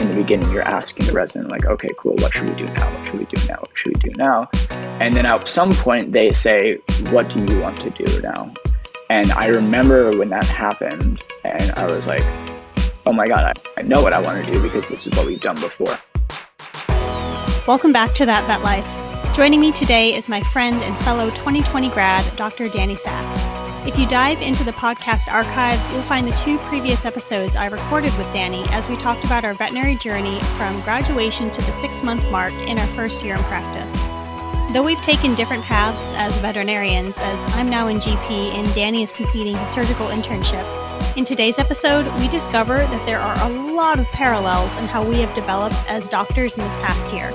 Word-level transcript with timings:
in 0.00 0.08
the 0.08 0.14
beginning, 0.14 0.50
you're 0.50 0.62
asking 0.62 1.06
the 1.06 1.12
resident, 1.12 1.50
like, 1.50 1.66
okay, 1.66 1.90
cool, 1.98 2.14
what 2.16 2.32
should 2.32 2.48
we 2.48 2.54
do 2.54 2.64
now? 2.72 2.90
What 2.96 3.06
should 3.06 3.18
we 3.18 3.26
do 3.26 3.48
now? 3.48 3.56
What 3.60 3.70
should 3.74 3.94
we 3.94 4.10
do 4.10 4.16
now? 4.16 4.48
And 4.70 5.14
then 5.14 5.26
at 5.26 5.46
some 5.46 5.72
point, 5.72 6.12
they 6.12 6.32
say, 6.32 6.76
what 7.10 7.28
do 7.28 7.44
you 7.44 7.60
want 7.60 7.78
to 7.80 7.90
do 7.90 8.22
now? 8.22 8.52
And 9.10 9.30
I 9.32 9.48
remember 9.48 10.16
when 10.16 10.30
that 10.30 10.46
happened, 10.46 11.22
and 11.44 11.70
I 11.72 11.86
was 11.86 12.06
like, 12.06 12.22
oh 13.04 13.12
my 13.12 13.28
God, 13.28 13.56
I, 13.56 13.80
I 13.80 13.82
know 13.82 14.02
what 14.02 14.12
I 14.12 14.20
want 14.20 14.44
to 14.44 14.50
do 14.50 14.62
because 14.62 14.88
this 14.88 15.06
is 15.06 15.14
what 15.16 15.26
we've 15.26 15.40
done 15.40 15.60
before. 15.60 15.98
Welcome 17.66 17.92
back 17.92 18.14
to 18.14 18.26
That 18.26 18.46
Vet 18.46 18.62
Life. 18.62 19.36
Joining 19.36 19.60
me 19.60 19.70
today 19.70 20.16
is 20.16 20.28
my 20.28 20.40
friend 20.40 20.82
and 20.82 20.96
fellow 20.98 21.28
2020 21.30 21.90
grad, 21.90 22.24
Dr. 22.36 22.68
Danny 22.68 22.96
Sack. 22.96 23.59
If 23.86 23.98
you 23.98 24.06
dive 24.06 24.42
into 24.42 24.62
the 24.62 24.72
podcast 24.72 25.32
archives, 25.32 25.90
you'll 25.90 26.02
find 26.02 26.28
the 26.28 26.36
two 26.36 26.58
previous 26.58 27.06
episodes 27.06 27.56
I 27.56 27.64
recorded 27.66 28.14
with 28.18 28.30
Danny 28.30 28.62
as 28.68 28.86
we 28.86 28.96
talked 28.96 29.24
about 29.24 29.42
our 29.42 29.54
veterinary 29.54 29.94
journey 29.94 30.38
from 30.58 30.78
graduation 30.82 31.50
to 31.50 31.60
the 31.62 31.72
six 31.72 32.02
month 32.02 32.22
mark 32.30 32.52
in 32.52 32.78
our 32.78 32.86
first 32.88 33.24
year 33.24 33.36
in 33.36 33.42
practice. 33.44 33.90
Though 34.74 34.82
we've 34.82 35.00
taken 35.00 35.34
different 35.34 35.64
paths 35.64 36.12
as 36.14 36.36
veterinarians, 36.40 37.16
as 37.16 37.54
I'm 37.54 37.70
now 37.70 37.88
in 37.88 38.00
GP 38.00 38.52
and 38.52 38.74
Danny 38.74 39.02
is 39.02 39.12
completing 39.12 39.56
his 39.56 39.70
surgical 39.70 40.08
internship, 40.08 40.66
in 41.16 41.24
today's 41.24 41.58
episode, 41.58 42.06
we 42.20 42.28
discover 42.28 42.76
that 42.76 43.06
there 43.06 43.18
are 43.18 43.50
a 43.50 43.72
lot 43.72 43.98
of 43.98 44.06
parallels 44.08 44.76
in 44.76 44.84
how 44.84 45.02
we 45.02 45.20
have 45.20 45.34
developed 45.34 45.76
as 45.88 46.06
doctors 46.10 46.54
in 46.54 46.62
this 46.62 46.76
past 46.76 47.14
year. 47.14 47.30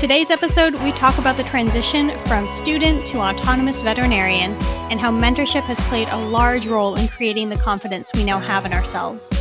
Today's 0.00 0.30
episode, 0.30 0.74
we 0.82 0.92
talk 0.92 1.16
about 1.18 1.36
the 1.38 1.44
transition 1.44 2.10
from 2.26 2.46
student 2.48 3.06
to 3.06 3.20
autonomous 3.20 3.80
veterinarian 3.80 4.52
and 4.90 5.00
how 5.00 5.10
mentorship 5.10 5.62
has 5.62 5.80
played 5.88 6.08
a 6.08 6.28
large 6.28 6.66
role 6.66 6.94
in 6.96 7.08
creating 7.08 7.48
the 7.48 7.56
confidence 7.56 8.12
we 8.12 8.22
now 8.22 8.38
have 8.38 8.66
in 8.66 8.72
ourselves. 8.74 9.32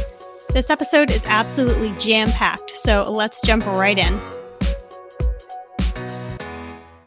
This 0.49 0.69
episode 0.69 1.11
is 1.11 1.25
absolutely 1.25 1.91
jam 1.97 2.29
packed, 2.29 2.77
so 2.77 3.03
let's 3.11 3.41
jump 3.41 3.65
right 3.65 3.97
in. 3.97 4.13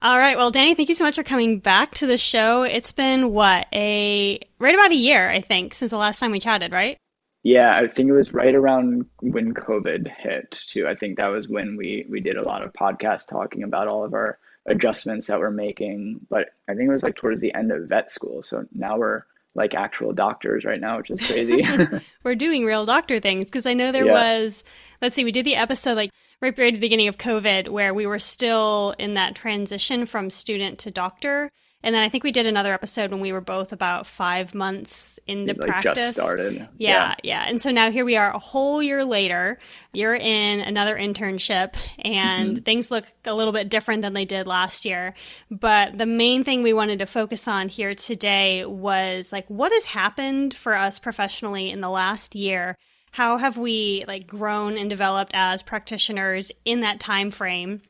All 0.02 0.18
right. 0.18 0.36
Well, 0.36 0.50
Danny, 0.50 0.74
thank 0.74 0.88
you 0.88 0.94
so 0.94 1.04
much 1.04 1.14
for 1.14 1.22
coming 1.22 1.58
back 1.58 1.92
to 1.94 2.06
the 2.06 2.18
show. 2.18 2.62
It's 2.62 2.92
been 2.92 3.32
what, 3.32 3.68
a 3.72 4.38
right 4.58 4.74
about 4.74 4.90
a 4.90 4.96
year, 4.96 5.30
I 5.30 5.40
think, 5.40 5.72
since 5.72 5.92
the 5.92 5.96
last 5.96 6.20
time 6.20 6.32
we 6.32 6.40
chatted, 6.40 6.72
right? 6.72 6.98
Yeah, 7.46 7.76
I 7.76 7.86
think 7.86 8.08
it 8.08 8.12
was 8.12 8.34
right 8.34 8.56
around 8.56 9.06
when 9.20 9.54
COVID 9.54 10.12
hit 10.12 10.50
too. 10.50 10.88
I 10.88 10.96
think 10.96 11.16
that 11.16 11.28
was 11.28 11.48
when 11.48 11.76
we 11.76 12.04
we 12.10 12.18
did 12.18 12.36
a 12.36 12.42
lot 12.42 12.64
of 12.64 12.72
podcasts 12.72 13.28
talking 13.28 13.62
about 13.62 13.86
all 13.86 14.04
of 14.04 14.14
our 14.14 14.36
adjustments 14.66 15.28
that 15.28 15.38
we're 15.38 15.52
making. 15.52 16.26
But 16.28 16.48
I 16.68 16.74
think 16.74 16.88
it 16.88 16.92
was 16.92 17.04
like 17.04 17.14
towards 17.14 17.40
the 17.40 17.54
end 17.54 17.70
of 17.70 17.88
vet 17.88 18.10
school. 18.10 18.42
So 18.42 18.66
now 18.72 18.98
we're 18.98 19.22
like 19.54 19.76
actual 19.76 20.12
doctors 20.12 20.64
right 20.64 20.80
now, 20.80 20.96
which 20.96 21.12
is 21.12 21.20
crazy. 21.20 21.64
we're 22.24 22.34
doing 22.34 22.64
real 22.64 22.84
doctor 22.84 23.20
things 23.20 23.44
because 23.44 23.64
I 23.64 23.74
know 23.74 23.92
there 23.92 24.06
yeah. 24.06 24.40
was 24.40 24.64
let's 25.00 25.14
see, 25.14 25.24
we 25.24 25.30
did 25.30 25.46
the 25.46 25.54
episode 25.54 25.94
like 25.94 26.10
right, 26.40 26.58
right 26.58 26.74
at 26.74 26.74
the 26.74 26.80
beginning 26.80 27.06
of 27.06 27.16
COVID 27.16 27.68
where 27.68 27.94
we 27.94 28.06
were 28.06 28.18
still 28.18 28.92
in 28.98 29.14
that 29.14 29.36
transition 29.36 30.04
from 30.04 30.30
student 30.30 30.80
to 30.80 30.90
doctor. 30.90 31.52
And 31.86 31.94
then 31.94 32.02
I 32.02 32.08
think 32.08 32.24
we 32.24 32.32
did 32.32 32.46
another 32.46 32.72
episode 32.72 33.12
when 33.12 33.20
we 33.20 33.30
were 33.30 33.40
both 33.40 33.72
about 33.72 34.08
five 34.08 34.56
months 34.56 35.20
into 35.28 35.54
like 35.54 35.68
practice. 35.70 35.94
Just 35.94 36.16
started. 36.16 36.54
Yeah, 36.54 36.66
yeah, 36.78 37.14
yeah. 37.22 37.44
And 37.46 37.62
so 37.62 37.70
now 37.70 37.92
here 37.92 38.04
we 38.04 38.16
are 38.16 38.28
a 38.32 38.40
whole 38.40 38.82
year 38.82 39.04
later. 39.04 39.60
You're 39.92 40.16
in 40.16 40.58
another 40.58 40.96
internship 40.96 41.76
and 42.00 42.56
mm-hmm. 42.56 42.64
things 42.64 42.90
look 42.90 43.04
a 43.24 43.32
little 43.32 43.52
bit 43.52 43.68
different 43.68 44.02
than 44.02 44.14
they 44.14 44.24
did 44.24 44.48
last 44.48 44.84
year. 44.84 45.14
But 45.48 45.96
the 45.96 46.06
main 46.06 46.42
thing 46.42 46.64
we 46.64 46.72
wanted 46.72 46.98
to 46.98 47.06
focus 47.06 47.46
on 47.46 47.68
here 47.68 47.94
today 47.94 48.64
was 48.64 49.30
like 49.30 49.46
what 49.46 49.70
has 49.70 49.84
happened 49.84 50.54
for 50.54 50.74
us 50.74 50.98
professionally 50.98 51.70
in 51.70 51.82
the 51.82 51.88
last 51.88 52.34
year? 52.34 52.76
How 53.12 53.36
have 53.36 53.58
we 53.58 54.04
like 54.08 54.26
grown 54.26 54.76
and 54.76 54.90
developed 54.90 55.30
as 55.34 55.62
practitioners 55.62 56.50
in 56.64 56.80
that 56.80 56.98
time 56.98 57.30
frame? 57.30 57.80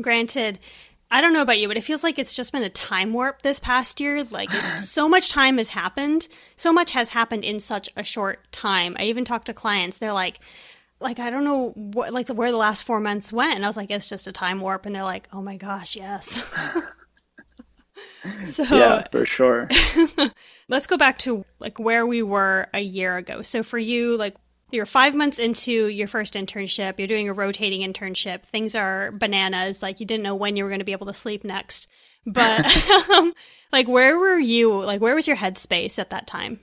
Granted, 0.00 0.60
I 1.10 1.20
don't 1.20 1.32
know 1.32 1.42
about 1.42 1.58
you, 1.58 1.68
but 1.68 1.76
it 1.76 1.84
feels 1.84 2.02
like 2.02 2.18
it's 2.18 2.34
just 2.34 2.52
been 2.52 2.62
a 2.62 2.70
time 2.70 3.12
warp 3.12 3.42
this 3.42 3.60
past 3.60 4.00
year. 4.00 4.24
Like 4.24 4.48
it, 4.52 4.78
so 4.80 5.08
much 5.08 5.30
time 5.30 5.58
has 5.58 5.70
happened. 5.70 6.28
So 6.56 6.72
much 6.72 6.92
has 6.92 7.10
happened 7.10 7.44
in 7.44 7.60
such 7.60 7.88
a 7.96 8.02
short 8.02 8.50
time. 8.52 8.96
I 8.98 9.04
even 9.04 9.24
talked 9.24 9.46
to 9.46 9.54
clients. 9.54 9.98
They're 9.98 10.12
like, 10.12 10.40
like 11.00 11.18
I 11.18 11.30
don't 11.30 11.44
know 11.44 11.70
what 11.70 12.12
like 12.12 12.28
where 12.28 12.50
the 12.50 12.56
last 12.56 12.84
four 12.84 13.00
months 13.00 13.32
went. 13.32 13.56
And 13.56 13.64
I 13.64 13.68
was 13.68 13.76
like, 13.76 13.90
it's 13.90 14.06
just 14.06 14.26
a 14.26 14.32
time 14.32 14.60
warp. 14.60 14.86
And 14.86 14.94
they're 14.94 15.04
like, 15.04 15.28
oh 15.32 15.42
my 15.42 15.56
gosh, 15.56 15.96
yes. 15.96 16.42
so 18.46 18.64
yeah, 18.64 19.06
for 19.10 19.26
sure. 19.26 19.68
let's 20.68 20.86
go 20.86 20.96
back 20.96 21.18
to 21.18 21.44
like 21.58 21.78
where 21.78 22.06
we 22.06 22.22
were 22.22 22.68
a 22.72 22.80
year 22.80 23.16
ago. 23.16 23.42
So 23.42 23.62
for 23.62 23.78
you, 23.78 24.16
like 24.16 24.34
you're 24.74 24.86
five 24.86 25.14
months 25.14 25.38
into 25.38 25.86
your 25.88 26.08
first 26.08 26.34
internship, 26.34 26.98
you're 26.98 27.08
doing 27.08 27.28
a 27.28 27.32
rotating 27.32 27.80
internship, 27.80 28.42
things 28.42 28.74
are 28.74 29.12
bananas, 29.12 29.82
like 29.82 30.00
you 30.00 30.06
didn't 30.06 30.22
know 30.22 30.34
when 30.34 30.56
you 30.56 30.64
were 30.64 30.70
going 30.70 30.80
to 30.80 30.84
be 30.84 30.92
able 30.92 31.06
to 31.06 31.14
sleep 31.14 31.44
next. 31.44 31.88
But 32.26 32.64
um, 33.10 33.32
like, 33.72 33.88
where 33.88 34.18
were 34.18 34.38
you? 34.38 34.82
Like, 34.82 35.00
where 35.00 35.14
was 35.14 35.26
your 35.26 35.36
headspace 35.36 35.98
at 35.98 36.10
that 36.10 36.26
time? 36.26 36.60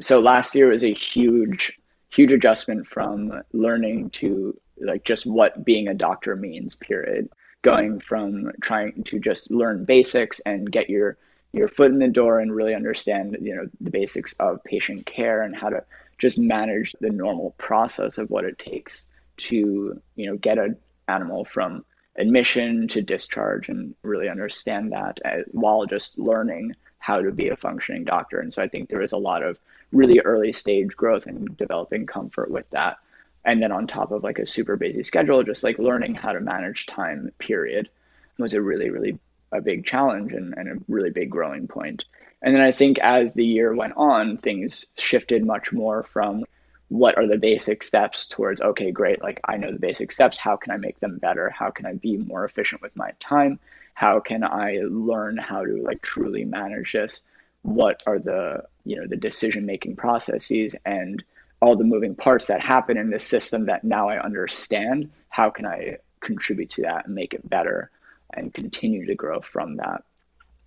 So 0.00 0.20
last 0.20 0.54
year 0.54 0.68
was 0.68 0.84
a 0.84 0.94
huge, 0.94 1.72
huge 2.10 2.32
adjustment 2.32 2.86
from 2.86 3.42
learning 3.52 4.10
to 4.10 4.58
like 4.80 5.04
just 5.04 5.26
what 5.26 5.64
being 5.64 5.88
a 5.88 5.94
doctor 5.94 6.36
means, 6.36 6.76
period. 6.76 7.28
Going 7.62 8.00
from 8.00 8.50
trying 8.60 9.04
to 9.04 9.20
just 9.20 9.50
learn 9.50 9.84
basics 9.84 10.40
and 10.40 10.70
get 10.70 10.90
your 10.90 11.16
your 11.52 11.68
foot 11.68 11.92
in 11.92 11.98
the 11.98 12.08
door 12.08 12.40
and 12.40 12.52
really 12.52 12.74
understand 12.74 13.36
you 13.40 13.54
know 13.54 13.68
the 13.80 13.90
basics 13.90 14.34
of 14.40 14.64
patient 14.64 15.04
care 15.06 15.42
and 15.42 15.54
how 15.54 15.68
to 15.68 15.84
just 16.22 16.38
manage 16.38 16.94
the 17.00 17.10
normal 17.10 17.50
process 17.58 18.16
of 18.16 18.30
what 18.30 18.44
it 18.44 18.56
takes 18.56 19.04
to 19.36 20.00
you 20.14 20.26
know 20.26 20.36
get 20.36 20.56
an 20.56 20.76
animal 21.08 21.44
from 21.44 21.84
admission 22.16 22.86
to 22.86 23.02
discharge 23.02 23.68
and 23.68 23.94
really 24.02 24.28
understand 24.28 24.92
that 24.92 25.18
as, 25.24 25.42
while 25.50 25.84
just 25.84 26.18
learning 26.18 26.72
how 26.98 27.20
to 27.20 27.32
be 27.32 27.48
a 27.48 27.56
functioning 27.56 28.04
doctor. 28.04 28.38
And 28.38 28.54
so 28.54 28.62
i 28.62 28.68
think 28.68 28.88
there 28.88 29.02
is 29.02 29.12
a 29.12 29.18
lot 29.18 29.42
of 29.42 29.58
really 29.90 30.20
early 30.20 30.52
stage 30.52 30.94
growth 30.96 31.26
and 31.26 31.56
developing 31.56 32.06
comfort 32.06 32.50
with 32.50 32.70
that. 32.70 32.98
And 33.44 33.60
then 33.60 33.72
on 33.72 33.86
top 33.88 34.12
of 34.12 34.22
like 34.22 34.38
a 34.38 34.46
super 34.46 34.76
busy 34.76 35.02
schedule 35.02 35.42
just 35.42 35.64
like 35.64 35.78
learning 35.80 36.14
how 36.14 36.32
to 36.32 36.40
manage 36.40 36.86
time 36.86 37.32
period 37.38 37.90
was 38.38 38.54
a 38.54 38.62
really 38.62 38.90
really 38.90 39.18
a 39.50 39.60
big 39.60 39.84
challenge 39.84 40.32
and, 40.32 40.54
and 40.56 40.68
a 40.68 40.82
really 40.88 41.10
big 41.10 41.30
growing 41.30 41.66
point 41.66 42.04
and 42.42 42.54
then 42.54 42.62
I 42.62 42.72
think 42.72 42.98
as 42.98 43.34
the 43.34 43.46
year 43.46 43.74
went 43.74 43.94
on, 43.96 44.36
things 44.36 44.84
shifted 44.98 45.44
much 45.44 45.72
more 45.72 46.02
from 46.02 46.44
what 46.88 47.16
are 47.16 47.26
the 47.26 47.38
basic 47.38 47.82
steps 47.82 48.26
towards, 48.26 48.60
okay, 48.60 48.90
great, 48.90 49.22
like 49.22 49.40
I 49.44 49.56
know 49.56 49.72
the 49.72 49.78
basic 49.78 50.12
steps. 50.12 50.36
How 50.36 50.56
can 50.56 50.72
I 50.72 50.76
make 50.76 51.00
them 51.00 51.18
better? 51.18 51.48
How 51.48 51.70
can 51.70 51.86
I 51.86 51.94
be 51.94 52.18
more 52.18 52.44
efficient 52.44 52.82
with 52.82 52.94
my 52.96 53.12
time? 53.20 53.58
How 53.94 54.20
can 54.20 54.42
I 54.44 54.80
learn 54.82 55.36
how 55.38 55.64
to 55.64 55.76
like 55.82 56.02
truly 56.02 56.44
manage 56.44 56.92
this? 56.92 57.22
What 57.62 58.02
are 58.06 58.18
the, 58.18 58.64
you 58.84 58.96
know, 58.96 59.06
the 59.06 59.16
decision 59.16 59.64
making 59.64 59.96
processes 59.96 60.74
and 60.84 61.22
all 61.60 61.76
the 61.76 61.84
moving 61.84 62.16
parts 62.16 62.48
that 62.48 62.60
happen 62.60 62.98
in 62.98 63.08
this 63.08 63.24
system 63.24 63.66
that 63.66 63.84
now 63.84 64.08
I 64.08 64.20
understand? 64.20 65.10
How 65.28 65.48
can 65.48 65.64
I 65.64 65.98
contribute 66.20 66.70
to 66.70 66.82
that 66.82 67.06
and 67.06 67.14
make 67.14 67.34
it 67.34 67.48
better 67.48 67.90
and 68.34 68.52
continue 68.52 69.06
to 69.06 69.14
grow 69.14 69.40
from 69.40 69.76
that? 69.76 70.02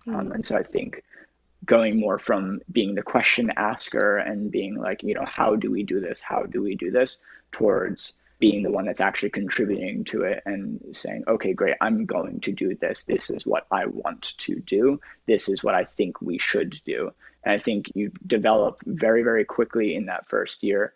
Mm-hmm. 0.06 0.16
Um, 0.16 0.32
and 0.32 0.44
so 0.44 0.56
I 0.56 0.62
think 0.62 1.04
going 1.66 2.00
more 2.00 2.18
from 2.18 2.60
being 2.70 2.94
the 2.94 3.02
question 3.02 3.52
asker 3.56 4.16
and 4.16 4.50
being 4.50 4.76
like, 4.76 5.02
you 5.02 5.14
know, 5.14 5.26
how 5.26 5.56
do 5.56 5.70
we 5.70 5.82
do 5.82 6.00
this? 6.00 6.20
How 6.20 6.44
do 6.44 6.62
we 6.62 6.76
do 6.76 6.90
this? 6.90 7.18
Towards 7.52 8.12
being 8.38 8.62
the 8.62 8.70
one 8.70 8.84
that's 8.84 9.00
actually 9.00 9.30
contributing 9.30 10.04
to 10.04 10.22
it 10.22 10.42
and 10.44 10.80
saying, 10.92 11.24
okay, 11.26 11.54
great, 11.54 11.76
I'm 11.80 12.04
going 12.04 12.40
to 12.40 12.52
do 12.52 12.74
this. 12.74 13.04
This 13.04 13.30
is 13.30 13.46
what 13.46 13.66
I 13.70 13.86
want 13.86 14.34
to 14.38 14.60
do. 14.60 15.00
This 15.26 15.48
is 15.48 15.64
what 15.64 15.74
I 15.74 15.84
think 15.84 16.20
we 16.20 16.38
should 16.38 16.78
do. 16.84 17.12
And 17.44 17.52
I 17.52 17.58
think 17.58 17.90
you 17.94 18.12
develop 18.26 18.82
very, 18.84 19.22
very 19.22 19.44
quickly 19.44 19.94
in 19.94 20.06
that 20.06 20.28
first 20.28 20.62
year 20.62 20.92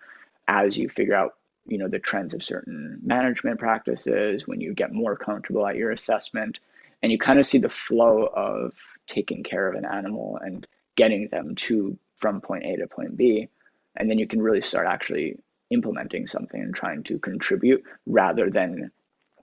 as 0.48 0.76
you 0.76 0.88
figure 0.88 1.14
out, 1.14 1.37
you 1.66 1.78
know, 1.78 1.88
the 1.88 1.98
trends 1.98 2.34
of 2.34 2.43
certain 2.43 2.99
management 3.02 3.58
practices, 3.58 4.46
when 4.46 4.61
you 4.61 4.75
get 4.75 4.93
more 4.93 5.16
comfortable 5.16 5.66
at 5.66 5.76
your 5.76 5.93
assessment, 5.93 6.58
and 7.02 7.11
you 7.11 7.19
kind 7.19 7.38
of 7.38 7.46
see 7.46 7.58
the 7.58 7.69
flow 7.69 8.26
of 8.26 8.75
taking 9.11 9.43
care 9.43 9.69
of 9.69 9.75
an 9.75 9.85
animal 9.85 10.39
and 10.41 10.67
getting 10.97 11.29
them 11.29 11.55
to 11.57 11.99
from 12.17 12.41
point 12.41 12.65
A 12.65 12.77
to 12.77 12.87
point 12.87 13.17
B. 13.17 13.49
And 13.97 14.09
then 14.09 14.19
you 14.19 14.27
can 14.27 14.41
really 14.41 14.62
start 14.62 14.87
actually 14.87 15.39
implementing 15.71 16.27
something 16.27 16.61
and 16.61 16.75
trying 16.75 17.03
to 17.05 17.19
contribute 17.19 17.85
rather 18.07 18.51
than 18.51 18.91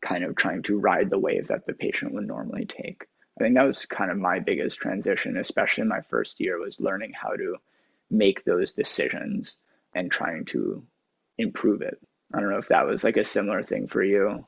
kind 0.01 0.23
of 0.23 0.35
trying 0.35 0.63
to 0.63 0.79
ride 0.79 1.09
the 1.09 1.19
wave 1.19 1.47
that 1.47 1.65
the 1.65 1.73
patient 1.73 2.13
would 2.13 2.27
normally 2.27 2.65
take. 2.65 3.07
I 3.39 3.43
think 3.43 3.55
that 3.55 3.65
was 3.65 3.85
kind 3.85 4.09
of 4.09 4.17
my 4.17 4.39
biggest 4.39 4.79
transition, 4.79 5.37
especially 5.37 5.83
in 5.83 5.87
my 5.87 6.01
first 6.01 6.39
year, 6.39 6.59
was 6.59 6.79
learning 6.79 7.13
how 7.13 7.35
to 7.35 7.57
make 8.09 8.43
those 8.43 8.71
decisions 8.71 9.55
and 9.93 10.11
trying 10.11 10.45
to 10.45 10.83
improve 11.37 11.81
it. 11.81 11.99
I 12.33 12.39
don't 12.39 12.49
know 12.49 12.57
if 12.57 12.69
that 12.69 12.87
was 12.87 13.03
like 13.03 13.17
a 13.17 13.23
similar 13.23 13.63
thing 13.63 13.87
for 13.87 14.03
you. 14.03 14.45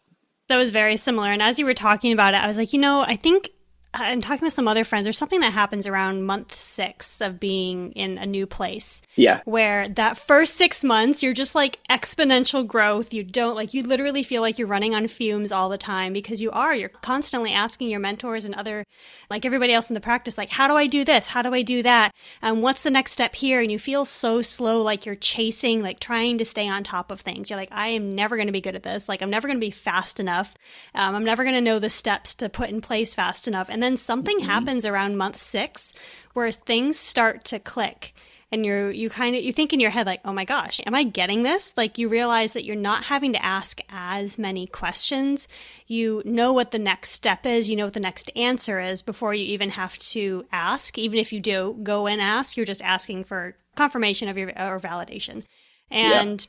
That 0.47 0.57
was 0.57 0.71
very 0.71 0.97
similar. 0.97 1.31
And 1.31 1.41
as 1.41 1.59
you 1.59 1.65
were 1.65 1.73
talking 1.73 2.11
about 2.11 2.33
it, 2.33 2.37
I 2.37 2.47
was 2.47 2.57
like, 2.57 2.73
you 2.73 2.79
know, 2.79 3.01
I 3.01 3.15
think 3.15 3.49
and 3.93 4.21
talking 4.21 4.45
with 4.45 4.53
some 4.53 4.67
other 4.67 4.83
friends, 4.83 5.03
there's 5.03 5.17
something 5.17 5.39
that 5.39 5.53
happens 5.53 5.87
around 5.87 6.23
month 6.25 6.57
six 6.57 7.21
of 7.21 7.39
being 7.39 7.91
in 7.93 8.17
a 8.17 8.25
new 8.25 8.45
place. 8.45 9.01
Yeah. 9.15 9.41
Where 9.45 9.89
that 9.89 10.17
first 10.17 10.55
six 10.55 10.83
months, 10.83 11.23
you're 11.23 11.33
just 11.33 11.55
like 11.55 11.79
exponential 11.89 12.65
growth. 12.65 13.13
You 13.13 13.23
don't 13.23 13.55
like, 13.55 13.73
you 13.73 13.83
literally 13.83 14.23
feel 14.23 14.41
like 14.41 14.59
you're 14.59 14.67
running 14.67 14.93
on 14.93 15.07
fumes 15.07 15.51
all 15.51 15.69
the 15.69 15.77
time 15.77 16.13
because 16.13 16.41
you 16.41 16.51
are. 16.51 16.75
You're 16.75 16.89
constantly 16.89 17.51
asking 17.51 17.89
your 17.89 17.99
mentors 17.99 18.45
and 18.45 18.53
other, 18.55 18.85
like 19.29 19.45
everybody 19.45 19.73
else 19.73 19.89
in 19.89 19.95
the 19.95 20.01
practice, 20.01 20.37
like, 20.37 20.49
how 20.49 20.67
do 20.67 20.75
I 20.75 20.85
do 20.85 21.03
this? 21.03 21.27
How 21.27 21.41
do 21.41 21.53
I 21.53 21.63
do 21.63 21.81
that? 21.83 22.13
And 22.41 22.61
what's 22.61 22.83
the 22.83 22.91
next 22.91 23.13
step 23.13 23.33
here? 23.35 23.59
And 23.59 23.71
you 23.71 23.79
feel 23.79 24.05
so 24.05 24.41
slow, 24.41 24.83
like 24.83 25.05
you're 25.05 25.15
chasing, 25.15 25.81
like 25.81 25.99
trying 25.99 26.37
to 26.37 26.45
stay 26.45 26.67
on 26.67 26.83
top 26.83 27.11
of 27.11 27.21
things. 27.21 27.49
You're 27.49 27.57
like, 27.57 27.71
I 27.71 27.87
am 27.89 28.13
never 28.13 28.35
going 28.35 28.47
to 28.47 28.53
be 28.53 28.61
good 28.61 28.75
at 28.75 28.83
this. 28.83 29.09
Like, 29.09 29.21
I'm 29.21 29.29
never 29.31 29.47
going 29.47 29.59
to 29.59 29.65
be 29.65 29.71
fast 29.71 30.19
enough. 30.19 30.55
Um, 30.93 31.15
I'm 31.15 31.25
never 31.25 31.43
going 31.43 31.55
to 31.55 31.61
know 31.61 31.79
the 31.79 31.89
steps 31.89 32.35
to 32.35 32.49
put 32.49 32.69
in 32.69 32.81
place 32.81 33.15
fast 33.15 33.47
enough. 33.47 33.67
And 33.69 33.78
then 33.81 33.97
something 33.97 34.37
mm-hmm. 34.37 34.49
happens 34.49 34.85
around 34.85 35.17
month 35.17 35.39
six 35.39 35.93
where 36.33 36.51
things 36.51 36.97
start 36.97 37.43
to 37.45 37.59
click 37.59 38.13
and 38.51 38.65
you're 38.65 38.91
you 38.91 39.09
kind 39.09 39.35
of 39.35 39.43
you 39.43 39.53
think 39.53 39.73
in 39.73 39.79
your 39.79 39.89
head 39.89 40.05
like 40.05 40.21
oh 40.25 40.33
my 40.33 40.45
gosh 40.45 40.81
am 40.85 40.95
i 40.95 41.03
getting 41.03 41.43
this? 41.43 41.73
Like 41.77 41.97
you 41.97 42.09
realize 42.09 42.53
that 42.53 42.63
you're 42.63 42.75
not 42.75 43.03
having 43.05 43.33
to 43.33 43.43
ask 43.43 43.79
as 43.89 44.37
many 44.37 44.67
questions. 44.67 45.47
You 45.87 46.21
know 46.25 46.53
what 46.53 46.71
the 46.71 46.79
next 46.79 47.11
step 47.11 47.45
is. 47.45 47.69
You 47.69 47.75
know 47.75 47.85
what 47.85 47.93
the 47.93 47.99
next 47.99 48.31
answer 48.35 48.79
is 48.79 49.01
before 49.01 49.33
you 49.33 49.45
even 49.45 49.71
have 49.71 49.97
to 49.99 50.45
ask. 50.51 50.97
Even 50.97 51.19
if 51.19 51.31
you 51.31 51.39
do 51.39 51.77
go 51.83 52.07
and 52.07 52.21
ask 52.21 52.57
you're 52.57 52.65
just 52.65 52.83
asking 52.83 53.25
for 53.25 53.55
confirmation 53.75 54.27
of 54.29 54.37
your 54.37 54.49
or 54.49 54.79
validation. 54.79 55.43
And 55.91 56.45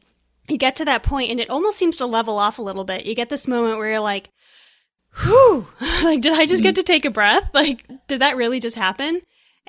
yeah. 0.49 0.53
you 0.53 0.59
get 0.59 0.77
to 0.77 0.85
that 0.87 1.03
point 1.03 1.31
and 1.31 1.41
it 1.41 1.51
almost 1.51 1.79
seems 1.79 1.97
to 1.99 2.07
level 2.07 2.39
off 2.39 2.59
a 2.59 2.63
little 2.63 2.85
bit. 2.85 3.07
You 3.07 3.15
get 3.15 3.29
this 3.29 3.47
moment 3.47 3.79
where 3.79 3.91
you're 3.91 4.01
like 4.01 4.31
whew, 5.19 5.67
like, 6.03 6.21
did 6.21 6.33
I 6.33 6.47
just 6.47 6.63
get 6.63 6.77
to 6.77 6.83
take 6.83 7.05
a 7.05 7.11
breath? 7.11 7.51
Like, 7.55 7.87
did 8.07 8.21
that 8.21 8.37
really 8.37 8.61
just 8.61 8.77
happen? 8.77 9.21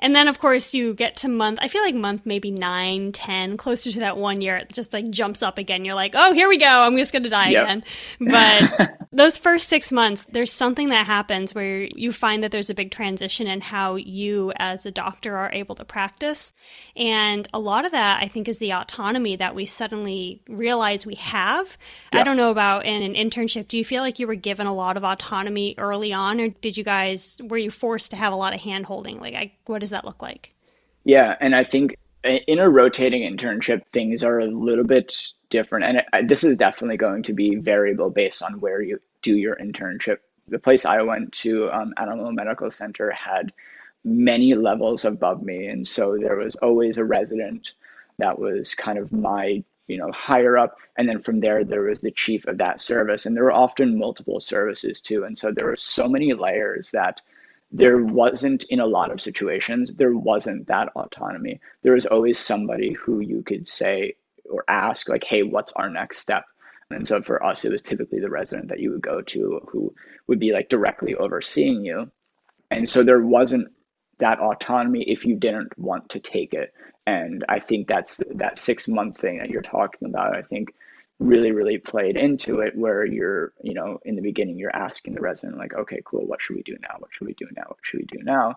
And 0.02 0.16
then, 0.16 0.26
of 0.26 0.40
course, 0.40 0.74
you 0.74 0.94
get 0.94 1.14
to 1.18 1.28
month, 1.28 1.60
I 1.62 1.68
feel 1.68 1.80
like 1.82 1.94
month 1.94 2.26
maybe 2.26 2.50
nine, 2.50 3.12
ten, 3.12 3.56
closer 3.56 3.92
to 3.92 4.00
that 4.00 4.16
one 4.16 4.40
year, 4.40 4.56
it 4.56 4.72
just 4.72 4.92
like 4.92 5.08
jumps 5.10 5.44
up 5.44 5.58
again. 5.58 5.84
You're 5.84 5.94
like, 5.94 6.14
oh, 6.16 6.32
here 6.32 6.48
we 6.48 6.58
go. 6.58 6.66
I'm 6.66 6.96
just 6.96 7.12
going 7.12 7.22
to 7.22 7.28
die 7.28 7.50
yep. 7.50 7.64
again. 7.64 7.84
But 8.20 8.98
those 9.12 9.38
first 9.38 9.68
six 9.68 9.92
months, 9.92 10.26
there's 10.28 10.50
something 10.50 10.88
that 10.88 11.06
happens 11.06 11.54
where 11.54 11.84
you 11.84 12.10
find 12.10 12.42
that 12.42 12.50
there's 12.50 12.68
a 12.68 12.74
big 12.74 12.90
transition 12.90 13.46
in 13.46 13.60
how 13.60 13.94
you 13.94 14.52
as 14.56 14.84
a 14.84 14.90
doctor 14.90 15.36
are 15.36 15.52
able 15.52 15.76
to 15.76 15.84
practice. 15.84 16.52
And 16.96 17.46
a 17.54 17.60
lot 17.60 17.84
of 17.84 17.92
that, 17.92 18.20
I 18.20 18.26
think, 18.26 18.48
is 18.48 18.58
the 18.58 18.72
autonomy 18.72 19.36
that 19.36 19.54
we 19.54 19.66
suddenly 19.66 20.42
realize 20.48 21.06
we 21.06 21.14
have. 21.14 21.78
Yep. 22.12 22.20
I 22.20 22.24
don't 22.24 22.36
know 22.36 22.50
about 22.50 22.86
in 22.86 23.02
an 23.02 23.14
internship. 23.14 23.68
Do 23.68 23.78
you 23.78 23.84
feel 23.84 24.02
like 24.02 24.18
you 24.18 24.26
were 24.26 24.34
given 24.34 24.66
a 24.66 24.74
lot 24.74 24.96
of 24.96 25.04
autonomy 25.04 25.76
early 25.78 26.12
on, 26.12 26.40
or 26.40 26.48
did 26.48 26.76
you 26.76 26.82
guys, 26.82 27.40
were 27.44 27.58
you 27.58 27.70
forced 27.70 28.10
to 28.10 28.16
have 28.16 28.32
a 28.32 28.36
lot 28.36 28.52
of 28.52 28.60
hand 28.60 28.86
holding? 28.86 29.20
Like, 29.20 29.34
I, 29.34 29.52
what 29.66 29.80
does 29.80 29.90
that 29.90 30.04
look 30.04 30.22
like? 30.22 30.54
Yeah, 31.04 31.36
and 31.40 31.54
I 31.54 31.64
think 31.64 31.96
in 32.24 32.58
a 32.58 32.68
rotating 32.68 33.22
internship, 33.22 33.82
things 33.92 34.22
are 34.22 34.40
a 34.40 34.46
little 34.46 34.84
bit 34.84 35.16
different. 35.50 35.84
And 35.84 35.98
it, 35.98 36.28
this 36.28 36.44
is 36.44 36.56
definitely 36.56 36.96
going 36.96 37.22
to 37.24 37.32
be 37.32 37.56
variable 37.56 38.10
based 38.10 38.42
on 38.42 38.60
where 38.60 38.80
you 38.80 39.00
do 39.22 39.36
your 39.36 39.56
internship. 39.56 40.18
The 40.48 40.58
place 40.58 40.84
I 40.84 41.02
went 41.02 41.32
to, 41.34 41.70
um, 41.70 41.94
Animal 41.96 42.32
Medical 42.32 42.70
Center, 42.70 43.10
had 43.10 43.52
many 44.04 44.54
levels 44.54 45.04
above 45.04 45.42
me. 45.42 45.66
And 45.66 45.86
so 45.86 46.16
there 46.16 46.36
was 46.36 46.56
always 46.56 46.98
a 46.98 47.04
resident 47.04 47.72
that 48.18 48.38
was 48.38 48.74
kind 48.74 48.98
of 48.98 49.12
my 49.12 49.64
you 49.88 49.98
know 49.98 50.12
higher 50.12 50.56
up 50.56 50.76
and 50.96 51.08
then 51.08 51.20
from 51.20 51.40
there 51.40 51.64
there 51.64 51.82
was 51.82 52.00
the 52.00 52.10
chief 52.12 52.46
of 52.46 52.56
that 52.58 52.80
service 52.80 53.26
and 53.26 53.36
there 53.36 53.42
were 53.42 53.52
often 53.52 53.98
multiple 53.98 54.38
services 54.40 55.00
too 55.00 55.24
and 55.24 55.36
so 55.36 55.50
there 55.50 55.66
were 55.66 55.76
so 55.76 56.08
many 56.08 56.32
layers 56.32 56.90
that 56.92 57.20
there 57.72 58.04
wasn't 58.04 58.64
in 58.64 58.80
a 58.80 58.86
lot 58.86 59.10
of 59.10 59.20
situations 59.20 59.90
there 59.96 60.14
wasn't 60.14 60.66
that 60.66 60.90
autonomy. 60.94 61.60
There 61.82 61.94
was 61.94 62.06
always 62.06 62.38
somebody 62.38 62.92
who 62.92 63.20
you 63.20 63.42
could 63.42 63.66
say 63.66 64.16
or 64.48 64.64
ask 64.68 65.08
like 65.08 65.24
hey 65.24 65.42
what's 65.42 65.72
our 65.72 65.88
next 65.88 66.18
step? 66.18 66.44
And 66.90 67.08
so 67.08 67.22
for 67.22 67.42
us 67.42 67.64
it 67.64 67.72
was 67.72 67.82
typically 67.82 68.20
the 68.20 68.30
resident 68.30 68.68
that 68.68 68.80
you 68.80 68.90
would 68.90 69.02
go 69.02 69.22
to 69.22 69.60
who 69.68 69.94
would 70.26 70.38
be 70.38 70.52
like 70.52 70.68
directly 70.68 71.14
overseeing 71.14 71.84
you. 71.84 72.10
And 72.70 72.88
so 72.88 73.02
there 73.02 73.22
wasn't 73.22 73.68
that 74.18 74.38
autonomy 74.38 75.02
if 75.02 75.24
you 75.24 75.36
didn't 75.36 75.76
want 75.78 76.10
to 76.10 76.20
take 76.20 76.52
it. 76.54 76.74
And 77.06 77.44
i 77.48 77.58
think 77.58 77.88
that's 77.88 78.20
that 78.34 78.58
six 78.58 78.86
month 78.86 79.18
thing 79.18 79.38
that 79.38 79.50
you're 79.50 79.62
talking 79.62 80.08
about 80.08 80.36
i 80.36 80.42
think 80.42 80.72
really 81.22 81.52
really 81.52 81.78
played 81.78 82.16
into 82.16 82.60
it 82.60 82.76
where 82.76 83.04
you're 83.04 83.52
you 83.62 83.74
know 83.74 83.98
in 84.04 84.16
the 84.16 84.22
beginning 84.22 84.58
you're 84.58 84.74
asking 84.74 85.14
the 85.14 85.20
resident 85.20 85.58
like 85.58 85.74
okay 85.74 86.00
cool 86.04 86.26
what 86.26 86.42
should 86.42 86.56
we 86.56 86.62
do 86.62 86.76
now? 86.82 86.96
What 86.98 87.10
should 87.12 87.26
we 87.26 87.34
do 87.34 87.46
now? 87.56 87.64
What 87.68 87.78
should 87.82 88.00
we 88.00 88.06
do 88.06 88.22
now? 88.22 88.56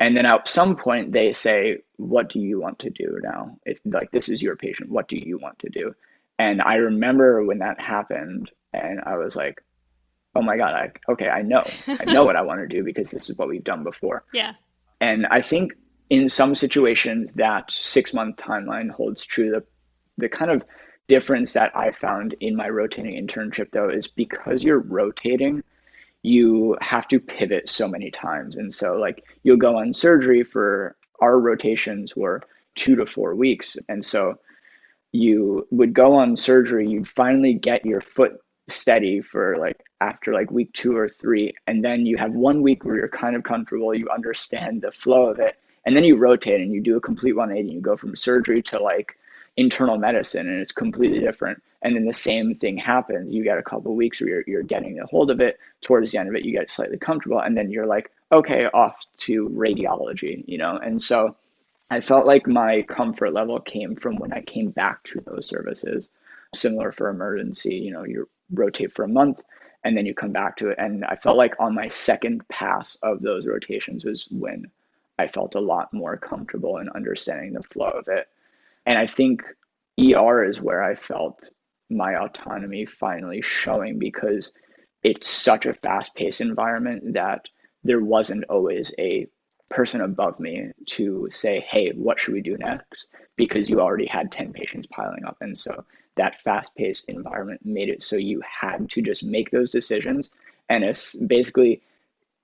And 0.00 0.16
then 0.16 0.26
at 0.26 0.48
some 0.48 0.76
point 0.76 1.12
they 1.12 1.32
say 1.32 1.78
what 1.96 2.28
do 2.30 2.40
you 2.40 2.60
want 2.60 2.80
to 2.80 2.90
do 2.90 3.18
now? 3.22 3.58
If 3.64 3.80
like 3.84 4.10
this 4.10 4.28
is 4.28 4.42
your 4.42 4.56
patient 4.56 4.90
what 4.90 5.08
do 5.08 5.16
you 5.16 5.38
want 5.38 5.58
to 5.60 5.68
do? 5.68 5.94
And 6.38 6.62
i 6.62 6.76
remember 6.76 7.44
when 7.44 7.58
that 7.58 7.80
happened 7.80 8.50
and 8.72 9.00
i 9.06 9.16
was 9.16 9.36
like 9.36 9.62
oh 10.34 10.42
my 10.42 10.56
god 10.56 10.74
i 10.74 11.12
okay 11.12 11.28
i 11.28 11.42
know. 11.42 11.64
I 11.86 12.04
know 12.04 12.24
what 12.24 12.36
i 12.36 12.42
want 12.48 12.60
to 12.60 12.66
do 12.66 12.84
because 12.84 13.10
this 13.10 13.30
is 13.30 13.36
what 13.36 13.48
we've 13.48 13.64
done 13.64 13.84
before. 13.84 14.24
Yeah. 14.32 14.54
And 15.00 15.26
i 15.26 15.40
think 15.40 15.72
in 16.10 16.28
some 16.28 16.54
situations 16.54 17.32
that 17.34 17.70
six 17.70 18.12
month 18.12 18.36
timeline 18.36 18.90
holds 18.90 19.24
true. 19.24 19.50
The 19.50 19.64
the 20.18 20.28
kind 20.28 20.50
of 20.50 20.64
difference 21.08 21.52
that 21.52 21.76
I 21.76 21.90
found 21.90 22.34
in 22.40 22.56
my 22.56 22.68
rotating 22.68 23.14
internship 23.14 23.70
though 23.70 23.88
is 23.88 24.06
because 24.06 24.64
you're 24.64 24.80
rotating, 24.80 25.62
you 26.22 26.76
have 26.80 27.06
to 27.08 27.20
pivot 27.20 27.68
so 27.68 27.86
many 27.86 28.10
times. 28.10 28.56
And 28.56 28.72
so 28.72 28.96
like 28.96 29.24
you'll 29.42 29.56
go 29.56 29.76
on 29.76 29.92
surgery 29.92 30.42
for 30.42 30.96
our 31.20 31.38
rotations 31.38 32.16
were 32.16 32.42
two 32.74 32.96
to 32.96 33.06
four 33.06 33.34
weeks. 33.34 33.76
And 33.88 34.04
so 34.04 34.38
you 35.12 35.66
would 35.70 35.94
go 35.94 36.14
on 36.14 36.36
surgery, 36.36 36.88
you'd 36.88 37.06
finally 37.06 37.54
get 37.54 37.86
your 37.86 38.00
foot 38.00 38.32
steady 38.68 39.20
for 39.20 39.56
like 39.58 39.82
after 40.00 40.32
like 40.32 40.50
week 40.50 40.72
two 40.72 40.96
or 40.96 41.08
three. 41.08 41.54
And 41.66 41.84
then 41.84 42.06
you 42.06 42.16
have 42.16 42.32
one 42.32 42.62
week 42.62 42.84
where 42.84 42.96
you're 42.96 43.08
kind 43.08 43.36
of 43.36 43.42
comfortable, 43.42 43.94
you 43.94 44.08
understand 44.10 44.82
the 44.82 44.90
flow 44.90 45.28
of 45.28 45.38
it. 45.38 45.56
And 45.86 45.94
then 45.94 46.04
you 46.04 46.16
rotate 46.16 46.60
and 46.60 46.72
you 46.72 46.80
do 46.80 46.96
a 46.96 47.00
complete 47.00 47.36
180 47.36 47.68
and 47.68 47.76
you 47.76 47.82
go 47.82 47.96
from 47.96 48.16
surgery 48.16 48.62
to 48.62 48.78
like 48.78 49.16
internal 49.56 49.98
medicine 49.98 50.48
and 50.48 50.60
it's 50.60 50.72
completely 50.72 51.20
different. 51.20 51.62
And 51.82 51.94
then 51.94 52.06
the 52.06 52.14
same 52.14 52.56
thing 52.56 52.76
happens. 52.76 53.32
You 53.32 53.44
get 53.44 53.58
a 53.58 53.62
couple 53.62 53.92
of 53.92 53.96
weeks 53.96 54.20
where 54.20 54.30
you're, 54.30 54.44
you're 54.46 54.62
getting 54.62 54.98
a 54.98 55.06
hold 55.06 55.30
of 55.30 55.40
it. 55.40 55.58
Towards 55.82 56.10
the 56.10 56.18
end 56.18 56.28
of 56.28 56.34
it, 56.34 56.44
you 56.44 56.52
get 56.52 56.70
slightly 56.70 56.98
comfortable. 56.98 57.40
And 57.40 57.56
then 57.56 57.70
you're 57.70 57.86
like, 57.86 58.10
okay, 58.32 58.66
off 58.66 59.04
to 59.18 59.48
radiology, 59.50 60.42
you 60.46 60.58
know? 60.58 60.76
And 60.76 61.00
so 61.00 61.36
I 61.90 62.00
felt 62.00 62.26
like 62.26 62.46
my 62.46 62.82
comfort 62.82 63.32
level 63.32 63.60
came 63.60 63.96
from 63.96 64.16
when 64.16 64.32
I 64.32 64.40
came 64.40 64.70
back 64.70 65.02
to 65.04 65.20
those 65.20 65.46
services. 65.46 66.08
Similar 66.54 66.92
for 66.92 67.08
emergency, 67.08 67.76
you 67.76 67.92
know, 67.92 68.04
you 68.04 68.28
rotate 68.52 68.92
for 68.92 69.04
a 69.04 69.08
month 69.08 69.40
and 69.84 69.96
then 69.96 70.06
you 70.06 70.14
come 70.14 70.32
back 70.32 70.56
to 70.56 70.70
it. 70.70 70.78
And 70.78 71.04
I 71.04 71.14
felt 71.14 71.36
like 71.36 71.54
on 71.60 71.74
my 71.74 71.88
second 71.88 72.48
pass 72.48 72.96
of 73.02 73.20
those 73.20 73.46
rotations 73.46 74.04
was 74.04 74.26
when 74.30 74.70
I 75.18 75.26
felt 75.28 75.54
a 75.54 75.60
lot 75.60 75.92
more 75.92 76.16
comfortable 76.16 76.78
in 76.78 76.88
understanding 76.88 77.52
the 77.52 77.62
flow 77.62 77.90
of 77.90 78.08
it. 78.08 78.28
And 78.86 78.98
I 78.98 79.06
think 79.06 79.42
ER 79.98 80.44
is 80.44 80.60
where 80.60 80.82
I 80.82 80.94
felt 80.94 81.50
my 81.90 82.16
autonomy 82.16 82.86
finally 82.86 83.42
showing 83.42 83.98
because 83.98 84.50
it's 85.02 85.28
such 85.28 85.66
a 85.66 85.74
fast 85.74 86.14
paced 86.14 86.40
environment 86.40 87.14
that 87.14 87.46
there 87.84 88.00
wasn't 88.00 88.44
always 88.48 88.92
a 88.98 89.26
person 89.70 90.00
above 90.00 90.40
me 90.40 90.70
to 90.86 91.28
say, 91.30 91.60
hey, 91.60 91.90
what 91.90 92.18
should 92.18 92.34
we 92.34 92.40
do 92.40 92.56
next? 92.56 93.06
Because 93.36 93.68
you 93.68 93.80
already 93.80 94.06
had 94.06 94.32
10 94.32 94.52
patients 94.52 94.86
piling 94.90 95.24
up. 95.24 95.36
And 95.40 95.56
so 95.56 95.84
that 96.16 96.40
fast 96.42 96.74
paced 96.74 97.06
environment 97.08 97.60
made 97.64 97.88
it 97.88 98.02
so 98.02 98.16
you 98.16 98.40
had 98.40 98.88
to 98.90 99.02
just 99.02 99.24
make 99.24 99.50
those 99.50 99.72
decisions. 99.72 100.30
And 100.68 100.84
it's 100.84 101.14
basically 101.16 101.82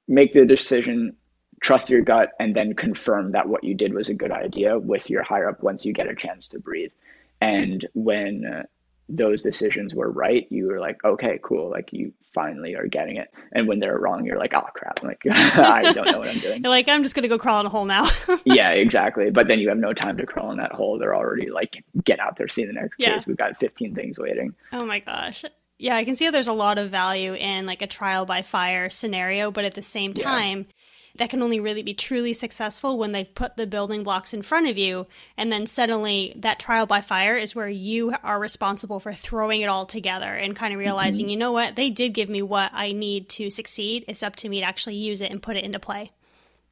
make 0.08 0.32
the 0.32 0.44
decision 0.44 1.16
trust 1.60 1.90
your 1.90 2.02
gut 2.02 2.30
and 2.40 2.54
then 2.54 2.74
confirm 2.74 3.32
that 3.32 3.48
what 3.48 3.64
you 3.64 3.74
did 3.74 3.92
was 3.92 4.08
a 4.08 4.14
good 4.14 4.32
idea 4.32 4.78
with 4.78 5.10
your 5.10 5.22
higher 5.22 5.48
up 5.48 5.62
once 5.62 5.84
you 5.84 5.92
get 5.92 6.08
a 6.08 6.14
chance 6.14 6.48
to 6.48 6.58
breathe. 6.58 6.92
And 7.40 7.86
when 7.94 8.44
uh, 8.44 8.62
those 9.08 9.42
decisions 9.42 9.94
were 9.94 10.10
right, 10.10 10.46
you 10.50 10.68
were 10.68 10.80
like, 10.80 11.04
okay, 11.04 11.38
cool. 11.42 11.70
Like 11.70 11.92
you 11.92 12.12
finally 12.32 12.76
are 12.76 12.86
getting 12.86 13.16
it. 13.16 13.28
And 13.52 13.68
when 13.68 13.78
they're 13.78 13.98
wrong, 13.98 14.24
you're 14.24 14.38
like, 14.38 14.54
oh 14.54 14.66
crap. 14.74 15.02
like, 15.02 15.20
I 15.30 15.92
don't 15.92 16.06
know 16.06 16.18
what 16.18 16.28
I'm 16.28 16.38
doing. 16.38 16.62
Like, 16.70 16.88
I'm 16.88 17.02
just 17.02 17.14
going 17.14 17.24
to 17.24 17.28
go 17.28 17.38
crawl 17.38 17.60
in 17.60 17.66
a 17.66 17.68
hole 17.68 17.84
now. 17.84 18.08
yeah, 18.44 18.70
exactly. 18.70 19.30
But 19.30 19.48
then 19.48 19.58
you 19.58 19.68
have 19.68 19.78
no 19.78 19.92
time 19.92 20.16
to 20.18 20.26
crawl 20.26 20.52
in 20.52 20.58
that 20.58 20.72
hole. 20.72 20.98
They're 20.98 21.14
already 21.14 21.50
like, 21.50 21.84
get 22.04 22.20
out 22.20 22.36
there, 22.36 22.48
see 22.48 22.64
the 22.64 22.72
next 22.72 22.98
yeah. 22.98 23.14
case. 23.14 23.26
We've 23.26 23.36
got 23.36 23.58
15 23.58 23.94
things 23.94 24.18
waiting. 24.18 24.54
Oh 24.72 24.86
my 24.86 25.00
gosh. 25.00 25.44
Yeah, 25.78 25.96
I 25.96 26.04
can 26.04 26.14
see 26.14 26.30
there's 26.30 26.46
a 26.46 26.52
lot 26.52 26.78
of 26.78 26.90
value 26.90 27.34
in 27.34 27.66
like 27.66 27.82
a 27.82 27.86
trial 27.86 28.24
by 28.24 28.42
fire 28.42 28.88
scenario, 28.88 29.50
but 29.50 29.64
at 29.64 29.74
the 29.74 29.82
same 29.82 30.14
time, 30.14 30.58
yeah 30.68 30.74
that 31.16 31.30
can 31.30 31.42
only 31.42 31.60
really 31.60 31.82
be 31.82 31.94
truly 31.94 32.32
successful 32.32 32.98
when 32.98 33.12
they've 33.12 33.34
put 33.34 33.56
the 33.56 33.66
building 33.66 34.02
blocks 34.02 34.32
in 34.32 34.42
front 34.42 34.68
of 34.68 34.78
you 34.78 35.06
and 35.36 35.52
then 35.52 35.66
suddenly 35.66 36.32
that 36.36 36.58
trial 36.58 36.86
by 36.86 37.00
fire 37.00 37.36
is 37.36 37.54
where 37.54 37.68
you 37.68 38.14
are 38.22 38.38
responsible 38.38 39.00
for 39.00 39.12
throwing 39.12 39.60
it 39.60 39.68
all 39.68 39.86
together 39.86 40.34
and 40.34 40.56
kind 40.56 40.72
of 40.72 40.78
realizing 40.78 41.26
mm-hmm. 41.26 41.30
you 41.30 41.36
know 41.36 41.52
what 41.52 41.76
they 41.76 41.90
did 41.90 42.14
give 42.14 42.28
me 42.28 42.42
what 42.42 42.70
i 42.72 42.92
need 42.92 43.28
to 43.28 43.50
succeed 43.50 44.04
it's 44.08 44.22
up 44.22 44.36
to 44.36 44.48
me 44.48 44.60
to 44.60 44.66
actually 44.66 44.96
use 44.96 45.20
it 45.20 45.30
and 45.30 45.42
put 45.42 45.56
it 45.56 45.64
into 45.64 45.78
play 45.78 46.10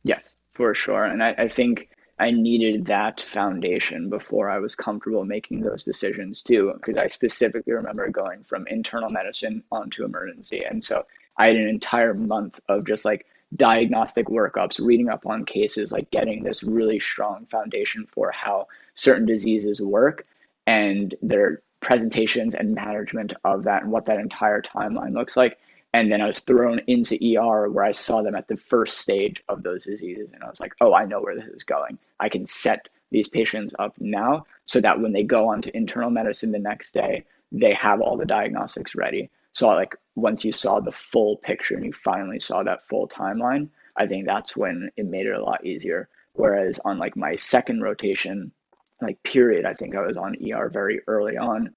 Yes, 0.03 0.33
for 0.55 0.75
sure. 0.75 1.05
And 1.05 1.23
I, 1.23 1.35
I 1.37 1.49
think 1.49 1.89
I 2.19 2.31
needed 2.31 2.87
that 2.87 3.21
foundation 3.21 4.11
before 4.11 4.49
I 4.49 4.59
was 4.59 4.75
comfortable 4.75 5.25
making 5.25 5.61
those 5.61 5.85
decisions 5.85 6.43
too, 6.43 6.73
because 6.75 6.97
I 6.97 7.09
specifically 7.09 7.73
remember 7.73 8.09
going 8.09 8.45
from 8.45 8.67
internal 8.67 9.11
medicine 9.11 9.63
onto 9.71 10.05
emergency. 10.05 10.65
And 10.65 10.83
so 10.83 11.05
I 11.37 11.49
had 11.49 11.57
an 11.57 11.69
entire 11.69 12.15
month 12.15 12.59
of 12.69 12.87
just 12.87 13.05
like 13.05 13.27
diagnostic 13.57 14.27
workups, 14.27 14.85
reading 14.85 15.09
up 15.09 15.27
on 15.27 15.45
cases, 15.45 15.93
like 15.93 16.11
getting 16.11 16.43
this 16.43 16.63
really 16.63 16.99
strong 16.99 17.47
foundation 17.47 18.07
for 18.07 18.31
how 18.31 18.67
certain 18.95 19.27
diseases 19.27 19.81
work 19.81 20.27
and 20.67 21.15
their 21.23 21.63
presentations 21.81 22.55
and 22.55 22.75
management 22.75 23.33
of 23.45 23.65
that 23.65 23.83
and 23.83 23.93
what 23.93 24.07
that 24.07 24.19
entire 24.19 24.61
timeline 24.61 25.15
looks 25.15 25.37
like. 25.37 25.59
And 25.95 26.13
then 26.13 26.21
I 26.21 26.27
was 26.27 26.41
thrown 26.41 26.81
into 26.87 27.17
ER 27.17 27.71
where 27.71 27.85
I 27.85 27.93
saw 27.93 28.23
them 28.23 28.35
at 28.35 28.49
the 28.49 28.57
first 28.57 28.99
stage 28.99 29.43
of 29.49 29.63
those 29.63 29.85
diseases. 29.85 30.31
And 30.35 30.45
I 30.45 30.51
was 30.51 30.61
like, 30.61 30.75
oh, 30.81 30.93
I 30.93 31.07
know 31.07 31.21
where 31.21 31.35
this 31.35 31.49
is 31.49 31.65
going. 31.65 31.99
I 32.21 32.29
can 32.29 32.47
set 32.47 32.89
these 33.11 33.29
patients 33.29 33.73
up 33.79 33.95
now 33.99 34.45
so 34.67 34.81
that 34.83 35.01
when 35.01 35.13
they 35.13 35.25
go 35.25 35.49
on 35.49 35.63
to 35.63 35.75
internal 35.75 36.11
medicine 36.11 36.53
the 36.53 36.59
next 36.59 36.93
day, 36.93 37.25
they 37.51 37.73
have 37.73 38.03
all 38.03 38.19
the 38.19 38.27
diagnostics 38.27 38.95
ready. 38.95 39.31
So, 39.53 39.69
like, 39.69 39.97
once 40.15 40.45
you 40.45 40.53
saw 40.53 40.81
the 40.81 40.93
full 40.93 41.37
picture 41.39 41.75
and 41.75 41.85
you 41.85 41.93
finally 41.93 42.41
saw 42.41 42.63
that 42.63 42.87
full 42.87 43.09
timeline, 43.09 43.69
I 43.97 44.07
think 44.07 44.27
that's 44.27 44.57
when 44.57 44.91
it 44.97 45.07
made 45.07 45.27
it 45.27 45.33
a 45.33 45.43
lot 45.43 45.65
easier. 45.65 46.09
Whereas 46.35 46.79
on 46.85 46.99
like 46.99 47.17
my 47.17 47.35
second 47.37 47.83
rotation, 47.83 48.53
like 49.01 49.23
period, 49.25 49.65
I 49.65 49.75
think 49.75 49.97
I 49.97 50.03
was 50.03 50.17
on 50.17 50.37
ER 50.53 50.69
very 50.69 51.01
early 51.07 51.37
on. 51.37 51.75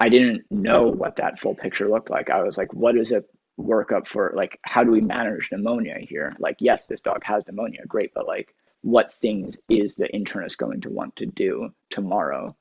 I 0.00 0.08
didn't 0.08 0.44
know 0.50 0.86
what 0.86 1.16
that 1.16 1.40
full 1.40 1.54
picture 1.54 1.88
looked 1.88 2.10
like. 2.10 2.30
I 2.30 2.42
was 2.42 2.56
like, 2.56 2.72
what 2.72 2.96
is 2.96 3.10
a 3.10 3.24
workup 3.58 4.06
for 4.06 4.32
like 4.36 4.60
how 4.62 4.84
do 4.84 4.92
we 4.92 5.00
manage 5.00 5.48
pneumonia 5.50 5.98
here? 5.98 6.36
Like, 6.38 6.56
yes, 6.60 6.86
this 6.86 7.00
dog 7.00 7.24
has 7.24 7.44
pneumonia, 7.46 7.84
great, 7.86 8.14
but 8.14 8.26
like 8.26 8.54
what 8.82 9.12
things 9.12 9.58
is 9.68 9.96
the 9.96 10.08
internist 10.14 10.56
going 10.58 10.80
to 10.82 10.90
want 10.90 11.16
to 11.16 11.26
do 11.26 11.70
tomorrow? 11.90 12.54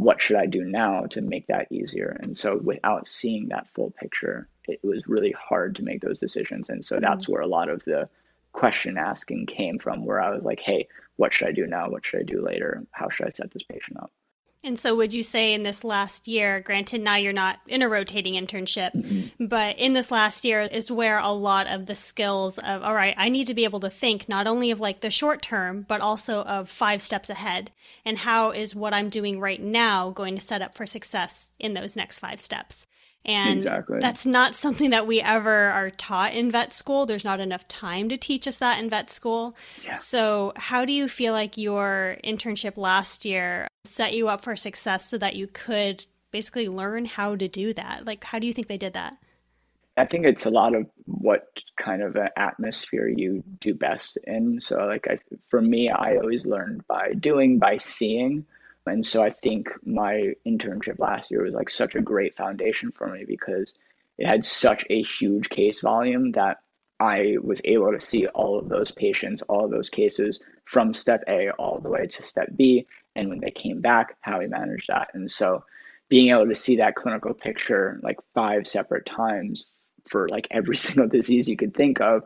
What 0.00 0.22
should 0.22 0.36
I 0.36 0.46
do 0.46 0.64
now 0.64 1.02
to 1.10 1.20
make 1.20 1.46
that 1.48 1.70
easier? 1.70 2.16
And 2.22 2.34
so 2.34 2.56
without 2.56 3.06
seeing 3.06 3.48
that 3.48 3.68
full 3.68 3.90
picture, 3.90 4.48
it 4.66 4.80
was 4.82 5.06
really 5.06 5.32
hard 5.32 5.76
to 5.76 5.82
make 5.82 6.00
those 6.00 6.18
decisions. 6.18 6.70
And 6.70 6.82
so 6.82 6.96
mm-hmm. 6.96 7.04
that's 7.04 7.28
where 7.28 7.42
a 7.42 7.46
lot 7.46 7.68
of 7.68 7.84
the 7.84 8.08
question 8.52 8.96
asking 8.96 9.44
came 9.44 9.78
from 9.78 10.06
where 10.06 10.18
I 10.18 10.30
was 10.30 10.42
like, 10.42 10.60
hey, 10.60 10.88
what 11.16 11.34
should 11.34 11.48
I 11.48 11.52
do 11.52 11.66
now? 11.66 11.90
What 11.90 12.06
should 12.06 12.20
I 12.20 12.22
do 12.22 12.40
later? 12.40 12.82
How 12.92 13.10
should 13.10 13.26
I 13.26 13.30
set 13.30 13.50
this 13.50 13.62
patient 13.62 13.98
up? 13.98 14.10
And 14.62 14.78
so, 14.78 14.94
would 14.94 15.14
you 15.14 15.22
say 15.22 15.54
in 15.54 15.62
this 15.62 15.84
last 15.84 16.28
year, 16.28 16.60
granted, 16.60 17.00
now 17.00 17.16
you're 17.16 17.32
not 17.32 17.60
in 17.66 17.80
a 17.80 17.88
rotating 17.88 18.34
internship, 18.34 18.92
mm-hmm. 18.92 19.46
but 19.46 19.78
in 19.78 19.94
this 19.94 20.10
last 20.10 20.44
year 20.44 20.60
is 20.60 20.90
where 20.90 21.18
a 21.18 21.30
lot 21.32 21.66
of 21.66 21.86
the 21.86 21.96
skills 21.96 22.58
of, 22.58 22.82
all 22.82 22.94
right, 22.94 23.14
I 23.16 23.30
need 23.30 23.46
to 23.46 23.54
be 23.54 23.64
able 23.64 23.80
to 23.80 23.88
think 23.88 24.28
not 24.28 24.46
only 24.46 24.70
of 24.70 24.78
like 24.78 25.00
the 25.00 25.10
short 25.10 25.40
term, 25.40 25.86
but 25.88 26.02
also 26.02 26.42
of 26.42 26.68
five 26.68 27.00
steps 27.00 27.30
ahead. 27.30 27.70
And 28.04 28.18
how 28.18 28.50
is 28.50 28.74
what 28.74 28.92
I'm 28.92 29.08
doing 29.08 29.40
right 29.40 29.62
now 29.62 30.10
going 30.10 30.34
to 30.34 30.42
set 30.42 30.60
up 30.60 30.74
for 30.74 30.86
success 30.86 31.52
in 31.58 31.72
those 31.72 31.96
next 31.96 32.18
five 32.18 32.38
steps? 32.38 32.86
And 33.24 33.58
exactly. 33.58 33.98
that's 34.00 34.24
not 34.24 34.54
something 34.54 34.90
that 34.90 35.06
we 35.06 35.20
ever 35.20 35.50
are 35.50 35.90
taught 35.90 36.32
in 36.32 36.50
vet 36.50 36.72
school. 36.72 37.04
There's 37.04 37.24
not 37.24 37.38
enough 37.38 37.68
time 37.68 38.08
to 38.08 38.16
teach 38.16 38.48
us 38.48 38.56
that 38.58 38.78
in 38.78 38.88
vet 38.88 39.10
school. 39.10 39.54
Yeah. 39.84 39.94
So, 39.94 40.52
how 40.56 40.86
do 40.86 40.92
you 40.92 41.06
feel 41.06 41.34
like 41.34 41.58
your 41.58 42.16
internship 42.24 42.78
last 42.78 43.26
year 43.26 43.68
set 43.84 44.14
you 44.14 44.28
up 44.28 44.42
for 44.42 44.56
success 44.56 45.06
so 45.06 45.18
that 45.18 45.36
you 45.36 45.46
could 45.48 46.04
basically 46.30 46.68
learn 46.68 47.04
how 47.04 47.36
to 47.36 47.46
do 47.46 47.74
that? 47.74 48.06
Like, 48.06 48.24
how 48.24 48.38
do 48.38 48.46
you 48.46 48.54
think 48.54 48.68
they 48.68 48.78
did 48.78 48.94
that? 48.94 49.18
I 49.98 50.06
think 50.06 50.24
it's 50.24 50.46
a 50.46 50.50
lot 50.50 50.74
of 50.74 50.86
what 51.04 51.60
kind 51.76 52.00
of 52.00 52.16
an 52.16 52.28
atmosphere 52.36 53.06
you 53.06 53.44
do 53.60 53.74
best 53.74 54.16
in. 54.24 54.60
So, 54.62 54.86
like, 54.86 55.06
I, 55.08 55.18
for 55.48 55.60
me, 55.60 55.90
I 55.90 56.16
always 56.16 56.46
learned 56.46 56.86
by 56.86 57.12
doing, 57.12 57.58
by 57.58 57.76
seeing. 57.76 58.46
And 58.86 59.04
so 59.04 59.22
I 59.22 59.30
think 59.30 59.68
my 59.84 60.32
internship 60.46 60.98
last 60.98 61.30
year 61.30 61.42
was 61.42 61.54
like 61.54 61.70
such 61.70 61.94
a 61.94 62.00
great 62.00 62.36
foundation 62.36 62.92
for 62.92 63.06
me 63.08 63.24
because 63.26 63.74
it 64.18 64.26
had 64.26 64.44
such 64.44 64.84
a 64.90 65.02
huge 65.02 65.48
case 65.48 65.80
volume 65.80 66.32
that 66.32 66.58
I 66.98 67.36
was 67.42 67.60
able 67.64 67.92
to 67.92 68.00
see 68.00 68.26
all 68.28 68.58
of 68.58 68.68
those 68.68 68.90
patients, 68.90 69.42
all 69.42 69.64
of 69.64 69.70
those 69.70 69.88
cases 69.88 70.40
from 70.66 70.92
step 70.92 71.24
A 71.28 71.50
all 71.52 71.80
the 71.80 71.88
way 71.88 72.06
to 72.06 72.22
step 72.22 72.48
B. 72.56 72.86
And 73.16 73.28
when 73.28 73.40
they 73.40 73.50
came 73.50 73.80
back, 73.80 74.16
how 74.20 74.38
we 74.38 74.46
managed 74.46 74.88
that. 74.88 75.08
And 75.14 75.30
so 75.30 75.64
being 76.08 76.30
able 76.30 76.48
to 76.48 76.54
see 76.54 76.76
that 76.76 76.96
clinical 76.96 77.32
picture 77.32 77.98
like 78.02 78.18
five 78.34 78.66
separate 78.66 79.06
times 79.06 79.70
for 80.08 80.28
like 80.28 80.48
every 80.50 80.76
single 80.78 81.08
disease 81.08 81.48
you 81.48 81.56
could 81.56 81.74
think 81.74 82.00
of 82.00 82.24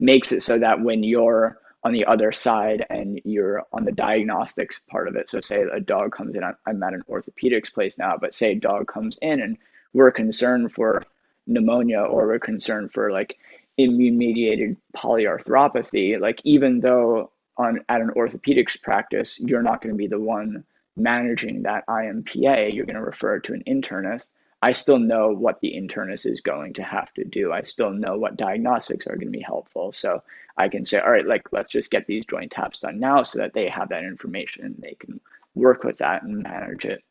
makes 0.00 0.32
it 0.32 0.42
so 0.42 0.58
that 0.58 0.80
when 0.80 1.02
you're 1.02 1.58
on 1.86 1.92
the 1.92 2.06
other 2.06 2.32
side 2.32 2.84
and 2.90 3.20
you're 3.22 3.62
on 3.72 3.84
the 3.84 3.92
diagnostics 3.92 4.80
part 4.90 5.06
of 5.06 5.14
it. 5.14 5.30
So 5.30 5.38
say 5.38 5.62
a 5.62 5.78
dog 5.78 6.10
comes 6.10 6.34
in, 6.34 6.42
I'm 6.42 6.82
at 6.82 6.94
an 6.94 7.04
orthopedics 7.08 7.72
place 7.72 7.96
now, 7.96 8.16
but 8.20 8.34
say 8.34 8.50
a 8.50 8.54
dog 8.56 8.88
comes 8.88 9.20
in 9.22 9.40
and 9.40 9.56
we're 9.92 10.10
concerned 10.10 10.72
for 10.72 11.04
pneumonia 11.46 12.00
or 12.00 12.26
we're 12.26 12.40
concerned 12.40 12.92
for 12.92 13.12
like 13.12 13.38
immune 13.78 14.18
mediated 14.18 14.76
polyarthropathy, 14.96 16.18
like 16.20 16.40
even 16.42 16.80
though 16.80 17.30
on 17.56 17.84
at 17.88 18.00
an 18.00 18.10
orthopedics 18.16 18.82
practice, 18.82 19.38
you're 19.38 19.62
not 19.62 19.80
going 19.80 19.94
to 19.94 19.96
be 19.96 20.08
the 20.08 20.18
one 20.18 20.64
managing 20.96 21.62
that 21.62 21.86
IMPA, 21.86 22.74
you're 22.74 22.86
going 22.86 22.96
to 22.96 23.00
refer 23.00 23.38
to 23.38 23.52
an 23.52 23.62
internist. 23.64 24.26
I 24.62 24.72
still 24.72 24.98
know 24.98 25.28
what 25.32 25.60
the 25.60 25.74
internist 25.76 26.26
is 26.26 26.40
going 26.40 26.74
to 26.74 26.82
have 26.82 27.12
to 27.14 27.24
do. 27.24 27.52
I 27.52 27.62
still 27.62 27.90
know 27.90 28.16
what 28.18 28.36
diagnostics 28.36 29.06
are 29.06 29.16
going 29.16 29.32
to 29.32 29.38
be 29.38 29.44
helpful. 29.44 29.92
So 29.92 30.22
I 30.56 30.68
can 30.68 30.84
say, 30.84 30.98
all 30.98 31.10
right, 31.10 31.26
like 31.26 31.52
let's 31.52 31.70
just 31.70 31.90
get 31.90 32.06
these 32.06 32.24
joint 32.24 32.52
taps 32.52 32.80
done 32.80 32.98
now 32.98 33.22
so 33.22 33.38
that 33.38 33.52
they 33.52 33.68
have 33.68 33.90
that 33.90 34.04
information. 34.04 34.64
and 34.64 34.76
They 34.78 34.96
can 34.98 35.20
work 35.54 35.84
with 35.84 35.98
that 35.98 36.22
and 36.22 36.42
manage 36.42 36.84
it 36.86 37.02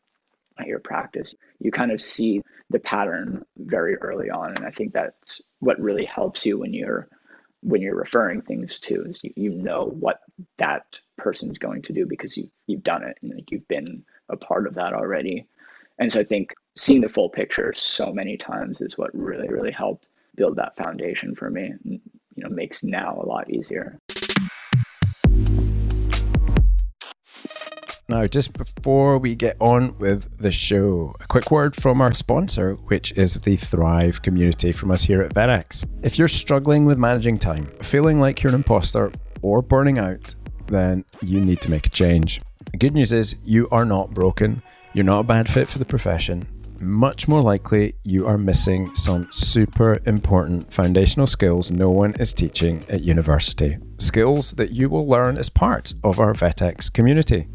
at 0.60 0.68
your 0.68 0.80
practice. 0.80 1.36
You 1.60 1.72
kind 1.72 1.92
of 1.92 2.02
see 2.02 2.42
the 2.70 2.80
pattern 2.80 3.46
very 3.58 3.96
early 3.98 4.30
on. 4.30 4.56
And 4.56 4.66
I 4.66 4.72
think 4.72 4.94
that's 4.94 5.42
what 5.60 5.80
really 5.80 6.06
helps 6.06 6.46
you 6.46 6.60
when 6.60 6.74
you're 6.74 7.08
when 7.62 7.82
you're 7.82 7.96
referring 7.96 8.42
things 8.42 8.78
to 8.78 9.04
is 9.06 9.24
you, 9.24 9.34
you 9.36 9.50
know 9.50 9.86
what 9.86 10.20
that 10.60 10.86
person's 11.18 11.58
going 11.58 11.82
to 11.82 11.94
do 11.94 12.06
because 12.06 12.38
you 12.38 12.50
you've 12.68 12.84
done 12.84 13.04
it 13.04 13.18
and 13.22 13.34
like 13.34 13.50
you've 13.52 13.68
been 13.68 14.04
a 14.30 14.38
part 14.38 14.68
of 14.68 14.76
that 14.76 14.94
already. 14.94 15.48
And 15.98 16.12
so 16.12 16.20
I 16.20 16.24
think 16.24 16.54
seeing 16.78 17.02
the 17.02 17.10
full 17.10 17.30
picture 17.30 17.74
so 17.76 18.12
many 18.12 18.38
times 18.38 18.82
is 18.82 18.98
what 18.98 19.12
really, 19.14 19.48
really 19.48 19.72
helped 19.72 20.10
build 20.36 20.58
that 20.58 20.76
foundation 20.76 21.34
for 21.34 21.50
me 21.50 21.74
and 21.86 22.02
you 22.36 22.44
know 22.44 22.50
makes 22.50 22.84
now 22.84 23.18
a 23.22 23.26
lot 23.26 23.50
easier. 23.50 23.98
Now, 28.08 28.28
just 28.28 28.54
before 28.54 29.18
we 29.18 29.34
get 29.34 29.58
on 29.60 29.98
with 29.98 30.38
the 30.38 30.52
show, 30.52 31.16
a 31.22 31.26
quick 31.26 31.50
word 31.50 31.76
from 31.76 32.02
our 32.02 32.14
sponsor, 32.14 32.74
which 32.74 33.12
is 33.14 33.40
the 33.42 33.56
Thrive 33.56 34.22
community 34.22 34.72
from 34.72 34.92
us 34.92 35.04
here 35.04 35.24
at 35.24 35.34
VetX. 35.34 35.88
If 36.04 36.20
you're 36.20 36.28
struggling 36.28 36.86
with 36.86 37.00
managing 37.00 37.40
time, 37.40 37.66
feeling 37.82 38.20
like 38.20 38.44
you're 38.44 38.52
an 38.52 38.56
imposter, 38.56 39.12
or 39.42 39.64
burning 39.64 39.98
out, 39.98 40.36
then 40.68 41.04
you 41.24 41.42
need 41.42 41.62
to 41.62 41.72
make 41.72 41.88
a 41.88 41.90
change. 41.90 42.42
The 42.72 42.78
good 42.78 42.94
news 42.94 43.12
is 43.12 43.38
you 43.44 43.68
are 43.72 43.86
not 43.86 44.14
broken, 44.14 44.62
you're 44.94 45.04
not 45.04 45.22
a 45.22 45.24
bad 45.24 45.50
fit 45.50 45.68
for 45.68 45.80
the 45.80 45.86
profession, 45.86 46.48
much 46.80 47.28
more 47.28 47.42
likely 47.42 47.96
you 48.04 48.28
are 48.28 48.38
missing 48.38 48.94
some 48.96 49.28
super 49.32 50.00
important 50.06 50.74
foundational 50.74 51.28
skills 51.28 51.72
no 51.72 51.90
one 51.90 52.14
is 52.16 52.34
teaching 52.34 52.84
at 52.90 53.04
university. 53.04 53.78
Skills 53.98 54.52
that 54.54 54.72
you 54.72 54.90
will 54.90 55.08
learn 55.08 55.38
as 55.38 55.50
part 55.50 55.94
of 56.04 56.20
our 56.20 56.34
VetX 56.34 56.92
community. 56.92 57.48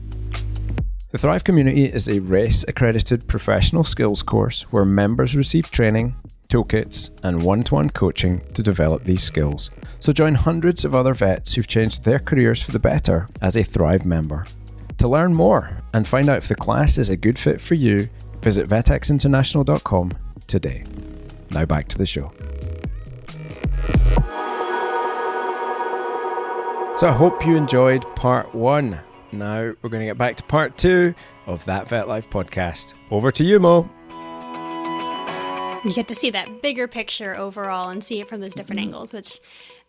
The 1.10 1.18
Thrive 1.18 1.44
community 1.44 1.86
is 1.86 2.08
a 2.08 2.20
RACE 2.20 2.64
accredited 2.68 3.26
professional 3.26 3.82
skills 3.82 4.22
course 4.22 4.62
where 4.70 4.84
members 4.84 5.34
receive 5.34 5.70
training, 5.70 6.14
toolkits, 6.48 7.10
and 7.22 7.42
one 7.42 7.62
to 7.64 7.74
one 7.74 7.90
coaching 7.90 8.42
to 8.54 8.62
develop 8.62 9.04
these 9.04 9.22
skills. 9.22 9.70
So 9.98 10.12
join 10.12 10.36
hundreds 10.36 10.84
of 10.84 10.94
other 10.94 11.14
vets 11.14 11.54
who've 11.54 11.66
changed 11.66 12.04
their 12.04 12.20
careers 12.20 12.62
for 12.62 12.70
the 12.72 12.78
better 12.78 13.28
as 13.42 13.56
a 13.56 13.64
Thrive 13.64 14.06
member. 14.06 14.46
To 14.98 15.08
learn 15.08 15.34
more 15.34 15.78
and 15.92 16.06
find 16.06 16.28
out 16.28 16.38
if 16.38 16.48
the 16.48 16.54
class 16.54 16.98
is 16.98 17.10
a 17.10 17.16
good 17.16 17.38
fit 17.38 17.60
for 17.60 17.74
you, 17.74 18.08
Visit 18.42 18.68
vetxinternational.com 18.68 20.12
today. 20.46 20.84
Now 21.50 21.64
back 21.66 21.88
to 21.88 21.98
the 21.98 22.06
show. 22.06 22.32
So 26.96 27.08
I 27.08 27.12
hope 27.12 27.46
you 27.46 27.56
enjoyed 27.56 28.04
part 28.14 28.54
one. 28.54 29.00
Now 29.32 29.72
we're 29.80 29.88
going 29.90 30.00
to 30.00 30.06
get 30.06 30.18
back 30.18 30.36
to 30.36 30.44
part 30.44 30.76
two 30.76 31.14
of 31.46 31.64
that 31.64 31.88
Vet 31.88 32.08
Life 32.08 32.28
podcast. 32.28 32.94
Over 33.10 33.30
to 33.32 33.44
you, 33.44 33.58
Mo. 33.58 33.88
You 35.82 35.92
get 35.94 36.08
to 36.08 36.14
see 36.14 36.30
that 36.30 36.60
bigger 36.60 36.86
picture 36.86 37.34
overall 37.34 37.88
and 37.88 38.04
see 38.04 38.20
it 38.20 38.28
from 38.28 38.40
those 38.40 38.54
different 38.54 38.80
mm-hmm. 38.80 38.88
angles, 38.88 39.14
which 39.14 39.40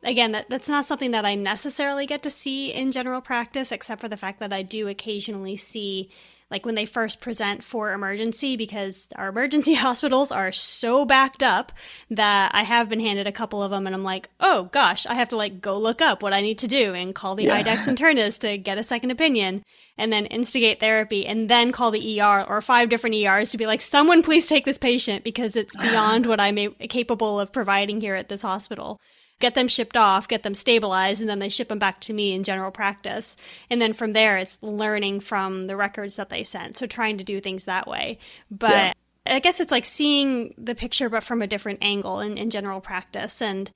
again 0.04 0.32
that, 0.32 0.50
that's 0.50 0.70
not 0.70 0.86
something 0.86 1.12
that 1.12 1.26
i 1.26 1.36
necessarily 1.36 2.06
get 2.06 2.24
to 2.24 2.30
see 2.30 2.72
in 2.72 2.92
general 2.92 3.22
practice 3.22 3.72
except 3.72 4.02
for 4.02 4.08
the 4.08 4.18
fact 4.18 4.40
that 4.40 4.54
i 4.54 4.62
do 4.62 4.88
occasionally 4.88 5.56
see 5.56 6.10
like 6.52 6.66
when 6.66 6.76
they 6.76 6.86
first 6.86 7.22
present 7.22 7.64
for 7.64 7.94
emergency 7.94 8.58
because 8.58 9.08
our 9.16 9.30
emergency 9.30 9.74
hospitals 9.86 10.32
are 10.32 10.52
so 10.52 11.06
backed 11.06 11.42
up 11.42 11.72
that 12.10 12.52
I 12.54 12.64
have 12.64 12.90
been 12.90 13.00
handed 13.00 13.26
a 13.26 13.32
couple 13.32 13.64
of 13.64 13.72
them 13.72 13.88
and 13.88 13.96
I'm 13.96 14.04
like, 14.04 14.30
oh 14.40 14.64
gosh, 14.72 15.06
I 15.06 15.16
have 15.16 15.30
to 15.30 15.38
like 15.38 15.62
go 15.62 15.78
look 15.78 16.02
up 16.02 16.22
what 16.22 16.34
I 16.34 16.42
need 16.42 16.60
to 16.60 16.68
do 16.68 16.94
and 16.94 17.16
call 17.16 17.36
the 17.36 17.46
yeah. 17.46 17.64
IDEXX 17.64 17.96
internist 17.96 18.40
to 18.40 18.58
get 18.58 18.78
a 18.78 18.84
second 18.84 19.12
opinion 19.12 19.64
and 19.98 20.12
then 20.12 20.26
instigate 20.26 20.80
therapy 20.80 21.26
and 21.26 21.50
then 21.50 21.72
call 21.72 21.92
the 21.92 22.22
ER 22.22 22.44
or 22.48 22.62
five 22.62 22.90
different 22.90 23.16
ERs 23.16 23.52
to 23.52 23.58
be 23.58 23.66
like, 23.66 23.82
someone 23.82 24.22
please 24.22 24.48
take 24.48 24.66
this 24.66 24.78
patient 24.78 25.24
because 25.24 25.56
it's 25.56 25.76
beyond 25.82 26.26
what 26.26 26.40
I'm 26.40 26.58
a- 26.58 26.88
capable 26.88 27.40
of 27.40 27.52
providing 27.52 28.02
here 28.02 28.16
at 28.16 28.30
this 28.30 28.42
hospital 28.42 29.00
get 29.42 29.56
them 29.56 29.68
shipped 29.68 29.98
off, 29.98 30.28
get 30.28 30.44
them 30.44 30.56
stabilized, 30.56 31.22
and 31.22 31.30
then 31.30 31.40
they 31.40 31.50
ship 31.50 31.68
them 31.68 31.80
back 31.80 32.00
to 32.02 32.14
me 32.14 32.34
in 32.34 32.44
general 32.44 32.72
practice. 32.72 33.36
And 33.70 33.82
then 33.82 33.94
from 33.94 34.14
there, 34.14 34.38
it's 34.38 34.58
learning 34.62 35.20
from 35.20 35.68
the 35.68 35.76
records 35.76 36.16
that 36.16 36.30
they 36.30 36.44
sent. 36.44 36.78
So 36.78 36.88
trying 36.88 37.18
to 37.18 37.24
do 37.24 37.42
things 37.42 37.66
that 37.66 37.88
way. 37.88 38.20
But 38.50 38.96
yeah. 39.26 39.36
I 39.36 39.40
guess 39.40 39.60
it's 39.60 39.72
like 39.72 39.86
seeing 39.86 40.54
the 40.58 40.76
picture, 40.76 41.10
but 41.10 41.24
from 41.24 41.42
a 41.42 41.48
different 41.48 41.80
angle 41.82 42.22
in, 42.22 42.38
in 42.38 42.50
general 42.50 42.80
practice. 42.80 43.42
And 43.42 43.72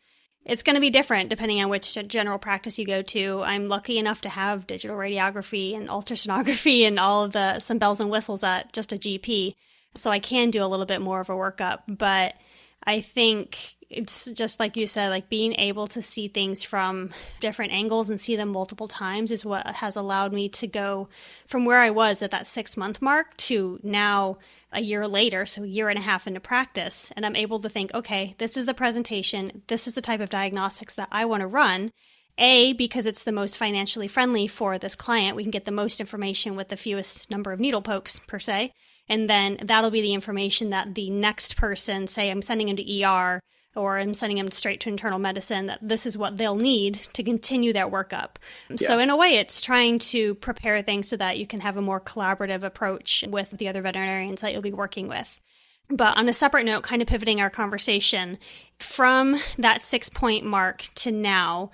it's 0.45 0.63
going 0.63 0.75
to 0.75 0.81
be 0.81 0.91
different 0.91 1.29
depending 1.29 1.61
on 1.61 1.69
which 1.69 1.97
general 2.07 2.37
practice 2.37 2.77
you 2.79 2.85
go 2.85 3.01
to. 3.01 3.41
I'm 3.43 3.67
lucky 3.67 3.97
enough 3.97 4.21
to 4.21 4.29
have 4.29 4.67
digital 4.67 4.95
radiography 4.95 5.75
and 5.75 5.89
ultrasonography 5.89 6.81
and 6.87 6.99
all 6.99 7.25
of 7.25 7.33
the 7.33 7.59
some 7.59 7.79
bells 7.79 7.99
and 7.99 8.11
whistles 8.11 8.43
at 8.43 8.71
just 8.71 8.93
a 8.93 8.97
GP. 8.97 9.55
So 9.95 10.11
I 10.11 10.19
can 10.19 10.51
do 10.51 10.63
a 10.63 10.67
little 10.67 10.85
bit 10.85 11.01
more 11.01 11.21
of 11.21 11.29
a 11.29 11.33
workup, 11.33 11.79
but 11.87 12.35
I 12.83 13.01
think 13.01 13.74
it's 13.89 14.25
just 14.31 14.59
like 14.59 14.77
you 14.77 14.87
said, 14.87 15.09
like 15.09 15.29
being 15.29 15.53
able 15.55 15.87
to 15.87 16.01
see 16.01 16.27
things 16.27 16.63
from 16.63 17.11
different 17.39 17.71
angles 17.71 18.09
and 18.09 18.19
see 18.19 18.35
them 18.35 18.49
multiple 18.49 18.87
times 18.87 19.31
is 19.31 19.45
what 19.45 19.67
has 19.67 19.95
allowed 19.95 20.33
me 20.33 20.49
to 20.49 20.67
go 20.67 21.07
from 21.47 21.65
where 21.65 21.79
I 21.79 21.89
was 21.91 22.21
at 22.21 22.31
that 22.31 22.47
six 22.47 22.75
month 22.75 23.01
mark 23.01 23.35
to 23.37 23.79
now 23.83 24.37
a 24.71 24.81
year 24.81 25.07
later, 25.07 25.45
so 25.45 25.63
a 25.63 25.67
year 25.67 25.89
and 25.89 25.97
a 25.97 26.01
half 26.01 26.27
into 26.27 26.39
practice. 26.39 27.11
And 27.15 27.25
I'm 27.25 27.35
able 27.35 27.59
to 27.59 27.69
think, 27.69 27.93
okay, 27.93 28.35
this 28.37 28.57
is 28.57 28.65
the 28.65 28.73
presentation, 28.73 29.63
this 29.67 29.87
is 29.87 29.93
the 29.93 30.01
type 30.01 30.19
of 30.19 30.29
diagnostics 30.29 30.93
that 30.95 31.09
I 31.11 31.25
want 31.25 31.41
to 31.41 31.47
run. 31.47 31.91
A, 32.37 32.73
because 32.73 33.05
it's 33.05 33.23
the 33.23 33.31
most 33.31 33.57
financially 33.57 34.09
friendly 34.09 34.45
for 34.45 34.77
this 34.77 34.95
client. 34.95 35.37
We 35.37 35.43
can 35.43 35.51
get 35.51 35.63
the 35.63 35.71
most 35.71 36.01
information 36.01 36.57
with 36.57 36.67
the 36.67 36.75
fewest 36.75 37.31
number 37.31 37.53
of 37.53 37.61
needle 37.61 37.81
pokes, 37.81 38.19
per 38.27 38.39
se. 38.39 38.73
And 39.07 39.29
then 39.29 39.57
that'll 39.63 39.91
be 39.91 40.01
the 40.01 40.13
information 40.13 40.71
that 40.71 40.95
the 40.95 41.09
next 41.09 41.55
person, 41.55 42.07
say 42.07 42.29
I'm 42.29 42.41
sending 42.41 42.67
him 42.67 42.75
to 42.75 43.03
ER 43.03 43.39
or 43.75 43.97
I'm 43.97 44.13
sending 44.13 44.37
them 44.37 44.51
straight 44.51 44.79
to 44.81 44.89
internal 44.89 45.19
medicine, 45.19 45.67
that 45.67 45.79
this 45.81 46.05
is 46.05 46.17
what 46.17 46.37
they'll 46.37 46.55
need 46.55 47.01
to 47.13 47.23
continue 47.23 47.73
their 47.73 47.89
workup. 47.89 48.35
Yeah. 48.69 48.87
So, 48.87 48.99
in 48.99 49.09
a 49.09 49.15
way, 49.15 49.37
it's 49.37 49.61
trying 49.61 49.99
to 49.99 50.35
prepare 50.35 50.81
things 50.81 51.07
so 51.07 51.17
that 51.17 51.37
you 51.37 51.47
can 51.47 51.59
have 51.61 51.77
a 51.77 51.81
more 51.81 51.99
collaborative 51.99 52.63
approach 52.63 53.23
with 53.27 53.51
the 53.51 53.67
other 53.67 53.81
veterinarians 53.81 54.41
that 54.41 54.53
you'll 54.53 54.61
be 54.61 54.73
working 54.73 55.07
with. 55.07 55.41
But 55.89 56.17
on 56.17 56.27
a 56.27 56.33
separate 56.33 56.65
note, 56.65 56.83
kind 56.83 57.01
of 57.01 57.07
pivoting 57.07 57.41
our 57.41 57.49
conversation 57.49 58.37
from 58.79 59.39
that 59.57 59.81
six 59.81 60.09
point 60.09 60.45
mark 60.45 60.89
to 60.95 61.11
now, 61.11 61.71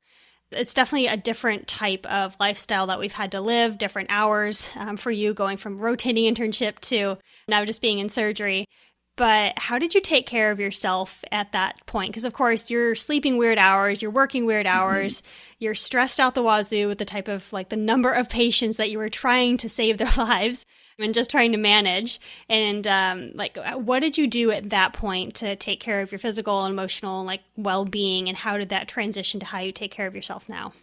it's 0.51 0.73
definitely 0.73 1.07
a 1.07 1.17
different 1.17 1.67
type 1.67 2.05
of 2.07 2.35
lifestyle 2.39 2.87
that 2.87 2.99
we've 2.99 3.13
had 3.13 3.31
to 3.31 3.41
live, 3.41 3.77
different 3.77 4.09
hours 4.11 4.67
um, 4.75 4.97
for 4.97 5.11
you 5.11 5.33
going 5.33 5.57
from 5.57 5.77
rotating 5.77 6.33
internship 6.33 6.79
to 6.79 7.17
now 7.47 7.63
just 7.63 7.81
being 7.81 7.99
in 7.99 8.09
surgery. 8.09 8.65
But 9.21 9.59
how 9.59 9.77
did 9.77 9.93
you 9.93 10.01
take 10.01 10.25
care 10.25 10.49
of 10.49 10.59
yourself 10.59 11.23
at 11.31 11.51
that 11.51 11.85
point? 11.85 12.11
Because, 12.11 12.25
of 12.25 12.33
course, 12.33 12.71
you're 12.71 12.95
sleeping 12.95 13.37
weird 13.37 13.59
hours, 13.59 14.01
you're 14.01 14.09
working 14.09 14.47
weird 14.47 14.65
mm-hmm. 14.65 14.75
hours, 14.75 15.21
mm-hmm. 15.21 15.55
you're 15.59 15.75
stressed 15.75 16.19
out 16.19 16.33
the 16.33 16.41
wazoo 16.41 16.87
with 16.87 16.97
the 16.97 17.05
type 17.05 17.27
of 17.27 17.53
like 17.53 17.69
the 17.69 17.77
number 17.77 18.11
of 18.11 18.29
patients 18.29 18.77
that 18.77 18.89
you 18.89 18.97
were 18.97 19.09
trying 19.09 19.57
to 19.57 19.69
save 19.69 19.99
their 19.99 20.09
lives 20.17 20.65
and 20.97 21.13
just 21.13 21.29
trying 21.29 21.51
to 21.51 21.59
manage. 21.59 22.19
And, 22.49 22.87
um, 22.87 23.33
like, 23.35 23.59
what 23.75 23.99
did 23.99 24.17
you 24.17 24.25
do 24.25 24.49
at 24.49 24.71
that 24.71 24.93
point 24.93 25.35
to 25.35 25.55
take 25.55 25.79
care 25.79 26.01
of 26.01 26.11
your 26.11 26.17
physical 26.17 26.65
and 26.65 26.73
emotional 26.73 27.23
like 27.23 27.41
well 27.55 27.85
being? 27.85 28.27
And 28.27 28.35
how 28.35 28.57
did 28.57 28.69
that 28.69 28.87
transition 28.87 29.39
to 29.41 29.45
how 29.45 29.59
you 29.59 29.71
take 29.71 29.91
care 29.91 30.07
of 30.07 30.15
yourself 30.15 30.49
now? 30.49 30.73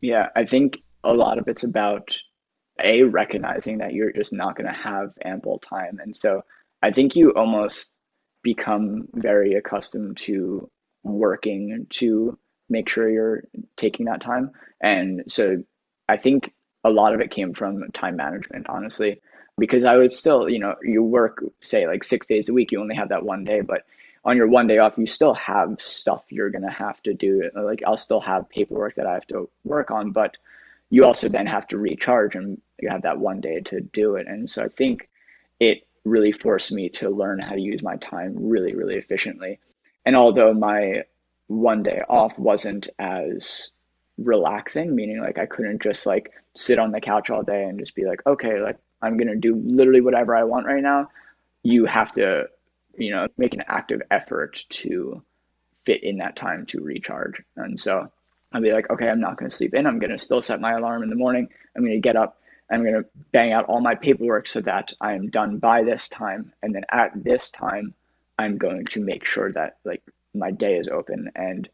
Yeah, 0.00 0.28
I 0.36 0.44
think 0.44 0.78
a 1.02 1.12
lot 1.12 1.38
of 1.38 1.48
it's 1.48 1.64
about 1.64 2.16
a 2.80 3.02
recognizing 3.02 3.78
that 3.78 3.94
you're 3.94 4.12
just 4.12 4.32
not 4.32 4.54
going 4.54 4.68
to 4.68 4.80
have 4.80 5.10
ample 5.24 5.58
time. 5.58 5.98
And 6.00 6.14
so, 6.14 6.42
I 6.84 6.92
think 6.92 7.16
you 7.16 7.30
almost 7.30 7.94
become 8.42 9.08
very 9.14 9.54
accustomed 9.54 10.18
to 10.18 10.70
working 11.02 11.86
to 11.88 12.38
make 12.68 12.90
sure 12.90 13.08
you're 13.08 13.44
taking 13.78 14.04
that 14.04 14.20
time. 14.20 14.50
And 14.82 15.24
so 15.26 15.64
I 16.10 16.18
think 16.18 16.52
a 16.84 16.90
lot 16.90 17.14
of 17.14 17.20
it 17.20 17.30
came 17.30 17.54
from 17.54 17.90
time 17.92 18.16
management, 18.16 18.68
honestly, 18.68 19.22
because 19.56 19.86
I 19.86 19.96
would 19.96 20.12
still, 20.12 20.46
you 20.46 20.58
know, 20.58 20.74
you 20.82 21.02
work, 21.02 21.42
say, 21.62 21.86
like 21.86 22.04
six 22.04 22.26
days 22.26 22.50
a 22.50 22.52
week, 22.52 22.70
you 22.70 22.82
only 22.82 22.96
have 22.96 23.08
that 23.08 23.24
one 23.24 23.44
day, 23.44 23.62
but 23.62 23.84
on 24.22 24.36
your 24.36 24.48
one 24.48 24.66
day 24.66 24.76
off, 24.76 24.98
you 24.98 25.06
still 25.06 25.32
have 25.32 25.80
stuff 25.80 26.24
you're 26.28 26.50
going 26.50 26.64
to 26.64 26.70
have 26.70 27.02
to 27.04 27.14
do. 27.14 27.50
Like, 27.54 27.82
I'll 27.86 27.96
still 27.96 28.20
have 28.20 28.50
paperwork 28.50 28.96
that 28.96 29.06
I 29.06 29.14
have 29.14 29.26
to 29.28 29.48
work 29.64 29.90
on, 29.90 30.10
but 30.10 30.36
you 30.90 31.06
also 31.06 31.30
then 31.30 31.46
have 31.46 31.66
to 31.68 31.78
recharge 31.78 32.34
and 32.34 32.60
you 32.78 32.90
have 32.90 33.02
that 33.02 33.18
one 33.18 33.40
day 33.40 33.60
to 33.60 33.80
do 33.80 34.16
it. 34.16 34.26
And 34.26 34.50
so 34.50 34.64
I 34.64 34.68
think 34.68 35.08
it 35.58 35.86
really 36.04 36.32
forced 36.32 36.70
me 36.70 36.88
to 36.90 37.08
learn 37.08 37.38
how 37.38 37.54
to 37.54 37.60
use 37.60 37.82
my 37.82 37.96
time 37.96 38.34
really, 38.36 38.74
really 38.74 38.96
efficiently. 38.96 39.58
And 40.04 40.16
although 40.16 40.52
my 40.52 41.04
one 41.46 41.82
day 41.82 42.02
off 42.08 42.38
wasn't 42.38 42.88
as 42.98 43.70
relaxing, 44.18 44.94
meaning 44.94 45.20
like 45.20 45.38
I 45.38 45.46
couldn't 45.46 45.82
just 45.82 46.06
like 46.06 46.32
sit 46.54 46.78
on 46.78 46.92
the 46.92 47.00
couch 47.00 47.30
all 47.30 47.42
day 47.42 47.64
and 47.64 47.78
just 47.78 47.94
be 47.94 48.04
like, 48.04 48.20
okay, 48.26 48.60
like 48.60 48.78
I'm 49.02 49.16
going 49.16 49.28
to 49.28 49.36
do 49.36 49.56
literally 49.56 50.00
whatever 50.00 50.36
I 50.36 50.44
want 50.44 50.66
right 50.66 50.82
now. 50.82 51.08
You 51.62 51.86
have 51.86 52.12
to, 52.12 52.48
you 52.96 53.10
know, 53.10 53.26
make 53.36 53.54
an 53.54 53.64
active 53.66 54.02
effort 54.10 54.62
to 54.68 55.22
fit 55.84 56.02
in 56.02 56.18
that 56.18 56.36
time 56.36 56.66
to 56.66 56.80
recharge. 56.80 57.42
And 57.56 57.78
so 57.78 58.10
I'll 58.52 58.62
be 58.62 58.72
like, 58.72 58.90
okay, 58.90 59.08
I'm 59.08 59.20
not 59.20 59.36
going 59.36 59.50
to 59.50 59.56
sleep 59.56 59.74
in. 59.74 59.86
I'm 59.86 59.98
going 59.98 60.10
to 60.10 60.18
still 60.18 60.40
set 60.40 60.60
my 60.60 60.72
alarm 60.72 61.02
in 61.02 61.10
the 61.10 61.16
morning. 61.16 61.48
I'm 61.74 61.82
going 61.82 61.94
to 61.94 62.00
get 62.00 62.16
up 62.16 62.38
I'm 62.70 62.82
going 62.82 62.94
to 62.94 63.08
bang 63.32 63.52
out 63.52 63.66
all 63.66 63.80
my 63.80 63.94
paperwork 63.94 64.48
so 64.48 64.60
that 64.62 64.92
I 65.00 65.12
am 65.14 65.30
done 65.30 65.58
by 65.58 65.82
this 65.82 66.08
time. 66.08 66.52
And 66.62 66.74
then 66.74 66.84
at 66.90 67.12
this 67.14 67.50
time, 67.50 67.94
I'm 68.38 68.56
going 68.56 68.84
to 68.86 69.00
make 69.00 69.24
sure 69.24 69.52
that 69.52 69.76
like 69.84 70.02
my 70.34 70.50
day 70.50 70.76
is 70.76 70.88
open 70.88 71.30
and 71.36 71.68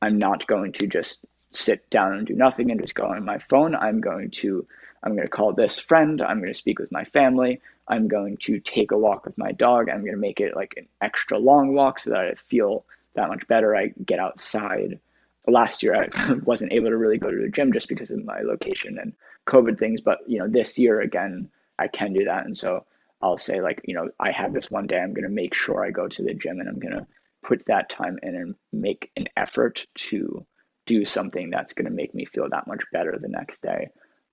I'm 0.00 0.18
not 0.18 0.46
going 0.46 0.72
to 0.74 0.86
just 0.86 1.24
sit 1.50 1.88
down 1.90 2.14
and 2.14 2.26
do 2.26 2.34
nothing 2.34 2.70
and 2.70 2.80
just 2.80 2.94
go 2.94 3.06
on 3.06 3.24
my 3.24 3.38
phone. 3.38 3.74
I'm 3.74 4.00
going 4.00 4.30
to 4.32 4.66
I'm 5.02 5.14
going 5.14 5.26
to 5.26 5.30
call 5.30 5.52
this 5.52 5.78
friend. 5.78 6.20
I'm 6.20 6.38
going 6.38 6.48
to 6.48 6.54
speak 6.54 6.78
with 6.78 6.90
my 6.90 7.04
family. 7.04 7.60
I'm 7.86 8.08
going 8.08 8.38
to 8.38 8.58
take 8.58 8.90
a 8.90 8.98
walk 8.98 9.24
with 9.24 9.38
my 9.38 9.52
dog. 9.52 9.88
I'm 9.88 10.00
going 10.00 10.12
to 10.12 10.18
make 10.18 10.40
it 10.40 10.56
like 10.56 10.74
an 10.76 10.88
extra 11.00 11.38
long 11.38 11.74
walk 11.74 12.00
so 12.00 12.10
that 12.10 12.20
I 12.20 12.34
feel 12.34 12.84
that 13.14 13.28
much 13.28 13.46
better. 13.46 13.76
I 13.76 13.92
get 14.04 14.18
outside. 14.18 14.98
Last 15.46 15.82
year, 15.82 15.94
I 15.94 16.32
wasn't 16.44 16.72
able 16.72 16.88
to 16.88 16.96
really 16.96 17.18
go 17.18 17.30
to 17.30 17.42
the 17.42 17.48
gym 17.48 17.72
just 17.72 17.88
because 17.88 18.10
of 18.10 18.24
my 18.24 18.40
location 18.40 18.98
and 18.98 19.12
COVID 19.46 19.78
things, 19.78 20.00
but 20.00 20.18
you 20.26 20.38
know, 20.38 20.48
this 20.48 20.78
year 20.78 21.00
again, 21.00 21.48
I 21.78 21.88
can 21.88 22.12
do 22.12 22.24
that. 22.24 22.46
And 22.46 22.56
so 22.56 22.84
I'll 23.22 23.38
say 23.38 23.60
like, 23.60 23.80
you 23.84 23.94
know, 23.94 24.08
I 24.18 24.30
have 24.32 24.52
this 24.52 24.70
one 24.70 24.86
day, 24.86 24.98
I'm 24.98 25.14
going 25.14 25.24
to 25.24 25.30
make 25.30 25.54
sure 25.54 25.84
I 25.84 25.90
go 25.90 26.08
to 26.08 26.22
the 26.22 26.34
gym 26.34 26.60
and 26.60 26.68
I'm 26.68 26.78
going 26.80 26.94
to 26.94 27.06
put 27.42 27.64
that 27.66 27.88
time 27.88 28.18
in 28.22 28.34
and 28.34 28.54
make 28.72 29.10
an 29.16 29.26
effort 29.36 29.86
to 29.94 30.44
do 30.86 31.04
something 31.04 31.50
that's 31.50 31.72
going 31.72 31.86
to 31.86 31.90
make 31.90 32.14
me 32.14 32.24
feel 32.24 32.48
that 32.48 32.66
much 32.66 32.82
better 32.92 33.18
the 33.18 33.28
next 33.28 33.62
day. 33.62 33.88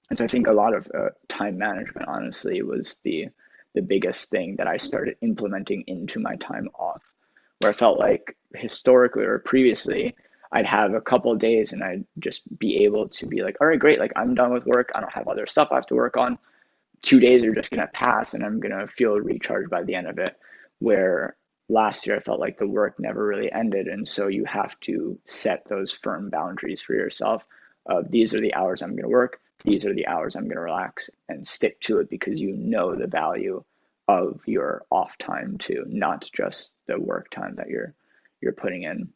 And 0.09 0.17
so 0.17 0.25
I 0.25 0.27
think 0.27 0.47
a 0.47 0.53
lot 0.53 0.75
of 0.75 0.87
uh, 0.93 1.09
time 1.27 1.57
management, 1.57 2.07
honestly, 2.07 2.61
was 2.61 2.97
the 3.03 3.29
the 3.75 3.81
biggest 3.81 4.29
thing 4.29 4.55
that 4.57 4.67
I 4.67 4.77
started 4.77 5.17
implementing 5.21 5.83
into 5.87 6.19
my 6.19 6.35
time 6.35 6.69
off, 6.77 7.01
where 7.59 7.71
I 7.71 7.73
felt 7.73 7.97
like 7.97 8.37
historically 8.53 9.25
or 9.25 9.39
previously 9.39 10.15
I'd 10.53 10.67
have 10.67 10.93
a 10.93 11.01
couple 11.01 11.33
days 11.35 11.73
and 11.73 11.83
I'd 11.83 12.05
just 12.19 12.43
be 12.59 12.83
able 12.85 13.09
to 13.09 13.25
be 13.25 13.41
like, 13.41 13.57
all 13.59 13.67
right, 13.67 13.79
great. 13.79 13.99
Like 13.99 14.13
I'm 14.15 14.35
done 14.35 14.53
with 14.53 14.67
work. 14.67 14.91
I 14.93 15.01
don't 15.01 15.11
have 15.11 15.27
other 15.27 15.47
stuff 15.47 15.69
I 15.71 15.75
have 15.75 15.87
to 15.87 15.95
work 15.95 16.15
on. 16.15 16.37
Two 17.01 17.19
days 17.19 17.43
are 17.43 17.55
just 17.55 17.71
going 17.71 17.81
to 17.81 17.87
pass 17.87 18.35
and 18.35 18.45
I'm 18.45 18.59
going 18.59 18.77
to 18.77 18.87
feel 18.87 19.19
recharged 19.19 19.71
by 19.71 19.83
the 19.83 19.95
end 19.95 20.07
of 20.07 20.19
it. 20.19 20.37
Where 20.77 21.35
last 21.69 22.05
year 22.05 22.15
I 22.15 22.19
felt 22.19 22.39
like 22.39 22.59
the 22.59 22.67
work 22.67 22.99
never 22.99 23.25
really 23.25 23.51
ended. 23.51 23.87
And 23.87 24.07
so 24.07 24.27
you 24.27 24.45
have 24.45 24.79
to 24.81 25.17
set 25.25 25.65
those 25.67 25.91
firm 25.91 26.29
boundaries 26.29 26.83
for 26.83 26.93
yourself 26.93 27.45
of 27.87 28.11
these 28.11 28.33
are 28.35 28.39
the 28.39 28.53
hours 28.53 28.81
I'm 28.81 28.91
going 28.91 29.03
to 29.03 29.09
work. 29.09 29.39
These 29.63 29.85
are 29.85 29.93
the 29.93 30.07
hours 30.07 30.35
I'm 30.35 30.43
going 30.43 30.55
to 30.55 30.61
relax 30.61 31.09
and 31.29 31.47
stick 31.47 31.79
to 31.81 31.97
it 31.97 32.09
because 32.11 32.39
you 32.39 32.53
know 32.53 32.95
the 32.95 33.07
value 33.07 33.63
of 34.07 34.39
your 34.45 34.85
off 34.91 35.17
time 35.17 35.57
too, 35.57 35.83
not 35.87 36.29
just 36.35 36.73
the 36.85 36.99
work 36.99 37.31
time 37.31 37.55
that 37.55 37.69
you're 37.69 37.95
you're 38.41 38.51
putting 38.51 38.83
in 38.83 39.09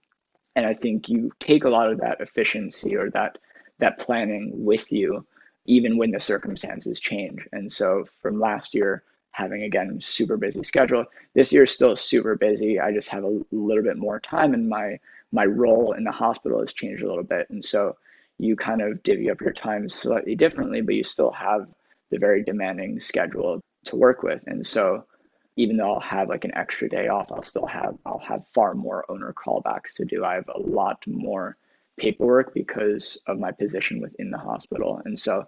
and 0.57 0.65
I 0.65 0.73
think 0.73 1.07
you 1.07 1.31
take 1.39 1.65
a 1.65 1.69
lot 1.69 1.91
of 1.91 1.99
that 1.99 2.19
efficiency 2.19 2.95
or 2.95 3.11
that 3.11 3.37
that 3.77 3.99
planning 3.99 4.51
with 4.65 4.91
you, 4.91 5.23
even 5.65 5.97
when 5.97 6.09
the 6.09 6.19
circumstances 6.19 6.99
change. 6.99 7.47
And 7.53 7.71
so 7.71 8.05
from 8.23 8.39
last 8.39 8.73
year, 8.73 9.03
having 9.29 9.61
again 9.61 9.99
super 10.01 10.35
busy 10.35 10.63
schedule, 10.63 11.05
this 11.35 11.53
year 11.53 11.63
is 11.63 11.71
still 11.71 11.95
super 11.95 12.35
busy. 12.35 12.79
I 12.79 12.91
just 12.91 13.09
have 13.09 13.23
a 13.23 13.39
little 13.51 13.83
bit 13.83 13.97
more 13.97 14.19
time, 14.19 14.55
and 14.55 14.67
my 14.67 14.99
my 15.31 15.45
role 15.45 15.93
in 15.93 16.03
the 16.03 16.11
hospital 16.11 16.59
has 16.61 16.73
changed 16.73 17.03
a 17.03 17.07
little 17.07 17.23
bit. 17.23 17.47
And 17.51 17.63
so 17.63 17.95
you 18.39 18.55
kind 18.55 18.81
of 18.81 19.03
divvy 19.03 19.29
up 19.29 19.41
your 19.41 19.53
time 19.53 19.87
slightly 19.87 20.35
differently, 20.35 20.81
but 20.81 20.95
you 20.95 21.03
still 21.03 21.31
have 21.31 21.67
the 22.09 22.17
very 22.17 22.43
demanding 22.43 22.99
schedule 22.99 23.61
to 23.85 23.95
work 23.95 24.23
with. 24.23 24.41
And 24.47 24.65
so 24.65 25.05
even 25.57 25.75
though 25.75 25.95
I'll 25.95 25.99
have 25.99 26.29
like 26.29 26.45
an 26.45 26.55
extra 26.55 26.87
day 26.87 27.07
off, 27.07 27.31
I'll 27.31 27.43
still 27.43 27.65
have 27.65 27.97
I'll 28.05 28.19
have 28.19 28.47
far 28.47 28.75
more 28.75 29.03
owner 29.09 29.33
callbacks 29.33 29.95
to 29.95 30.05
do. 30.05 30.23
I 30.23 30.35
have 30.35 30.49
a 30.53 30.59
lot 30.59 31.05
more 31.07 31.57
paperwork 31.97 32.53
because 32.53 33.19
of 33.25 33.39
my 33.39 33.51
position 33.51 33.99
within 33.99 34.29
the 34.29 34.37
hospital. 34.37 35.01
And 35.03 35.19
so 35.19 35.45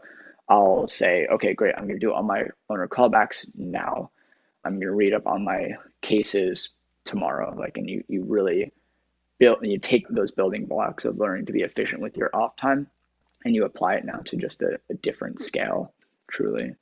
I'll 0.50 0.88
say, 0.88 1.28
okay, 1.28 1.54
great, 1.54 1.76
I'm 1.78 1.88
gonna 1.88 2.00
do 2.00 2.12
all 2.12 2.24
my 2.24 2.48
owner 2.70 2.88
callbacks 2.88 3.46
now. 3.56 4.10
I'm 4.66 4.80
gonna 4.80 4.92
read 4.92 5.14
up 5.14 5.28
on 5.28 5.44
my 5.44 5.76
cases 6.02 6.70
tomorrow. 7.06 7.56
Like 7.56 7.78
and 7.78 7.88
you 7.88 8.04
you 8.08 8.24
really 8.24 8.74
build 9.38 9.62
and 9.62 9.72
you 9.72 9.78
take 9.78 10.08
those 10.10 10.32
building 10.32 10.66
blocks 10.66 11.06
of 11.06 11.20
learning 11.20 11.46
to 11.46 11.54
be 11.54 11.62
efficient 11.62 12.02
with 12.02 12.18
your 12.18 12.36
off 12.36 12.56
time 12.58 12.88
and 13.46 13.56
you 13.56 13.64
apply 13.64 13.96
it 13.96 14.06
now 14.06 14.18
to 14.26 14.36
just 14.36 14.62
a, 14.64 14.80
a 14.90 14.96
different 14.96 15.40
scale, 15.40 15.94
truly. 16.30 16.76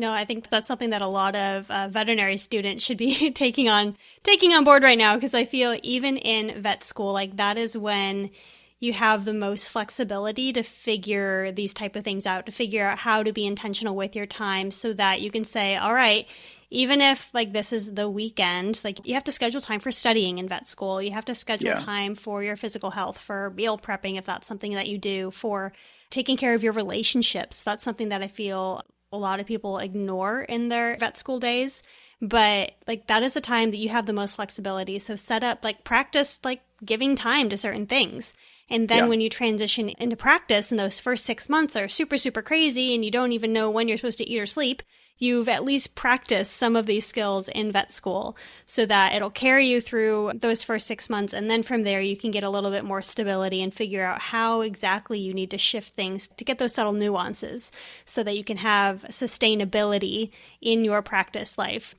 No, 0.00 0.12
I 0.12 0.24
think 0.24 0.48
that's 0.48 0.66
something 0.66 0.90
that 0.90 1.02
a 1.02 1.06
lot 1.06 1.36
of 1.36 1.70
uh, 1.70 1.88
veterinary 1.88 2.38
students 2.38 2.82
should 2.82 2.96
be 2.96 3.30
taking 3.34 3.68
on 3.68 3.96
taking 4.22 4.54
on 4.54 4.64
board 4.64 4.82
right 4.82 4.98
now 4.98 5.14
because 5.14 5.34
I 5.34 5.44
feel 5.44 5.78
even 5.82 6.16
in 6.16 6.62
vet 6.62 6.82
school, 6.82 7.12
like 7.12 7.36
that 7.36 7.58
is 7.58 7.76
when 7.76 8.30
you 8.78 8.94
have 8.94 9.26
the 9.26 9.34
most 9.34 9.68
flexibility 9.68 10.54
to 10.54 10.62
figure 10.62 11.52
these 11.52 11.74
type 11.74 11.96
of 11.96 12.02
things 12.02 12.26
out, 12.26 12.46
to 12.46 12.52
figure 12.52 12.86
out 12.86 12.98
how 12.98 13.22
to 13.22 13.30
be 13.30 13.46
intentional 13.46 13.94
with 13.94 14.16
your 14.16 14.24
time 14.24 14.70
so 14.70 14.94
that 14.94 15.20
you 15.20 15.30
can 15.30 15.44
say, 15.44 15.76
all 15.76 15.92
right, 15.92 16.26
even 16.70 17.02
if 17.02 17.28
like 17.34 17.52
this 17.52 17.70
is 17.70 17.92
the 17.92 18.08
weekend, 18.08 18.80
like 18.82 19.06
you 19.06 19.12
have 19.12 19.24
to 19.24 19.32
schedule 19.32 19.60
time 19.60 19.80
for 19.80 19.92
studying 19.92 20.38
in 20.38 20.48
vet 20.48 20.66
school. 20.66 21.02
You 21.02 21.10
have 21.10 21.26
to 21.26 21.34
schedule 21.34 21.68
yeah. 21.68 21.74
time 21.74 22.14
for 22.14 22.42
your 22.42 22.56
physical 22.56 22.90
health, 22.90 23.18
for 23.18 23.50
meal 23.50 23.76
prepping 23.76 24.16
if 24.16 24.24
that's 24.24 24.48
something 24.48 24.72
that 24.72 24.88
you 24.88 24.96
do, 24.96 25.30
for 25.30 25.74
taking 26.08 26.38
care 26.38 26.54
of 26.54 26.62
your 26.62 26.72
relationships. 26.72 27.60
That's 27.60 27.84
something 27.84 28.08
that 28.08 28.22
I 28.22 28.28
feel 28.28 28.82
a 29.12 29.18
lot 29.18 29.40
of 29.40 29.46
people 29.46 29.78
ignore 29.78 30.42
in 30.42 30.68
their 30.68 30.96
vet 30.96 31.16
school 31.16 31.38
days 31.38 31.82
but 32.22 32.72
like 32.86 33.06
that 33.06 33.22
is 33.22 33.32
the 33.32 33.40
time 33.40 33.70
that 33.70 33.78
you 33.78 33.88
have 33.88 34.06
the 34.06 34.12
most 34.12 34.36
flexibility 34.36 34.98
so 34.98 35.16
set 35.16 35.42
up 35.42 35.64
like 35.64 35.84
practice 35.84 36.38
like 36.44 36.62
giving 36.84 37.14
time 37.14 37.48
to 37.48 37.56
certain 37.56 37.86
things 37.86 38.34
and 38.68 38.88
then 38.88 39.04
yeah. 39.04 39.06
when 39.06 39.20
you 39.20 39.28
transition 39.28 39.88
into 39.98 40.16
practice 40.16 40.70
and 40.70 40.78
those 40.78 40.98
first 40.98 41.24
six 41.24 41.48
months 41.48 41.76
are 41.76 41.88
super 41.88 42.16
super 42.16 42.42
crazy 42.42 42.94
and 42.94 43.04
you 43.04 43.10
don't 43.10 43.32
even 43.32 43.52
know 43.52 43.70
when 43.70 43.88
you're 43.88 43.98
supposed 43.98 44.18
to 44.18 44.28
eat 44.28 44.40
or 44.40 44.46
sleep 44.46 44.82
you've 45.20 45.48
at 45.48 45.64
least 45.64 45.94
practiced 45.94 46.56
some 46.56 46.74
of 46.74 46.86
these 46.86 47.06
skills 47.06 47.48
in 47.48 47.70
vet 47.70 47.92
school 47.92 48.36
so 48.64 48.84
that 48.86 49.12
it'll 49.12 49.30
carry 49.30 49.66
you 49.66 49.80
through 49.80 50.32
those 50.34 50.64
first 50.64 50.86
six 50.86 51.08
months. 51.08 51.32
And 51.32 51.48
then 51.48 51.62
from 51.62 51.84
there, 51.84 52.00
you 52.00 52.16
can 52.16 52.32
get 52.32 52.42
a 52.42 52.50
little 52.50 52.70
bit 52.70 52.84
more 52.84 53.02
stability 53.02 53.62
and 53.62 53.72
figure 53.72 54.04
out 54.04 54.20
how 54.20 54.62
exactly 54.62 55.20
you 55.20 55.32
need 55.32 55.50
to 55.52 55.58
shift 55.58 55.94
things 55.94 56.26
to 56.26 56.44
get 56.44 56.58
those 56.58 56.74
subtle 56.74 56.94
nuances 56.94 57.70
so 58.04 58.24
that 58.24 58.36
you 58.36 58.42
can 58.42 58.56
have 58.56 59.02
sustainability 59.10 60.30
in 60.60 60.84
your 60.84 61.02
practice 61.02 61.56
life. 61.56 61.94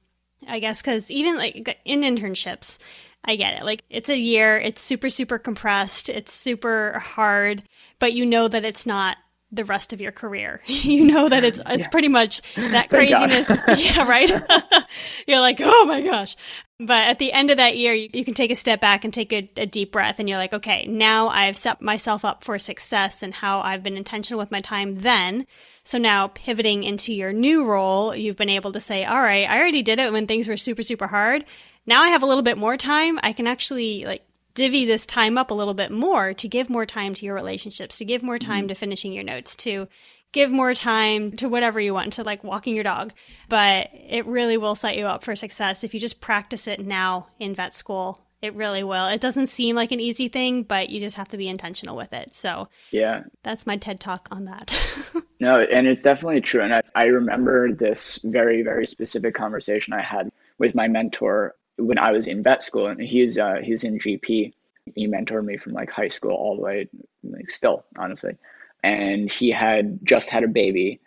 I 0.48 0.58
guess 0.58 0.82
because 0.82 1.12
even 1.12 1.38
like 1.38 1.80
in 1.86 2.02
internships, 2.02 2.80
I 3.24 3.36
get 3.36 3.60
it. 3.60 3.64
Like 3.64 3.84
it's 3.92 4.10
a 4.10 4.18
year, 4.18 4.58
it's 4.58 4.82
super, 4.82 5.10
super 5.10 5.38
compressed, 5.38 6.10
it's 6.10 6.34
super 6.34 6.98
hard, 6.98 7.62
but 8.00 8.14
you 8.14 8.26
know 8.26 8.48
that 8.48 8.66
it's 8.66 8.88
not 8.88 9.18
the 9.52 9.66
rest 9.66 9.94
of 9.94 10.02
your 10.02 10.12
career. 10.12 10.62
you 10.66 11.06
know 11.06 11.30
that 11.30 11.44
it's 11.44 11.60
it's 11.68 11.84
yeah. 11.84 11.90
pretty 11.90 12.08
much 12.08 12.42
that 12.56 12.90
craziness. 12.90 13.48
yeah, 13.78 14.08
right. 14.08 14.30
you're 15.28 15.40
like, 15.40 15.58
oh 15.62 15.86
my 15.86 16.02
gosh. 16.02 16.36
But 16.80 17.10
at 17.10 17.20
the 17.20 17.32
end 17.32 17.52
of 17.52 17.58
that 17.58 17.78
year, 17.78 17.94
you, 17.94 18.10
you 18.12 18.26
can 18.26 18.34
take 18.34 18.50
a 18.50 18.56
step 18.56 18.82
back 18.82 19.04
and 19.04 19.14
take 19.14 19.32
a, 19.32 19.48
a, 19.56 19.68
deep 19.68 19.92
breath, 19.92 20.16
and 20.18 20.28
you're 20.28 20.40
like, 20.40 20.54
okay, 20.54 20.86
now 20.88 21.28
I've 21.28 21.56
set 21.56 21.80
myself 21.80 22.26
up 22.26 22.44
for 22.44 22.58
success 22.58 23.22
and 23.22 23.36
how 23.36 23.62
I've 23.62 23.84
been 23.84 23.98
intentional 23.98 24.40
with 24.40 24.50
my 24.50 24.62
time 24.62 24.96
then. 24.96 25.46
So 25.84 26.00
now 26.00 26.30
pivoting 26.30 26.84
into 26.84 27.14
your 27.14 27.34
new 27.34 27.66
role, 27.66 28.16
you've 28.16 28.36
been 28.36 28.50
able 28.50 28.72
to 28.72 28.80
say, 28.80 29.06
all 29.06 29.22
right, 29.22 29.48
I 29.48 29.60
already 29.60 29.84
did 29.84 30.00
it 30.00 30.12
when 30.12 30.26
things 30.26 30.48
were 30.48 30.58
super, 30.58 30.82
super 30.82 31.06
hard. 31.06 31.46
Now 31.86 32.02
I 32.02 32.10
have 32.10 32.24
a 32.24 32.28
little 32.28 32.44
bit 32.44 32.58
more 32.58 32.78
time. 32.78 33.20
I 33.22 33.34
can 33.34 33.46
actually 33.46 34.06
like 34.06 34.24
divvy 34.54 34.86
this 34.86 35.06
time 35.06 35.38
up 35.38 35.52
a 35.52 35.56
little 35.56 35.74
bit 35.74 35.92
more 35.92 36.34
to 36.34 36.48
give 36.48 36.70
more 36.70 36.86
time 36.86 37.14
to 37.16 37.26
your 37.26 37.36
relationships, 37.36 37.98
to 37.98 38.06
give 38.06 38.24
more 38.24 38.40
time 38.40 38.62
mm-hmm. 38.62 38.70
to 38.70 38.76
finishing 38.76 39.14
your 39.14 39.24
notes, 39.24 39.56
to 39.58 39.88
give 40.32 40.52
more 40.52 40.74
time 40.74 41.34
to 41.34 41.50
whatever 41.50 41.80
you 41.80 41.94
want, 41.94 42.14
to 42.14 42.24
like 42.24 42.44
walking 42.44 42.76
your 42.76 42.84
dog. 42.84 43.14
But 43.50 43.90
it 43.94 44.26
really 44.26 44.58
will 44.58 44.76
set 44.76 44.98
you 44.98 45.08
up 45.08 45.24
for 45.24 45.36
success 45.36 45.84
if 45.84 45.94
you 45.94 46.00
just 46.00 46.22
practice 46.22 46.68
it 46.68 46.80
now 46.80 47.28
in 47.40 47.56
vet 47.56 47.74
school. 47.74 48.20
It 48.42 48.56
really 48.56 48.84
will. 48.84 49.08
It 49.08 49.22
doesn't 49.22 49.48
seem 49.48 49.76
like 49.76 49.92
an 49.92 50.00
easy 50.00 50.28
thing, 50.28 50.64
but 50.64 50.90
you 50.90 51.00
just 51.00 51.16
have 51.18 51.30
to 51.30 51.38
be 51.38 51.48
intentional 51.48 51.96
with 51.96 52.12
it. 52.12 52.34
So, 52.34 52.70
yeah, 52.90 53.24
that's 53.44 53.68
my 53.68 53.78
TED 53.78 54.00
talk 54.00 54.28
on 54.32 54.46
that. 54.46 54.76
no, 55.40 55.60
and 55.60 55.86
it's 55.86 56.02
definitely 56.02 56.42
true. 56.42 56.62
And 56.62 56.74
I, 56.74 56.82
I 56.96 57.06
remember 57.06 57.72
this 57.72 58.20
very, 58.24 58.64
very 58.64 58.88
specific 58.88 59.36
conversation 59.36 59.94
I 59.94 60.02
had 60.02 60.32
with 60.58 60.74
my 60.74 60.88
mentor 60.88 61.54
when 61.82 61.98
I 61.98 62.12
was 62.12 62.28
in 62.28 62.44
vet 62.44 62.64
school, 62.64 62.88
and 62.88 63.02
he's 63.02 63.38
uh, 63.38 63.60
he's 63.64 63.84
in 63.84 64.00
GP. 64.00 64.54
He 64.96 65.08
mentored 65.08 65.46
me 65.46 65.58
from 65.58 65.74
like 65.74 65.90
high 65.90 66.08
school 66.08 66.32
all 66.32 66.56
the 66.56 66.62
way, 66.62 66.90
like 67.24 67.52
still 67.52 67.86
honestly, 67.98 68.36
and 68.84 69.32
he 69.32 69.50
had 69.52 70.00
just 70.04 70.30
had 70.30 70.44
a 70.44 70.48
baby, 70.48 71.00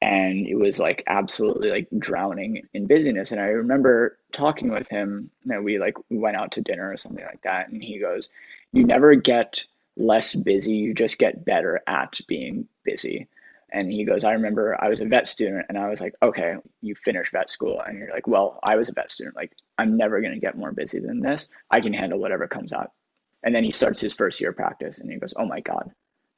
and 0.00 0.46
it 0.46 0.54
was 0.54 0.78
like 0.78 1.02
absolutely 1.06 1.70
like 1.70 1.88
drowning 1.98 2.62
in 2.74 2.86
busyness. 2.86 3.32
And 3.32 3.40
I 3.40 3.46
remember 3.46 4.18
talking 4.32 4.70
with 4.70 4.88
him. 4.88 5.30
Know, 5.44 5.62
we 5.62 5.78
like 5.78 5.96
we 6.10 6.18
went 6.18 6.36
out 6.36 6.52
to 6.52 6.60
dinner 6.60 6.90
or 6.90 6.96
something 6.96 7.24
like 7.24 7.42
that, 7.42 7.68
and 7.68 7.82
he 7.82 7.98
goes, 7.98 8.28
"You 8.72 8.84
never 8.84 9.14
get 9.14 9.64
less 9.96 10.34
busy. 10.34 10.74
You 10.74 10.94
just 10.94 11.18
get 11.18 11.44
better 11.44 11.80
at 11.86 12.18
being 12.26 12.68
busy." 12.84 13.28
And 13.70 13.92
he 13.92 14.04
goes, 14.04 14.24
I 14.24 14.32
remember 14.32 14.76
I 14.82 14.88
was 14.88 15.00
a 15.00 15.04
vet 15.04 15.26
student 15.26 15.66
and 15.68 15.76
I 15.76 15.88
was 15.88 16.00
like, 16.00 16.14
okay, 16.22 16.56
you 16.80 16.94
finished 16.94 17.32
vet 17.32 17.50
school. 17.50 17.82
And 17.86 17.98
you're 17.98 18.10
like, 18.10 18.26
well, 18.26 18.58
I 18.62 18.76
was 18.76 18.88
a 18.88 18.92
vet 18.92 19.10
student. 19.10 19.36
Like, 19.36 19.52
I'm 19.76 19.96
never 19.96 20.20
going 20.20 20.32
to 20.32 20.40
get 20.40 20.56
more 20.56 20.72
busy 20.72 21.00
than 21.00 21.20
this. 21.20 21.48
I 21.70 21.80
can 21.80 21.92
handle 21.92 22.18
whatever 22.18 22.48
comes 22.48 22.72
out. 22.72 22.92
And 23.42 23.54
then 23.54 23.64
he 23.64 23.72
starts 23.72 24.00
his 24.00 24.14
first 24.14 24.40
year 24.40 24.50
of 24.50 24.56
practice 24.56 24.98
and 24.98 25.10
he 25.10 25.18
goes, 25.18 25.34
oh 25.36 25.46
my 25.46 25.60
God, 25.60 25.90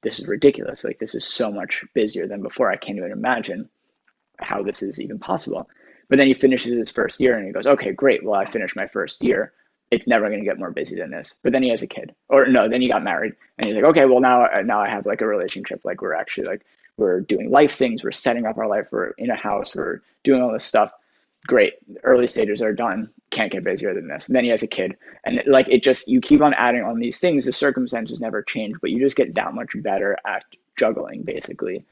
this 0.02 0.18
is 0.18 0.26
ridiculous. 0.26 0.82
Like, 0.82 0.98
this 0.98 1.14
is 1.14 1.24
so 1.24 1.52
much 1.52 1.84
busier 1.94 2.26
than 2.26 2.42
before. 2.42 2.70
I 2.70 2.76
can't 2.76 2.98
even 2.98 3.12
imagine 3.12 3.68
how 4.40 4.62
this 4.62 4.82
is 4.82 5.00
even 5.00 5.18
possible. 5.18 5.68
But 6.08 6.16
then 6.16 6.26
he 6.26 6.34
finishes 6.34 6.76
his 6.76 6.90
first 6.90 7.20
year 7.20 7.36
and 7.36 7.46
he 7.46 7.52
goes, 7.52 7.66
okay, 7.66 7.92
great. 7.92 8.24
Well, 8.24 8.40
I 8.40 8.44
finished 8.44 8.74
my 8.74 8.86
first 8.86 9.22
year. 9.22 9.52
It's 9.92 10.08
never 10.08 10.28
going 10.28 10.40
to 10.40 10.46
get 10.46 10.58
more 10.58 10.70
busy 10.70 10.96
than 10.96 11.10
this. 11.10 11.34
But 11.42 11.52
then 11.52 11.62
he 11.62 11.68
has 11.70 11.82
a 11.82 11.86
kid, 11.86 12.14
or 12.28 12.46
no, 12.46 12.68
then 12.68 12.80
he 12.80 12.88
got 12.88 13.02
married, 13.02 13.32
and 13.58 13.66
he's 13.66 13.74
like, 13.74 13.84
okay, 13.84 14.04
well 14.04 14.20
now, 14.20 14.46
now 14.64 14.80
I 14.80 14.88
have 14.88 15.04
like 15.04 15.20
a 15.20 15.26
relationship. 15.26 15.80
Like 15.84 16.00
we're 16.00 16.14
actually 16.14 16.44
like 16.44 16.62
we're 17.00 17.20
doing 17.20 17.50
life 17.50 17.74
things, 17.74 18.04
we're 18.04 18.12
setting 18.12 18.46
up 18.46 18.58
our 18.58 18.68
life, 18.68 18.86
we're 18.92 19.10
in 19.18 19.30
a 19.30 19.36
house, 19.36 19.74
we're 19.74 20.00
doing 20.22 20.42
all 20.42 20.52
this 20.52 20.64
stuff. 20.64 20.92
Great. 21.46 21.74
Early 22.02 22.26
stages 22.26 22.60
are 22.60 22.74
done. 22.74 23.10
Can't 23.30 23.50
get 23.50 23.64
busier 23.64 23.94
than 23.94 24.08
this. 24.08 24.26
And 24.26 24.36
then 24.36 24.44
he 24.44 24.50
has 24.50 24.62
a 24.62 24.68
kid. 24.68 24.96
And 25.24 25.38
it, 25.38 25.48
like 25.48 25.68
it 25.68 25.82
just 25.82 26.06
you 26.06 26.20
keep 26.20 26.42
on 26.42 26.52
adding 26.54 26.82
on 26.82 27.00
these 27.00 27.18
things. 27.18 27.46
The 27.46 27.52
circumstances 27.52 28.20
never 28.20 28.42
change, 28.42 28.76
but 28.80 28.90
you 28.90 29.00
just 29.00 29.16
get 29.16 29.34
that 29.34 29.54
much 29.54 29.70
better 29.76 30.16
at 30.26 30.44
juggling 30.76 31.22
basically. 31.22 31.84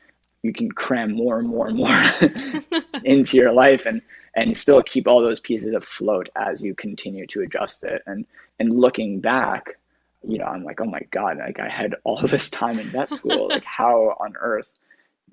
You 0.43 0.53
can 0.53 0.71
cram 0.71 1.15
more 1.15 1.39
and 1.39 1.49
more 1.49 1.69
and 1.69 1.79
more 1.79 2.83
into 3.05 3.37
your 3.37 3.53
life 3.53 3.87
and 3.87 4.03
and 4.35 4.57
still 4.57 4.83
keep 4.83 5.09
all 5.09 5.21
those 5.21 5.41
pieces 5.41 5.75
afloat 5.75 6.29
as 6.37 6.63
you 6.63 6.75
continue 6.75 7.27
to 7.29 7.41
adjust 7.41 7.83
it. 7.85 8.03
And 8.07 8.27
and 8.61 8.79
looking 8.79 9.21
back, 9.21 9.79
you 10.27 10.39
know, 10.39 10.45
I'm 10.45 10.65
like, 10.65 10.81
oh 10.81 10.87
my 10.87 11.01
God, 11.11 11.39
like 11.39 11.59
I 11.59 11.69
had 11.69 11.95
all 12.05 12.21
this 12.27 12.51
time 12.51 12.79
in 12.79 12.89
vet 12.91 13.11
school. 13.11 13.49
like 13.49 13.65
how 13.79 14.17
on 14.21 14.35
earth 14.39 14.71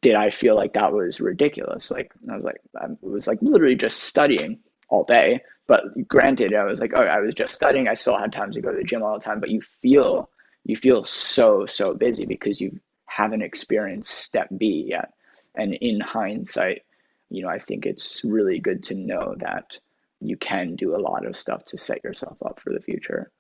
did 0.05 0.13
I 0.13 0.29
feel 0.29 0.53
like 0.55 0.73
that 0.73 0.93
was 0.93 1.19
ridiculous? 1.19 1.89
Like 1.89 2.13
I 2.31 2.35
was 2.35 2.43
like, 2.43 2.61
I 2.79 2.85
was 3.01 3.25
like 3.25 3.39
literally 3.41 3.73
just 3.73 4.03
studying 4.03 4.59
all 4.87 5.03
day. 5.03 5.41
But 5.65 5.81
granted, 6.07 6.53
I 6.53 6.63
was 6.65 6.79
like, 6.79 6.91
oh, 6.95 7.01
I 7.01 7.21
was 7.21 7.33
just 7.33 7.55
studying. 7.55 7.87
I 7.87 7.95
still 7.95 8.15
had 8.15 8.31
time 8.31 8.51
to 8.51 8.61
go 8.61 8.69
to 8.69 8.77
the 8.77 8.83
gym 8.83 9.01
all 9.01 9.17
the 9.17 9.25
time. 9.25 9.39
But 9.39 9.49
you 9.49 9.61
feel 9.61 10.29
you 10.63 10.77
feel 10.77 11.05
so 11.05 11.65
so 11.65 11.95
busy 11.95 12.27
because 12.27 12.61
you 12.61 12.79
haven't 13.07 13.41
experienced 13.41 14.11
step 14.11 14.47
B 14.55 14.85
yet. 14.87 15.11
And 15.55 15.73
in 15.73 15.99
hindsight, 16.01 16.83
you 17.31 17.41
know, 17.41 17.49
I 17.49 17.57
think 17.57 17.87
it's 17.87 18.21
really 18.23 18.59
good 18.59 18.83
to 18.83 18.93
know 18.93 19.33
that 19.39 19.79
you 20.21 20.37
can 20.37 20.75
do 20.75 20.95
a 20.95 21.01
lot 21.01 21.25
of 21.25 21.35
stuff 21.35 21.65
to 21.65 21.79
set 21.79 22.03
yourself 22.03 22.37
up 22.45 22.59
for 22.59 22.71
the 22.71 22.79
future. 22.79 23.31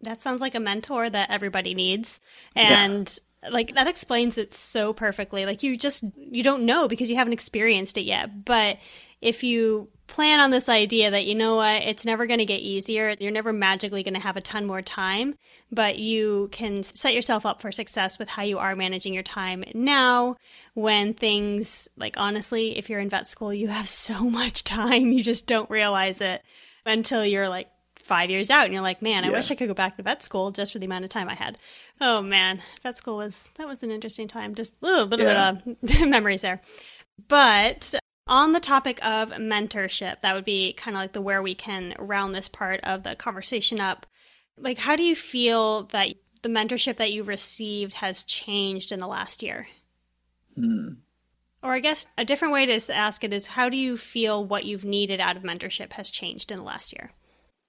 That 0.00 0.20
sounds 0.20 0.40
like 0.40 0.54
a 0.54 0.60
mentor 0.60 1.10
that 1.10 1.32
everybody 1.32 1.74
needs. 1.74 2.20
And 2.54 3.08
yeah 3.08 3.24
like 3.50 3.74
that 3.74 3.86
explains 3.86 4.38
it 4.38 4.54
so 4.54 4.92
perfectly. 4.92 5.46
Like 5.46 5.62
you 5.62 5.76
just 5.76 6.04
you 6.16 6.42
don't 6.42 6.64
know 6.64 6.88
because 6.88 7.10
you 7.10 7.16
haven't 7.16 7.32
experienced 7.32 7.98
it 7.98 8.04
yet. 8.04 8.44
But 8.44 8.78
if 9.20 9.42
you 9.42 9.88
plan 10.06 10.38
on 10.38 10.50
this 10.50 10.68
idea 10.68 11.10
that 11.10 11.24
you 11.24 11.34
know 11.34 11.56
what 11.56 11.82
it's 11.82 12.04
never 12.04 12.26
going 12.26 12.38
to 12.38 12.44
get 12.44 12.60
easier 12.60 13.16
you're 13.18 13.32
never 13.32 13.52
magically 13.52 14.02
going 14.02 14.14
to 14.14 14.20
have 14.20 14.36
a 14.36 14.40
ton 14.40 14.66
more 14.66 14.82
time 14.82 15.34
but 15.72 15.98
you 15.98 16.48
can 16.52 16.82
set 16.82 17.14
yourself 17.14 17.46
up 17.46 17.60
for 17.60 17.72
success 17.72 18.18
with 18.18 18.28
how 18.28 18.42
you 18.42 18.58
are 18.58 18.74
managing 18.74 19.14
your 19.14 19.22
time 19.22 19.64
now 19.72 20.36
when 20.74 21.14
things 21.14 21.88
like 21.96 22.16
honestly 22.18 22.76
if 22.76 22.90
you're 22.90 23.00
in 23.00 23.08
vet 23.08 23.26
school 23.26 23.52
you 23.52 23.68
have 23.68 23.88
so 24.04 24.28
much 24.28 24.62
time 24.62 25.10
you 25.10 25.22
just 25.22 25.46
don't 25.46 25.70
realize 25.70 26.20
it 26.20 26.42
until 26.84 27.24
you're 27.24 27.48
like 27.48 27.68
five 28.04 28.30
years 28.30 28.50
out 28.50 28.64
and 28.64 28.72
you're 28.72 28.82
like, 28.82 29.02
man, 29.02 29.24
I 29.24 29.28
yeah. 29.28 29.34
wish 29.34 29.50
I 29.50 29.54
could 29.54 29.68
go 29.68 29.74
back 29.74 29.96
to 29.96 30.02
vet 30.02 30.22
school 30.22 30.50
just 30.50 30.72
for 30.72 30.78
the 30.78 30.86
amount 30.86 31.04
of 31.04 31.10
time 31.10 31.28
I 31.28 31.34
had. 31.34 31.58
Oh 32.00 32.22
man, 32.22 32.60
vet 32.82 32.96
school 32.96 33.16
was 33.16 33.52
that 33.56 33.66
was 33.66 33.82
an 33.82 33.90
interesting 33.90 34.28
time. 34.28 34.54
Just 34.54 34.74
a 34.82 34.86
little 34.86 35.06
bit 35.06 35.20
yeah. 35.20 35.50
of 35.50 35.62
uh, 35.66 36.06
memories 36.06 36.42
there. 36.42 36.60
But 37.28 37.94
On 38.26 38.52
the 38.52 38.60
topic 38.60 39.04
of 39.04 39.30
mentorship, 39.30 40.22
that 40.22 40.34
would 40.34 40.46
be 40.46 40.72
kind 40.72 40.96
of 40.96 41.02
like 41.02 41.12
the 41.12 41.20
where 41.20 41.42
we 41.42 41.54
can 41.54 41.94
round 41.98 42.34
this 42.34 42.48
part 42.48 42.80
of 42.82 43.02
the 43.02 43.14
conversation 43.14 43.80
up. 43.80 44.06
Like, 44.56 44.78
how 44.78 44.96
do 44.96 45.02
you 45.02 45.14
feel 45.14 45.84
that 45.84 46.14
the 46.40 46.48
mentorship 46.48 46.96
that 46.96 47.12
you 47.12 47.22
received 47.22 47.94
has 47.94 48.24
changed 48.24 48.92
in 48.92 48.98
the 48.98 49.06
last 49.06 49.42
year? 49.42 49.66
Hmm. 50.54 50.94
Or 51.62 51.72
I 51.72 51.80
guess 51.80 52.06
a 52.16 52.24
different 52.24 52.54
way 52.54 52.64
to 52.66 52.94
ask 52.94 53.24
it 53.24 53.32
is 53.32 53.48
how 53.48 53.68
do 53.68 53.76
you 53.76 53.96
feel 53.96 54.44
what 54.44 54.64
you've 54.64 54.84
needed 54.84 55.20
out 55.20 55.36
of 55.36 55.42
mentorship 55.42 55.94
has 55.94 56.10
changed 56.10 56.50
in 56.50 56.58
the 56.58 56.64
last 56.64 56.92
year? 56.94 57.10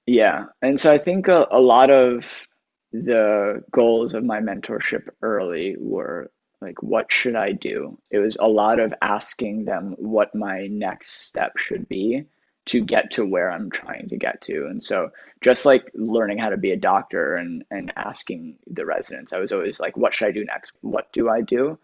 Yeah. 0.08 0.46
And 0.62 0.80
so 0.80 0.92
I 0.94 0.98
think 0.98 1.28
a, 1.28 1.48
a 1.52 1.60
lot 1.60 1.90
of 1.90 2.48
the 2.92 3.64
goals 3.72 4.14
of 4.14 4.24
my 4.24 4.40
mentorship 4.40 5.08
early 5.22 5.76
were 5.80 6.32
like 6.62 6.82
what 6.82 7.12
should 7.12 7.36
i 7.36 7.52
do? 7.52 7.98
It 8.10 8.20
was 8.20 8.38
a 8.40 8.48
lot 8.48 8.80
of 8.80 8.94
asking 9.02 9.66
them 9.66 9.96
what 9.98 10.34
my 10.34 10.68
next 10.68 11.26
step 11.26 11.58
should 11.58 11.90
be 11.90 12.26
to 12.68 12.82
get 12.84 13.12
to 13.12 13.26
where 13.26 13.52
i'm 13.52 13.70
trying 13.70 14.08
to 14.10 14.18
get 14.18 14.42
to. 14.44 14.68
And 14.68 14.82
so 14.84 15.12
just 15.42 15.66
like 15.66 15.92
learning 15.94 16.38
how 16.38 16.50
to 16.50 16.58
be 16.58 16.72
a 16.72 16.78
doctor 16.78 17.36
and 17.36 17.66
and 17.70 17.92
asking 17.98 18.58
the 18.68 18.86
residents 18.86 19.34
i 19.34 19.40
was 19.40 19.52
always 19.52 19.80
like 19.80 19.98
what 19.98 20.14
should 20.14 20.28
i 20.28 20.32
do 20.32 20.46
next? 20.46 20.72
What 20.82 21.12
do 21.12 21.30
i 21.30 21.42
do? 21.42 21.78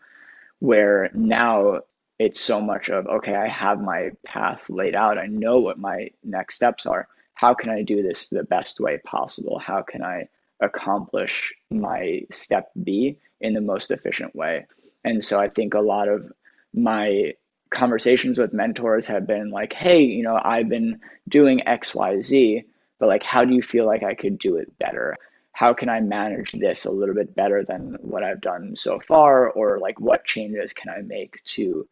Where 0.60 1.10
now 1.14 1.82
it's 2.20 2.40
so 2.40 2.62
much 2.62 2.90
of 2.90 3.08
okay 3.08 3.36
i 3.36 3.48
have 3.48 3.82
my 3.82 4.12
path 4.26 4.70
laid 4.70 4.96
out. 4.96 5.18
I 5.18 5.26
know 5.28 5.60
what 5.60 5.78
my 5.80 6.12
next 6.24 6.56
steps 6.56 6.86
are 6.86 7.08
how 7.34 7.54
can 7.54 7.70
i 7.70 7.82
do 7.82 8.02
this 8.02 8.30
the 8.30 8.44
best 8.44 8.80
way 8.80 8.98
possible 9.06 9.60
how 9.60 9.82
can 9.82 10.04
i 10.04 10.28
accomplish 10.62 11.54
my 11.72 12.22
step 12.32 12.72
b 12.84 13.18
in 13.42 13.54
the 13.54 13.62
most 13.62 13.92
efficient 13.92 14.36
way. 14.36 14.66
And 15.04 15.24
so 15.24 15.40
I 15.40 15.50
think 15.50 15.74
a 15.74 15.80
lot 15.80 16.08
of 16.08 16.32
my 16.74 17.34
conversations 17.72 18.38
with 18.38 18.54
mentors 18.54 19.08
have 19.08 19.26
been 19.26 19.50
like, 19.50 19.74
hey, 19.74 20.02
you 20.02 20.24
know, 20.24 20.40
I've 20.42 20.70
been 20.70 21.00
doing 21.28 21.62
XYZ, 21.66 22.64
but 23.00 23.10
like, 23.10 23.24
how 23.24 23.44
do 23.44 23.54
you 23.54 23.62
feel 23.62 23.86
like 23.86 24.04
I 24.04 24.14
could 24.14 24.38
do 24.38 24.58
it 24.58 24.78
better? 24.78 25.18
How 25.54 25.74
can 25.74 25.90
I 25.90 26.00
manage 26.00 26.52
this 26.52 26.86
a 26.86 26.92
little 26.92 27.16
bit 27.16 27.36
better 27.36 27.64
than 27.64 27.98
what 28.02 28.24
I've 28.24 28.42
done 28.42 28.76
so 28.76 29.00
far? 29.00 29.50
Or 29.50 29.80
like, 29.80 30.00
what 30.00 30.26
changes 30.26 30.72
can 30.72 30.90
I 30.90 31.02
make 31.02 31.44
to 31.46 31.88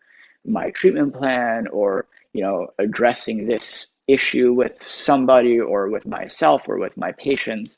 my 0.45 0.69
treatment 0.69 1.13
plan 1.13 1.67
or, 1.67 2.07
you 2.33 2.41
know, 2.41 2.67
addressing 2.77 3.47
this 3.47 3.87
issue 4.11 4.53
with 4.53 4.83
somebody 4.89 5.59
or 5.59 5.89
with 5.89 6.05
myself 6.05 6.67
or 6.67 6.77
with 6.77 6.97
my 6.97 7.11
patients? 7.13 7.77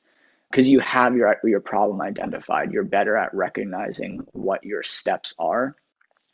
because 0.52 0.68
you 0.68 0.80
have 0.82 1.16
your 1.16 1.36
your 1.44 1.62
problem 1.62 2.02
identified 2.02 2.72
you're 2.72 2.84
better 2.84 3.16
at 3.16 3.34
recognizing 3.34 4.20
what 4.34 4.64
your 4.64 4.84
steps 4.84 5.34
are 5.40 5.76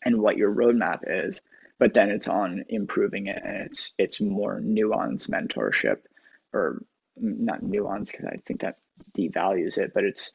and 0.04 0.20
what 0.20 0.38
your 0.38 0.54
roadmap 0.54 1.00
is 1.08 1.40
but 1.80 1.94
then 1.94 2.10
it's 2.10 2.28
on 2.28 2.66
improving 2.70 3.28
it 3.28 3.42
and 3.44 3.56
it's 3.58 3.94
it's 3.98 4.20
more 4.20 4.60
nuanced 4.60 5.30
mentorship 5.30 5.98
or 6.54 6.82
not 7.16 7.62
nuanced 7.62 8.12
because 8.12 8.26
i 8.26 8.36
think 8.46 8.62
that 8.62 8.78
devalues 9.16 9.78
it 9.78 9.92
but 9.94 10.04
it's 10.04 10.32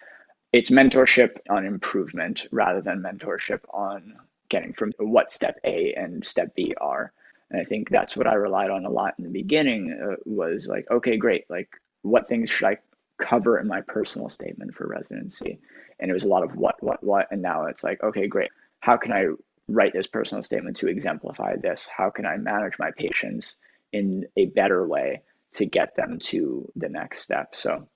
it's 0.53 0.71
mentorship 0.71 1.39
on 1.51 1.67
improvement 1.67 2.47
rather 2.53 2.81
than 2.81 3.03
mentorship 3.03 3.61
on 3.73 4.15
getting 4.49 4.73
from 4.73 4.93
what 4.99 5.33
step 5.33 5.59
a 5.65 5.93
and 5.95 6.25
step 6.25 6.55
b 6.55 6.75
are 6.81 7.13
and 7.53 7.61
i 7.61 7.65
think 7.65 7.89
that's 7.91 8.17
what 8.17 8.27
i 8.27 8.35
relied 8.35 8.71
on 8.71 8.85
a 8.85 8.91
lot 8.91 9.15
in 9.19 9.25
the 9.25 9.31
beginning 9.31 9.97
uh, 10.03 10.17
was 10.25 10.67
like 10.67 10.85
okay 10.91 11.17
great 11.17 11.45
like 11.49 11.69
what 12.03 12.29
things 12.29 12.51
should 12.51 12.67
i 12.67 12.77
cover 13.23 13.59
in 13.59 13.69
my 13.69 13.81
personal 13.83 14.29
statement 14.29 14.75
for 14.75 14.87
residency. 14.87 15.59
And 16.01 16.11
it 16.11 16.15
was 16.15 16.25
a 16.25 16.29
lot 16.29 16.43
of 16.43 16.57
what, 16.57 16.83
what, 16.83 17.03
what. 17.03 17.29
And 17.31 17.41
now 17.41 17.67
it's 17.67 17.85
like, 17.85 18.03
okay, 18.03 18.27
great. 18.27 18.51
How 18.81 18.97
can 18.97 19.13
I 19.13 19.27
write 19.69 19.93
this 19.93 20.07
personal 20.07 20.43
statement 20.43 20.77
to 20.79 20.89
exemplify 20.89 21.57
this? 21.57 21.89
How 21.95 22.11
can 22.11 22.27
I 22.27 22.37
manage 22.37 22.79
my 22.79 22.91
patients 22.91 23.57
in 23.93 24.27
a 24.37 24.47
better 24.47 24.87
way 24.87 25.23
to 25.55 25.67
get 25.67 25.95
them 25.95 26.19
to 26.19 26.71
the 26.75 26.89
next 26.89 27.21
step? 27.21 27.55
So 27.55 27.89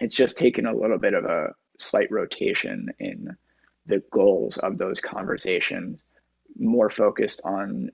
it's 0.00 0.16
just 0.16 0.38
taken 0.38 0.66
a 0.66 0.74
little 0.74 0.98
bit 0.98 1.14
of 1.14 1.24
a 1.24 1.54
slight 1.78 2.10
rotation 2.10 2.90
in 3.00 3.36
the 3.86 4.02
goals 4.12 4.58
of 4.58 4.78
those 4.78 5.00
conversations, 5.00 6.00
more 6.58 6.90
focused 6.90 7.40
on 7.44 7.90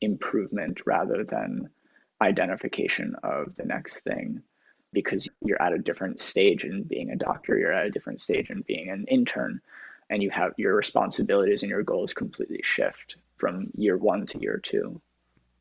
improvement 0.00 0.80
rather 0.86 1.24
than 1.24 1.68
identification 2.20 3.14
of 3.22 3.54
the 3.56 3.64
next 3.64 4.00
thing 4.00 4.42
because 4.92 5.28
you're 5.44 5.60
at 5.60 5.72
a 5.72 5.78
different 5.78 6.20
stage 6.20 6.64
in 6.64 6.82
being 6.82 7.10
a 7.10 7.16
doctor, 7.16 7.58
you're 7.58 7.72
at 7.72 7.86
a 7.86 7.90
different 7.90 8.20
stage 8.20 8.48
in 8.48 8.62
being 8.62 8.88
an 8.88 9.04
intern, 9.08 9.60
and 10.08 10.22
you 10.22 10.30
have 10.30 10.52
your 10.56 10.74
responsibilities 10.74 11.62
and 11.62 11.70
your 11.70 11.82
goals 11.82 12.14
completely 12.14 12.60
shift 12.62 13.16
from 13.36 13.68
year 13.76 13.98
one 13.98 14.24
to 14.24 14.38
year 14.40 14.58
two. 14.62 15.00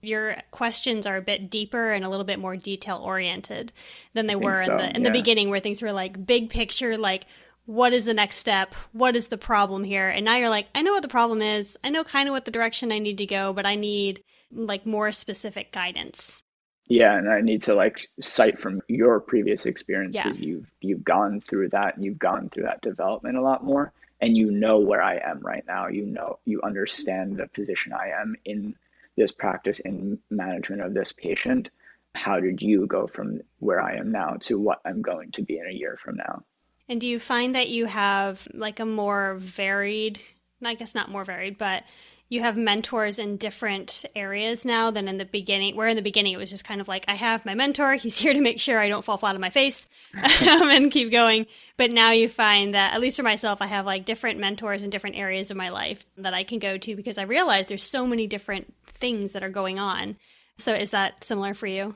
Your 0.02 0.38
questions 0.52 1.06
are 1.06 1.17
a 1.17 1.21
bit 1.21 1.50
deeper 1.50 1.91
and 1.91 2.06
a 2.06 2.10
little 2.10 2.26
bit 2.26 2.39
more 2.39 2.56
detail 2.56 2.98
oriented 3.04 3.74
than 4.13 4.28
they 4.28 4.36
were 4.36 4.63
so, 4.63 4.71
in 4.71 4.78
the 4.78 4.95
in 4.95 5.02
yeah. 5.02 5.10
the 5.10 5.12
beginning, 5.12 5.50
where 5.50 5.60
things 5.60 5.82
were 5.82 5.91
like 5.91 6.26
big 6.26 6.50
picture, 6.50 6.98
like 6.98 7.26
what 7.65 7.93
is 7.93 8.06
the 8.06 8.13
next 8.13 8.38
step? 8.38 8.73
What 8.91 9.15
is 9.15 9.28
the 9.28 9.38
problem 9.38 9.84
here? 9.84 10.08
And 10.10 10.25
now 10.25 10.38
you're 10.38 10.49
like, 10.49 10.67
I 10.75 10.82
know 10.82 10.93
what 10.93 11.01
the 11.01 11.08
problem 11.08 11.41
is. 11.41 11.78
I 11.84 11.89
know 11.89 12.04
kind 12.04 12.30
of 12.30 12.34
what 12.34 12.45
the 12.45 12.51
direction 12.51 12.91
I 12.91 12.99
need 12.99 13.17
to 13.17 13.25
go, 13.25 13.54
but 13.54 13.65
I 13.65 13.75
need 13.75 14.23
like 14.51 14.86
more 14.86 15.12
specific 15.12 15.71
guidance. 15.71 16.43
Yeah, 16.88 17.17
and 17.17 17.30
I 17.30 17.41
need 17.41 17.63
to 17.63 17.73
like 17.73 18.10
cite 18.19 18.60
from 18.60 18.82
your 18.88 19.19
previous 19.19 19.65
experience 19.65 20.15
yeah. 20.15 20.32
you've 20.34 20.69
you've 20.82 21.04
gone 21.04 21.41
through 21.41 21.69
that 21.69 21.95
and 21.95 22.06
you've 22.06 22.19
gone 22.19 22.49
through 22.49 22.63
that 22.63 22.82
development 22.82 23.38
a 23.38 23.41
lot 23.41 23.63
more 23.63 23.91
and 24.21 24.38
you 24.38 24.51
know 24.51 24.80
where 24.80 25.01
I 25.01 25.15
am 25.17 25.39
right 25.39 25.63
now. 25.67 25.88
You 25.88 26.06
know 26.06 26.38
you 26.45 26.62
understand 26.62 27.38
the 27.38 27.47
position 27.47 27.91
I 27.91 28.10
am 28.21 28.36
in 28.45 28.75
this 29.17 29.32
practice 29.32 29.80
in 29.80 30.19
management 30.30 30.84
of 30.84 30.93
this 30.93 31.12
patient. 31.12 31.69
How 32.13 32.39
did 32.39 32.62
you 32.62 32.86
go 32.86 33.08
from 33.08 33.41
where 33.60 33.82
I 33.82 33.95
am 33.95 34.12
now 34.12 34.38
to 34.41 34.60
what 34.60 34.82
I'm 34.86 35.01
going 35.01 35.32
to 35.32 35.41
be 35.41 35.58
in 35.58 35.67
a 35.67 35.73
year 35.73 35.97
from 35.97 36.17
now? 36.17 36.43
And 36.88 37.02
do 37.02 37.08
you 37.08 37.19
find 37.19 37.56
that 37.56 37.69
you 37.69 37.86
have 37.86 38.48
like 38.54 38.80
a 38.80 38.86
more 38.86 39.36
varied, 39.36 40.21
I 40.63 40.76
guess 40.76 40.95
not 40.95 41.10
more 41.10 41.24
varied, 41.24 41.58
but 41.58 41.84
you 42.30 42.41
have 42.41 42.58
mentors 42.58 43.19
in 43.19 43.38
different 43.38 44.04
areas 44.15 44.65
now 44.65 44.89
than 44.91 45.08
in 45.08 45.17
the 45.17 45.26
beginning 45.26 45.76
where 45.76 45.88
in 45.88 45.95
the 45.95 46.02
beginning 46.02 46.34
it 46.34 46.38
was 46.38 46.50
just 46.50 46.65
kind 46.65 46.82
of 46.82 46.88
like 46.88 47.06
i 47.08 47.13
have 47.13 47.45
my 47.45 47.54
mentor 47.54 47.93
he's 47.93 48.17
here 48.24 48.34
to 48.34 48.41
make 48.41 48.60
sure 48.60 48.80
i 48.80 48.89
don't 48.89 49.06
fall 49.06 49.17
flat 49.17 49.36
on 49.36 49.41
my 49.41 49.52
face 49.52 49.88
um, 50.15 50.69
and 50.69 50.91
keep 50.91 51.12
going. 51.12 51.45
But 51.78 51.91
now 51.91 52.12
you 52.12 52.30
find 52.30 52.74
that 52.74 52.93
at 52.93 53.02
least 53.02 53.17
for 53.17 53.24
myself 53.24 53.62
i 53.62 53.67
have 53.67 53.86
like 53.86 54.06
different 54.06 54.39
mentors 54.39 54.82
in 54.82 54.89
different 54.89 55.17
areas 55.17 55.52
of 55.52 55.58
my 55.58 55.69
life 55.69 56.04
that 56.17 56.34
i 56.34 56.43
can 56.43 56.58
go 56.58 56.78
to 56.78 56.95
because 56.95 57.19
i 57.19 57.24
realize 57.24 57.67
there's 57.67 57.84
so 57.84 58.08
many 58.08 58.26
different 58.26 58.74
things 58.95 59.34
that 59.34 59.43
are 59.43 59.50
going 59.50 59.80
on. 59.80 60.17
So 60.58 60.74
is 60.74 60.91
that 60.91 61.24
similar 61.24 61.54
for 61.54 61.67
you? 61.67 61.95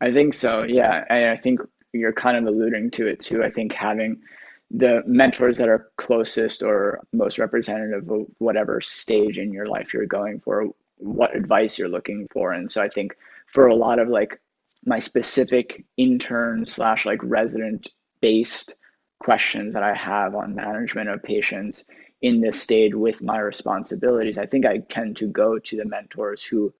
I 0.00 0.12
think 0.12 0.34
so. 0.34 0.62
Yeah. 0.62 1.04
I, 1.10 1.30
I 1.30 1.36
think 1.36 1.60
you're 1.92 2.12
kind 2.12 2.36
of 2.36 2.44
alluding 2.44 2.90
to 2.90 3.06
it 3.06 3.20
too 3.20 3.42
i 3.42 3.50
think 3.50 3.72
having 3.72 4.20
the 4.72 5.02
mentors 5.06 5.58
that 5.58 5.68
are 5.68 5.90
closest 5.98 6.62
or 6.62 7.00
most 7.12 7.38
representative 7.38 8.10
of 8.10 8.26
whatever 8.38 8.80
stage 8.80 9.36
in 9.36 9.52
your 9.52 9.66
life 9.66 9.92
you're 9.92 10.06
going 10.06 10.40
for, 10.40 10.68
what 10.96 11.36
advice 11.36 11.78
you're 11.78 11.88
looking 11.88 12.26
for. 12.32 12.52
And 12.52 12.70
so 12.70 12.80
I 12.80 12.88
think 12.88 13.14
for 13.46 13.66
a 13.66 13.74
lot 13.74 13.98
of 13.98 14.08
like 14.08 14.40
my 14.84 14.98
specific 14.98 15.84
intern 15.98 16.64
slash 16.64 17.04
like 17.04 17.20
resident 17.22 17.90
based 18.22 18.74
questions 19.18 19.74
that 19.74 19.82
I 19.82 19.94
have 19.94 20.34
on 20.34 20.54
management 20.54 21.10
of 21.10 21.22
patients 21.22 21.84
in 22.22 22.40
this 22.40 22.60
stage 22.60 22.94
with 22.94 23.20
my 23.20 23.38
responsibilities, 23.38 24.38
I 24.38 24.46
think 24.46 24.64
I 24.64 24.78
tend 24.78 25.18
to 25.18 25.26
go 25.26 25.58
to 25.58 25.76
the 25.76 25.84
mentors 25.84 26.42
who 26.42 26.72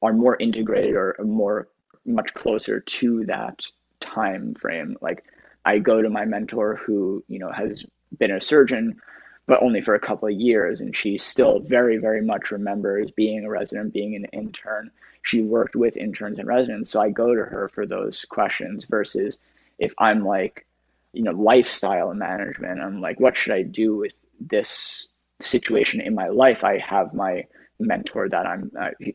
are 0.00 0.12
more 0.12 0.36
integrated 0.38 0.94
or 0.94 1.16
more 1.24 1.68
much 2.04 2.34
closer 2.34 2.80
to 2.80 3.24
that 3.26 3.66
time 4.02 4.54
frame. 4.54 4.96
Like 5.00 5.24
I 5.64 5.78
go 5.78 6.02
to 6.02 6.10
my 6.10 6.24
mentor 6.24 6.76
who, 6.76 7.24
you 7.28 7.38
know, 7.38 7.50
has 7.50 7.84
been 8.18 8.30
a 8.30 8.40
surgeon, 8.40 9.00
but 9.46 9.62
only 9.62 9.80
for 9.80 9.94
a 9.94 10.00
couple 10.00 10.28
of 10.28 10.34
years. 10.34 10.80
And 10.80 10.94
she 10.94 11.18
still 11.18 11.60
very, 11.60 11.96
very 11.96 12.22
much 12.22 12.50
remembers 12.50 13.10
being 13.10 13.44
a 13.44 13.50
resident, 13.50 13.92
being 13.92 14.14
an 14.14 14.26
intern. 14.26 14.90
She 15.22 15.40
worked 15.40 15.76
with 15.76 15.96
interns 15.96 16.38
and 16.38 16.48
residents. 16.48 16.90
So 16.90 17.00
I 17.00 17.10
go 17.10 17.34
to 17.34 17.42
her 17.42 17.68
for 17.68 17.86
those 17.86 18.24
questions 18.24 18.84
versus 18.84 19.38
if 19.78 19.94
I'm 19.98 20.24
like, 20.24 20.66
you 21.12 21.22
know, 21.22 21.32
lifestyle 21.32 22.12
management, 22.14 22.80
I'm 22.80 23.00
like, 23.00 23.20
what 23.20 23.36
should 23.36 23.52
I 23.52 23.62
do 23.62 23.96
with 23.96 24.14
this 24.40 25.06
situation 25.40 26.00
in 26.00 26.14
my 26.14 26.28
life? 26.28 26.64
I 26.64 26.78
have 26.78 27.14
my 27.14 27.44
mentor 27.78 28.28
that 28.28 28.46
I'm, 28.46 28.70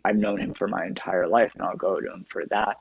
I've 0.06 0.18
known 0.18 0.40
him 0.40 0.54
for 0.54 0.68
my 0.68 0.86
entire 0.86 1.28
life 1.28 1.54
and 1.56 1.64
I'll 1.64 1.76
go 1.76 2.00
to 2.00 2.12
him 2.12 2.26
for 2.28 2.46
that 2.48 2.78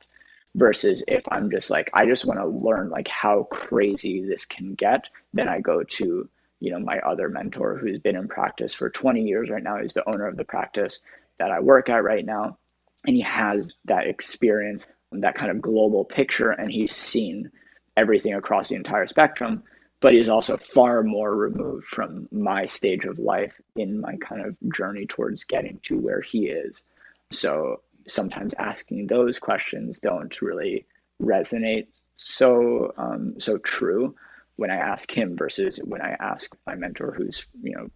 versus 0.57 1.03
if 1.07 1.23
I'm 1.31 1.49
just 1.49 1.69
like 1.69 1.89
I 1.93 2.05
just 2.05 2.25
want 2.25 2.39
to 2.39 2.47
learn 2.47 2.89
like 2.89 3.07
how 3.07 3.43
crazy 3.43 4.25
this 4.25 4.43
can 4.43 4.73
get, 4.73 5.05
then 5.33 5.47
I 5.47 5.61
go 5.61 5.83
to 5.83 6.27
you 6.59 6.71
know 6.71 6.79
my 6.79 6.99
other 6.99 7.29
mentor 7.29 7.77
who's 7.77 7.99
been 7.99 8.17
in 8.17 8.27
practice 8.27 8.73
for 8.73 8.89
20 8.89 9.21
years 9.21 9.49
right 9.49 9.63
now. 9.63 9.77
He's 9.77 9.93
the 9.93 10.07
owner 10.07 10.27
of 10.27 10.35
the 10.35 10.43
practice 10.43 10.99
that 11.37 11.51
I 11.51 11.59
work 11.59 11.89
at 11.89 12.03
right 12.03 12.25
now, 12.25 12.57
and 13.05 13.15
he 13.15 13.21
has 13.21 13.71
that 13.85 14.07
experience, 14.07 14.87
that 15.11 15.35
kind 15.35 15.51
of 15.51 15.61
global 15.61 16.03
picture, 16.03 16.51
and 16.51 16.69
he's 16.69 16.95
seen 16.95 17.51
everything 17.95 18.33
across 18.33 18.69
the 18.69 18.75
entire 18.75 19.07
spectrum. 19.07 19.63
But 19.99 20.13
he's 20.13 20.29
also 20.29 20.57
far 20.57 21.01
more 21.01 21.35
removed 21.35 21.87
from 21.87 22.27
my 22.31 22.67
stage 22.67 23.05
of 23.05 23.17
life 23.17 23.59
in 23.75 23.99
my 23.99 24.15
kind 24.17 24.45
of 24.45 24.55
journey 24.71 25.07
towards 25.07 25.43
getting 25.43 25.79
to 25.83 25.97
where 25.97 26.21
he 26.21 26.45
is. 26.47 26.83
So 27.31 27.81
sometimes 28.07 28.53
asking 28.53 29.07
those 29.07 29.39
questions 29.39 29.99
don't 29.99 30.41
really 30.41 30.85
resonate 31.21 31.87
so 32.15 32.93
um, 32.97 33.39
so 33.39 33.57
true 33.57 34.15
when 34.57 34.71
I 34.71 34.75
ask 34.75 35.09
him 35.15 35.37
versus 35.37 35.79
when 35.83 36.01
I 36.01 36.15
ask 36.19 36.53
my 36.65 36.75
mentor, 36.75 37.13
who's 37.15 37.45
you 37.61 37.75
know 37.75 37.89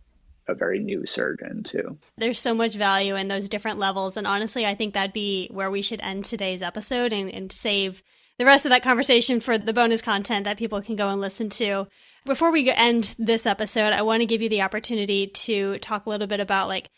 a 0.48 0.56
very 0.56 0.80
new 0.80 1.06
surgeon 1.06 1.64
too. 1.64 1.98
There's 2.18 2.40
so 2.40 2.54
much 2.54 2.76
value 2.76 3.16
in 3.16 3.28
those 3.28 3.50
different 3.50 3.80
levels, 3.80 4.16
and 4.16 4.26
honestly, 4.26 4.66
I 4.66 4.76
think 4.76 4.94
that'd 4.94 5.14
be 5.14 5.50
where 5.52 5.70
we 5.70 5.82
should 5.82 6.02
end 6.02 6.26
today's 6.26 6.62
episode 6.62 7.12
and, 7.14 7.30
and 7.34 7.52
save 7.52 8.02
the 8.38 8.46
rest 8.46 8.66
of 8.66 8.70
that 8.70 8.84
conversation 8.84 9.40
for 9.40 9.58
the 9.58 9.74
bonus 9.74 10.02
content 10.02 10.46
that 10.46 10.58
people 10.58 10.82
can 10.82 10.96
go 10.96 11.10
and 11.10 11.20
listen 11.20 11.50
to. 11.50 11.88
Before 12.26 12.52
we 12.52 12.70
end 12.70 13.16
this 13.18 13.46
episode, 13.46 13.94
I 13.94 14.04
want 14.04 14.22
to 14.22 14.28
give 14.28 14.42
you 14.42 14.50
the 14.50 14.62
opportunity 14.62 15.28
to 15.28 15.78
talk 15.80 16.06
a 16.06 16.10
little 16.10 16.28
bit 16.28 16.40
about 16.40 16.68
like 16.68 16.90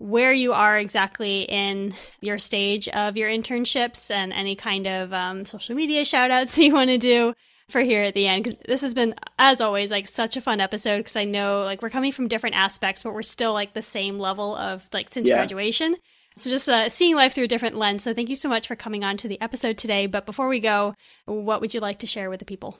where 0.00 0.32
you 0.32 0.54
are 0.54 0.78
exactly 0.78 1.42
in 1.42 1.94
your 2.22 2.38
stage 2.38 2.88
of 2.88 3.18
your 3.18 3.28
internships 3.28 4.10
and 4.10 4.32
any 4.32 4.56
kind 4.56 4.86
of 4.86 5.12
um, 5.12 5.44
social 5.44 5.76
media 5.76 6.06
shout 6.06 6.30
outs 6.30 6.56
that 6.56 6.62
you 6.64 6.72
want 6.72 6.88
to 6.88 6.96
do 6.96 7.34
for 7.68 7.82
here 7.82 8.02
at 8.02 8.14
the 8.14 8.26
end 8.26 8.42
because 8.42 8.58
this 8.66 8.80
has 8.80 8.94
been 8.94 9.14
as 9.38 9.60
always 9.60 9.90
like 9.90 10.06
such 10.06 10.36
a 10.36 10.40
fun 10.40 10.60
episode 10.60 10.96
because 10.96 11.14
i 11.14 11.22
know 11.24 11.60
like 11.60 11.82
we're 11.82 11.90
coming 11.90 12.10
from 12.10 12.26
different 12.26 12.56
aspects 12.56 13.04
but 13.04 13.12
we're 13.12 13.22
still 13.22 13.52
like 13.52 13.74
the 13.74 13.82
same 13.82 14.18
level 14.18 14.56
of 14.56 14.88
like 14.92 15.12
since 15.12 15.28
yeah. 15.28 15.36
graduation. 15.36 15.96
So 16.36 16.48
just 16.48 16.68
uh, 16.68 16.88
seeing 16.88 17.16
life 17.16 17.34
through 17.34 17.44
a 17.44 17.48
different 17.48 17.76
lens. 17.76 18.04
So 18.04 18.14
thank 18.14 18.30
you 18.30 18.36
so 18.36 18.48
much 18.48 18.66
for 18.66 18.74
coming 18.74 19.04
on 19.04 19.18
to 19.18 19.28
the 19.28 19.38
episode 19.42 19.76
today. 19.76 20.06
But 20.06 20.24
before 20.24 20.48
we 20.48 20.58
go 20.60 20.94
what 21.26 21.60
would 21.60 21.74
you 21.74 21.80
like 21.80 21.98
to 21.98 22.06
share 22.06 22.30
with 22.30 22.38
the 22.38 22.46
people? 22.46 22.78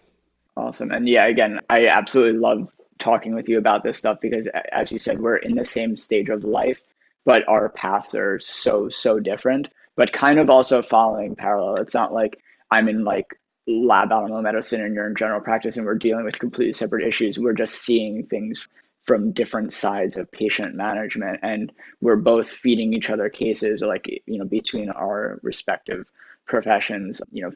Awesome. 0.56 0.90
And 0.90 1.06
yeah 1.06 1.26
again 1.26 1.60
i 1.68 1.86
absolutely 1.86 2.38
love 2.38 2.68
talking 2.98 3.34
with 3.34 3.48
you 3.48 3.58
about 3.58 3.82
this 3.84 3.98
stuff 3.98 4.18
because 4.20 4.48
as 4.72 4.90
you 4.90 4.98
said 4.98 5.20
we're 5.20 5.36
in 5.36 5.54
the 5.54 5.64
same 5.64 5.96
stage 5.96 6.28
of 6.30 6.44
life 6.44 6.80
but 7.24 7.46
our 7.48 7.68
paths 7.68 8.14
are 8.14 8.38
so 8.38 8.88
so 8.88 9.20
different 9.20 9.68
but 9.96 10.12
kind 10.12 10.38
of 10.38 10.48
also 10.48 10.80
following 10.80 11.36
parallel. 11.36 11.76
It's 11.76 11.94
not 11.94 12.12
like 12.12 12.40
i'm 12.70 12.88
in 12.88 13.04
like 13.04 13.38
lab 13.66 14.12
animal 14.12 14.42
medicine 14.42 14.80
and 14.80 14.94
you're 14.94 15.06
in 15.06 15.14
general 15.14 15.40
practice 15.40 15.76
and 15.76 15.84
we're 15.86 15.94
dealing 15.94 16.24
with 16.24 16.38
completely 16.38 16.72
separate 16.72 17.06
issues. 17.06 17.38
We're 17.38 17.52
just 17.52 17.74
seeing 17.74 18.26
things 18.26 18.66
from 19.04 19.32
different 19.32 19.72
sides 19.72 20.16
of 20.16 20.30
patient 20.30 20.74
management 20.74 21.40
and 21.42 21.72
we're 22.00 22.16
both 22.16 22.50
feeding 22.50 22.92
each 22.94 23.10
other 23.10 23.28
cases 23.28 23.82
like 23.82 24.06
you 24.26 24.38
know 24.38 24.44
between 24.44 24.90
our 24.90 25.38
respective 25.42 26.06
professions 26.46 27.20
you 27.30 27.42
know 27.42 27.50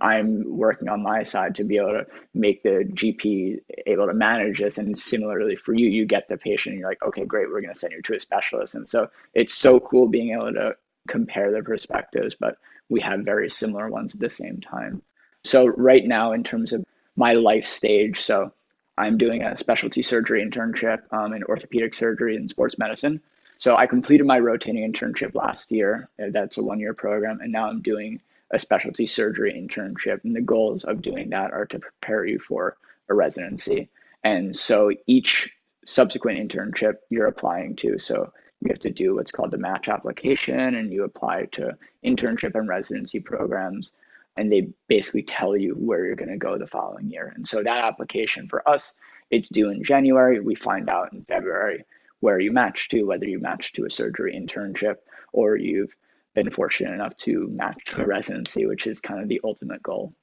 i'm 0.00 0.44
working 0.56 0.88
on 0.88 1.02
my 1.02 1.22
side 1.22 1.54
to 1.54 1.64
be 1.64 1.76
able 1.76 1.92
to 1.92 2.06
make 2.34 2.62
the 2.62 2.84
gp 2.94 3.60
able 3.86 4.06
to 4.06 4.14
manage 4.14 4.58
this 4.58 4.78
and 4.78 4.98
similarly 4.98 5.56
for 5.56 5.74
you 5.74 5.88
you 5.88 6.04
get 6.04 6.28
the 6.28 6.36
patient 6.36 6.72
and 6.72 6.80
you're 6.80 6.88
like 6.88 7.02
okay 7.02 7.24
great 7.24 7.48
we're 7.48 7.60
going 7.60 7.72
to 7.72 7.78
send 7.78 7.92
you 7.92 8.02
to 8.02 8.14
a 8.14 8.20
specialist 8.20 8.74
and 8.74 8.88
so 8.88 9.08
it's 9.34 9.54
so 9.54 9.80
cool 9.80 10.08
being 10.08 10.32
able 10.32 10.52
to 10.52 10.74
compare 11.08 11.50
the 11.52 11.62
perspectives 11.62 12.34
but 12.38 12.56
we 12.88 13.00
have 13.00 13.20
very 13.20 13.48
similar 13.50 13.88
ones 13.88 14.14
at 14.14 14.20
the 14.20 14.30
same 14.30 14.60
time 14.60 15.02
so 15.44 15.66
right 15.66 16.04
now, 16.04 16.32
in 16.32 16.44
terms 16.44 16.72
of 16.72 16.84
my 17.16 17.32
life 17.32 17.66
stage, 17.66 18.20
so 18.20 18.52
I'm 18.98 19.16
doing 19.16 19.42
a 19.42 19.56
specialty 19.56 20.02
surgery 20.02 20.44
internship 20.44 21.00
um, 21.12 21.32
in 21.32 21.44
orthopedic 21.44 21.94
surgery 21.94 22.36
and 22.36 22.50
sports 22.50 22.78
medicine. 22.78 23.20
So 23.58 23.76
I 23.76 23.86
completed 23.86 24.26
my 24.26 24.38
rotating 24.38 24.90
internship 24.90 25.34
last 25.34 25.70
year. 25.70 26.08
That's 26.18 26.58
a 26.58 26.62
one-year 26.62 26.94
program, 26.94 27.40
and 27.40 27.52
now 27.52 27.68
I'm 27.68 27.82
doing 27.82 28.20
a 28.50 28.58
specialty 28.58 29.06
surgery 29.06 29.52
internship. 29.52 30.24
And 30.24 30.34
the 30.34 30.40
goals 30.40 30.84
of 30.84 31.02
doing 31.02 31.30
that 31.30 31.52
are 31.52 31.66
to 31.66 31.78
prepare 31.78 32.24
you 32.24 32.38
for 32.38 32.76
a 33.08 33.14
residency. 33.14 33.88
And 34.24 34.54
so 34.54 34.92
each 35.06 35.50
subsequent 35.86 36.38
internship 36.38 36.96
you're 37.08 37.26
applying 37.26 37.76
to, 37.76 37.98
so 37.98 38.32
you 38.60 38.68
have 38.68 38.80
to 38.80 38.90
do 38.90 39.14
what's 39.14 39.32
called 39.32 39.50
the 39.50 39.58
match 39.58 39.88
application, 39.88 40.74
and 40.74 40.92
you 40.92 41.04
apply 41.04 41.46
to 41.52 41.76
internship 42.04 42.54
and 42.54 42.68
residency 42.68 43.20
programs 43.20 43.94
and 44.36 44.50
they 44.50 44.68
basically 44.88 45.22
tell 45.22 45.56
you 45.56 45.74
where 45.74 46.04
you're 46.04 46.16
going 46.16 46.30
to 46.30 46.36
go 46.36 46.56
the 46.56 46.66
following 46.66 47.10
year. 47.10 47.32
And 47.34 47.46
so 47.46 47.62
that 47.62 47.84
application 47.84 48.48
for 48.48 48.66
us, 48.68 48.94
it's 49.30 49.48
due 49.48 49.70
in 49.70 49.84
January. 49.84 50.40
We 50.40 50.54
find 50.54 50.88
out 50.88 51.12
in 51.12 51.24
February 51.24 51.84
where 52.20 52.38
you 52.38 52.52
match 52.52 52.88
to, 52.90 53.04
whether 53.04 53.26
you 53.26 53.38
match 53.38 53.72
to 53.74 53.84
a 53.84 53.90
surgery 53.90 54.34
internship 54.34 54.96
or 55.32 55.56
you've 55.56 55.94
been 56.34 56.50
fortunate 56.50 56.92
enough 56.92 57.16
to 57.16 57.48
match 57.48 57.94
a 57.96 58.06
residency, 58.06 58.66
which 58.66 58.86
is 58.86 59.00
kind 59.00 59.20
of 59.22 59.28
the 59.28 59.40
ultimate 59.44 59.82
goal. 59.82 60.14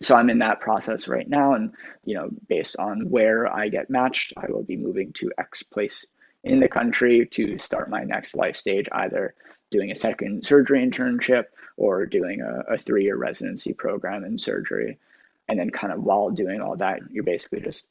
So 0.00 0.14
I'm 0.14 0.30
in 0.30 0.38
that 0.38 0.60
process 0.60 1.08
right 1.08 1.28
now, 1.28 1.54
and 1.54 1.74
you 2.04 2.14
know, 2.14 2.30
based 2.48 2.76
on 2.78 3.10
where 3.10 3.52
I 3.52 3.68
get 3.68 3.90
matched, 3.90 4.32
I 4.36 4.46
will 4.50 4.62
be 4.62 4.76
moving 4.76 5.12
to 5.14 5.32
X 5.36 5.62
place 5.62 6.06
in 6.42 6.60
the 6.60 6.68
country 6.68 7.26
to 7.26 7.58
start 7.58 7.90
my 7.90 8.04
next 8.04 8.34
life 8.34 8.56
stage, 8.56 8.88
either 8.92 9.34
doing 9.70 9.90
a 9.90 9.96
second 9.96 10.46
surgery 10.46 10.84
internship 10.84 11.44
or 11.76 12.06
doing 12.06 12.40
a, 12.40 12.74
a 12.74 12.78
three 12.78 13.04
year 13.04 13.16
residency 13.16 13.74
program 13.74 14.24
in 14.24 14.38
surgery. 14.38 14.98
And 15.48 15.58
then, 15.58 15.70
kind 15.70 15.92
of 15.92 16.02
while 16.02 16.30
doing 16.30 16.60
all 16.60 16.76
that, 16.76 17.00
you're 17.10 17.24
basically 17.24 17.60
just 17.60 17.86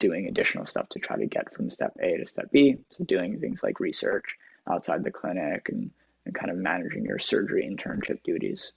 doing 0.00 0.26
additional 0.26 0.66
stuff 0.66 0.88
to 0.90 0.98
try 0.98 1.16
to 1.16 1.26
get 1.26 1.54
from 1.54 1.70
step 1.70 1.96
A 2.02 2.18
to 2.18 2.26
step 2.26 2.50
B. 2.50 2.76
So, 2.90 3.04
doing 3.04 3.40
things 3.40 3.62
like 3.62 3.80
research 3.80 4.36
outside 4.68 5.02
the 5.04 5.10
clinic 5.10 5.68
and, 5.70 5.90
and 6.24 6.34
kind 6.34 6.50
of 6.50 6.56
managing 6.56 7.04
your 7.04 7.18
surgery 7.18 7.68
internship 7.68 8.22
duties. 8.22 8.72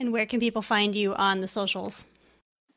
And 0.00 0.12
where 0.12 0.26
can 0.26 0.40
people 0.40 0.62
find 0.62 0.94
you 0.94 1.14
on 1.14 1.40
the 1.40 1.48
socials? 1.48 2.06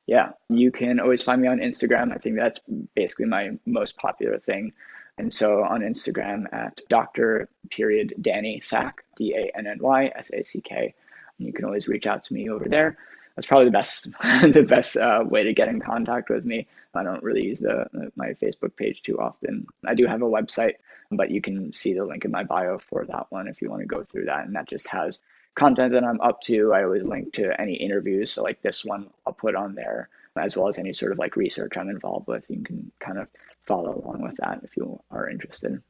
Yeah, 0.05 0.31
you 0.49 0.71
can 0.71 0.99
always 0.99 1.23
find 1.23 1.41
me 1.41 1.47
on 1.47 1.59
Instagram. 1.59 2.13
I 2.13 2.17
think 2.17 2.37
that's 2.37 2.59
basically 2.95 3.25
my 3.25 3.57
most 3.65 3.97
popular 3.97 4.39
thing. 4.39 4.73
And 5.17 5.33
so 5.33 5.63
on 5.63 5.81
Instagram 5.81 6.45
at 6.53 6.79
Dr. 6.89 7.49
period 7.69 8.13
Danny 8.21 8.59
Sack, 8.61 9.03
D 9.17 9.33
A 9.35 9.57
N 9.57 9.67
N 9.67 9.79
Y 9.81 10.11
S 10.15 10.31
A 10.31 10.43
C 10.43 10.61
K. 10.61 10.93
And 11.37 11.47
you 11.47 11.53
can 11.53 11.65
always 11.65 11.87
reach 11.87 12.05
out 12.05 12.23
to 12.23 12.33
me 12.33 12.49
over 12.49 12.69
there. 12.69 12.97
That's 13.35 13.47
probably 13.47 13.65
the 13.65 13.71
best 13.71 14.09
the 14.23 14.65
best 14.67 14.95
uh, 14.95 15.23
way 15.25 15.43
to 15.43 15.53
get 15.53 15.67
in 15.67 15.81
contact 15.81 16.29
with 16.29 16.45
me. 16.45 16.67
I 16.93 17.03
don't 17.03 17.23
really 17.23 17.43
use 17.43 17.59
the 17.59 18.11
my 18.15 18.29
Facebook 18.41 18.75
page 18.75 19.01
too 19.01 19.19
often. 19.19 19.67
I 19.85 19.93
do 19.93 20.05
have 20.05 20.21
a 20.21 20.25
website, 20.25 20.75
but 21.11 21.31
you 21.31 21.41
can 21.41 21.73
see 21.73 21.93
the 21.93 22.05
link 22.05 22.25
in 22.25 22.31
my 22.31 22.43
bio 22.43 22.77
for 22.77 23.05
that 23.05 23.27
one 23.29 23.47
if 23.47 23.61
you 23.61 23.69
want 23.69 23.81
to 23.81 23.87
go 23.87 24.03
through 24.03 24.25
that. 24.25 24.45
And 24.45 24.55
that 24.55 24.67
just 24.67 24.87
has 24.87 25.19
content 25.55 25.93
that 25.93 26.03
I'm 26.03 26.21
up 26.21 26.41
to. 26.41 26.73
I 26.73 26.83
always 26.83 27.03
link 27.03 27.33
to 27.33 27.59
any 27.59 27.73
interviews. 27.73 28.31
So 28.31 28.43
like 28.43 28.61
this 28.61 28.85
one, 28.85 29.09
I'll 29.25 29.33
put 29.33 29.55
on 29.55 29.75
there 29.75 30.09
as 30.35 30.55
well 30.55 30.67
as 30.67 30.77
any 30.77 30.93
sort 30.93 31.11
of 31.11 31.17
like 31.17 31.35
research 31.35 31.77
I'm 31.77 31.89
involved 31.89 32.27
with. 32.27 32.45
You 32.49 32.61
can 32.63 32.91
kind 32.99 33.17
of 33.17 33.27
follow 33.63 34.01
along 34.03 34.21
with 34.21 34.37
that 34.37 34.61
if 34.63 34.77
you 34.77 34.99
are 35.09 35.29
interested. 35.29 35.81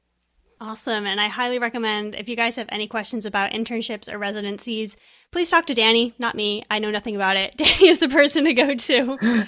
Awesome. 0.59 1.05
And 1.05 1.21
I 1.21 1.27
highly 1.27 1.59
recommend 1.59 2.15
if 2.15 2.27
you 2.27 2.35
guys 2.35 2.55
have 2.55 2.67
any 2.69 2.87
questions 2.87 3.27
about 3.27 3.51
internships 3.51 4.11
or 4.11 4.17
residencies, 4.17 4.97
please 5.31 5.51
talk 5.51 5.67
to 5.67 5.75
Danny, 5.75 6.15
not 6.17 6.33
me. 6.33 6.63
I 6.71 6.79
know 6.79 6.89
nothing 6.89 7.15
about 7.15 7.37
it. 7.37 7.55
Danny 7.57 7.87
is 7.87 7.99
the 7.99 8.09
person 8.09 8.45
to 8.45 8.53
go 8.53 8.73
to. 8.73 9.45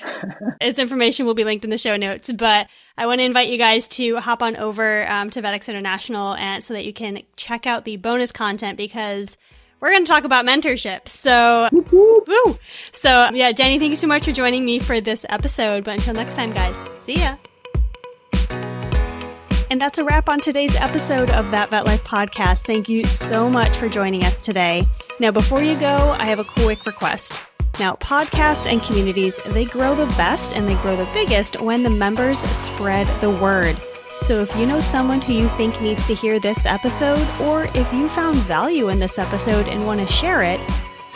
Its 0.62 0.78
information 0.78 1.26
will 1.26 1.34
be 1.34 1.44
linked 1.44 1.64
in 1.64 1.72
the 1.72 1.80
show 1.80 1.98
notes. 1.98 2.32
But 2.32 2.68
I 2.96 3.08
want 3.08 3.22
to 3.22 3.26
invite 3.26 3.50
you 3.50 3.58
guys 3.58 3.88
to 3.90 4.18
hop 4.18 4.44
on 4.44 4.56
over 4.56 5.10
um, 5.10 5.32
to 5.32 5.42
VetX 5.42 5.68
International 5.68 6.36
and 6.36 6.64
so 6.64 6.76
that 6.76 6.86
you 6.86 6.94
can 6.94 7.24
check 7.36 7.66
out 7.66 7.86
the 7.86 7.98
bonus 7.98 8.32
content 8.32 8.78
because 8.78 9.36
we're 9.80 9.90
going 9.90 10.06
to 10.06 10.12
talk 10.12 10.26
about 10.26 10.46
mentorship. 10.46 11.08
So, 11.08 11.70
woo! 11.72 12.60
So, 12.92 13.32
yeah, 13.34 13.52
Danny, 13.52 13.80
thank 13.80 13.90
you 13.90 13.96
so 13.96 14.08
much 14.08 14.26
for 14.26 14.32
joining 14.32 14.64
me 14.64 14.78
for 14.78 15.02
this 15.02 15.26
episode. 15.28 15.86
But 15.86 15.96
until 15.96 16.14
next 16.14 16.36
time, 16.36 16.52
guys, 16.52 16.76
see 17.02 17.16
ya. 17.16 17.38
And 19.72 19.80
that's 19.80 20.00
a 20.00 20.04
wrap 20.04 20.30
on 20.30 20.40
today's 20.40 20.76
episode 20.76 21.30
of 21.30 21.52
That 21.52 21.70
Vet 21.70 21.86
Life 21.86 22.04
podcast. 22.04 22.66
Thank 22.66 22.90
you 22.90 23.04
so 23.04 23.48
much 23.48 23.78
for 23.78 23.88
joining 23.88 24.24
us 24.24 24.42
today. 24.42 24.84
Now, 25.20 25.30
before 25.30 25.62
you 25.62 25.80
go, 25.80 26.16
I 26.18 26.26
have 26.26 26.40
a 26.40 26.44
quick 26.44 26.88
request. 26.88 27.46
Now, 27.80 27.94
podcasts 27.94 28.66
and 28.66 28.82
communities, 28.82 29.40
they 29.50 29.66
grow 29.66 29.94
the 29.94 30.08
best 30.18 30.56
and 30.56 30.68
they 30.68 30.74
grow 30.82 30.96
the 30.96 31.08
biggest 31.14 31.62
when 31.62 31.84
the 31.84 31.90
members 31.90 32.40
spread 32.40 33.06
the 33.22 33.30
word. 33.30 33.78
So 34.18 34.42
if 34.42 34.54
you 34.56 34.66
know 34.66 34.82
someone 34.82 35.22
who 35.22 35.34
you 35.34 35.48
think 35.50 35.80
needs 35.82 36.06
to 36.08 36.16
hear 36.16 36.40
this 36.40 36.66
episode, 36.66 37.26
or 37.40 37.66
if 37.76 37.94
you 37.94 38.10
found 38.10 38.38
value 38.38 38.90
in 38.90 38.98
this 38.98 39.20
episode 39.20 39.68
and 39.68 39.86
want 39.86 40.00
to 40.00 40.08
share 40.08 40.42
it, 40.42 40.60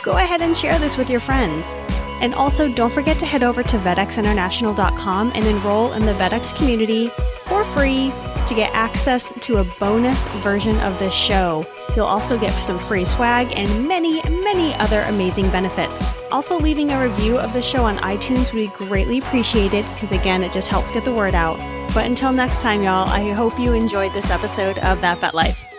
go 0.04 0.18
ahead 0.18 0.42
and 0.42 0.56
share 0.56 0.78
this 0.78 0.96
with 0.96 1.10
your 1.10 1.20
friends. 1.20 1.76
And 2.20 2.32
also, 2.34 2.72
don't 2.72 2.92
forget 2.92 3.18
to 3.18 3.26
head 3.26 3.42
over 3.42 3.64
to 3.64 3.78
vetxinternational.com 3.78 5.32
and 5.34 5.44
enroll 5.44 5.92
in 5.94 6.06
the 6.06 6.14
VetX 6.14 6.56
community 6.56 7.08
for 7.48 7.64
free 7.64 8.12
to 8.46 8.54
get 8.54 8.74
access 8.74 9.32
to 9.40 9.56
a 9.58 9.64
bonus 9.78 10.26
version 10.42 10.78
of 10.80 10.98
this 10.98 11.14
show. 11.14 11.66
You'll 11.96 12.06
also 12.06 12.38
get 12.38 12.50
some 12.60 12.78
free 12.78 13.04
swag 13.04 13.52
and 13.54 13.88
many, 13.88 14.22
many 14.28 14.74
other 14.74 15.02
amazing 15.02 15.50
benefits. 15.50 16.20
Also, 16.30 16.58
leaving 16.58 16.90
a 16.90 17.02
review 17.02 17.38
of 17.38 17.52
the 17.52 17.62
show 17.62 17.84
on 17.84 17.96
iTunes 17.98 18.52
would 18.52 18.70
be 18.70 18.84
greatly 18.86 19.18
appreciated 19.18 19.84
because, 19.94 20.12
again, 20.12 20.42
it 20.42 20.52
just 20.52 20.68
helps 20.68 20.90
get 20.90 21.04
the 21.04 21.12
word 21.12 21.34
out. 21.34 21.58
But 21.94 22.06
until 22.06 22.32
next 22.32 22.62
time, 22.62 22.82
y'all, 22.82 23.08
I 23.08 23.30
hope 23.32 23.58
you 23.58 23.72
enjoyed 23.72 24.12
this 24.12 24.30
episode 24.30 24.78
of 24.78 25.00
That 25.00 25.18
Vet 25.18 25.34
Life. 25.34 25.73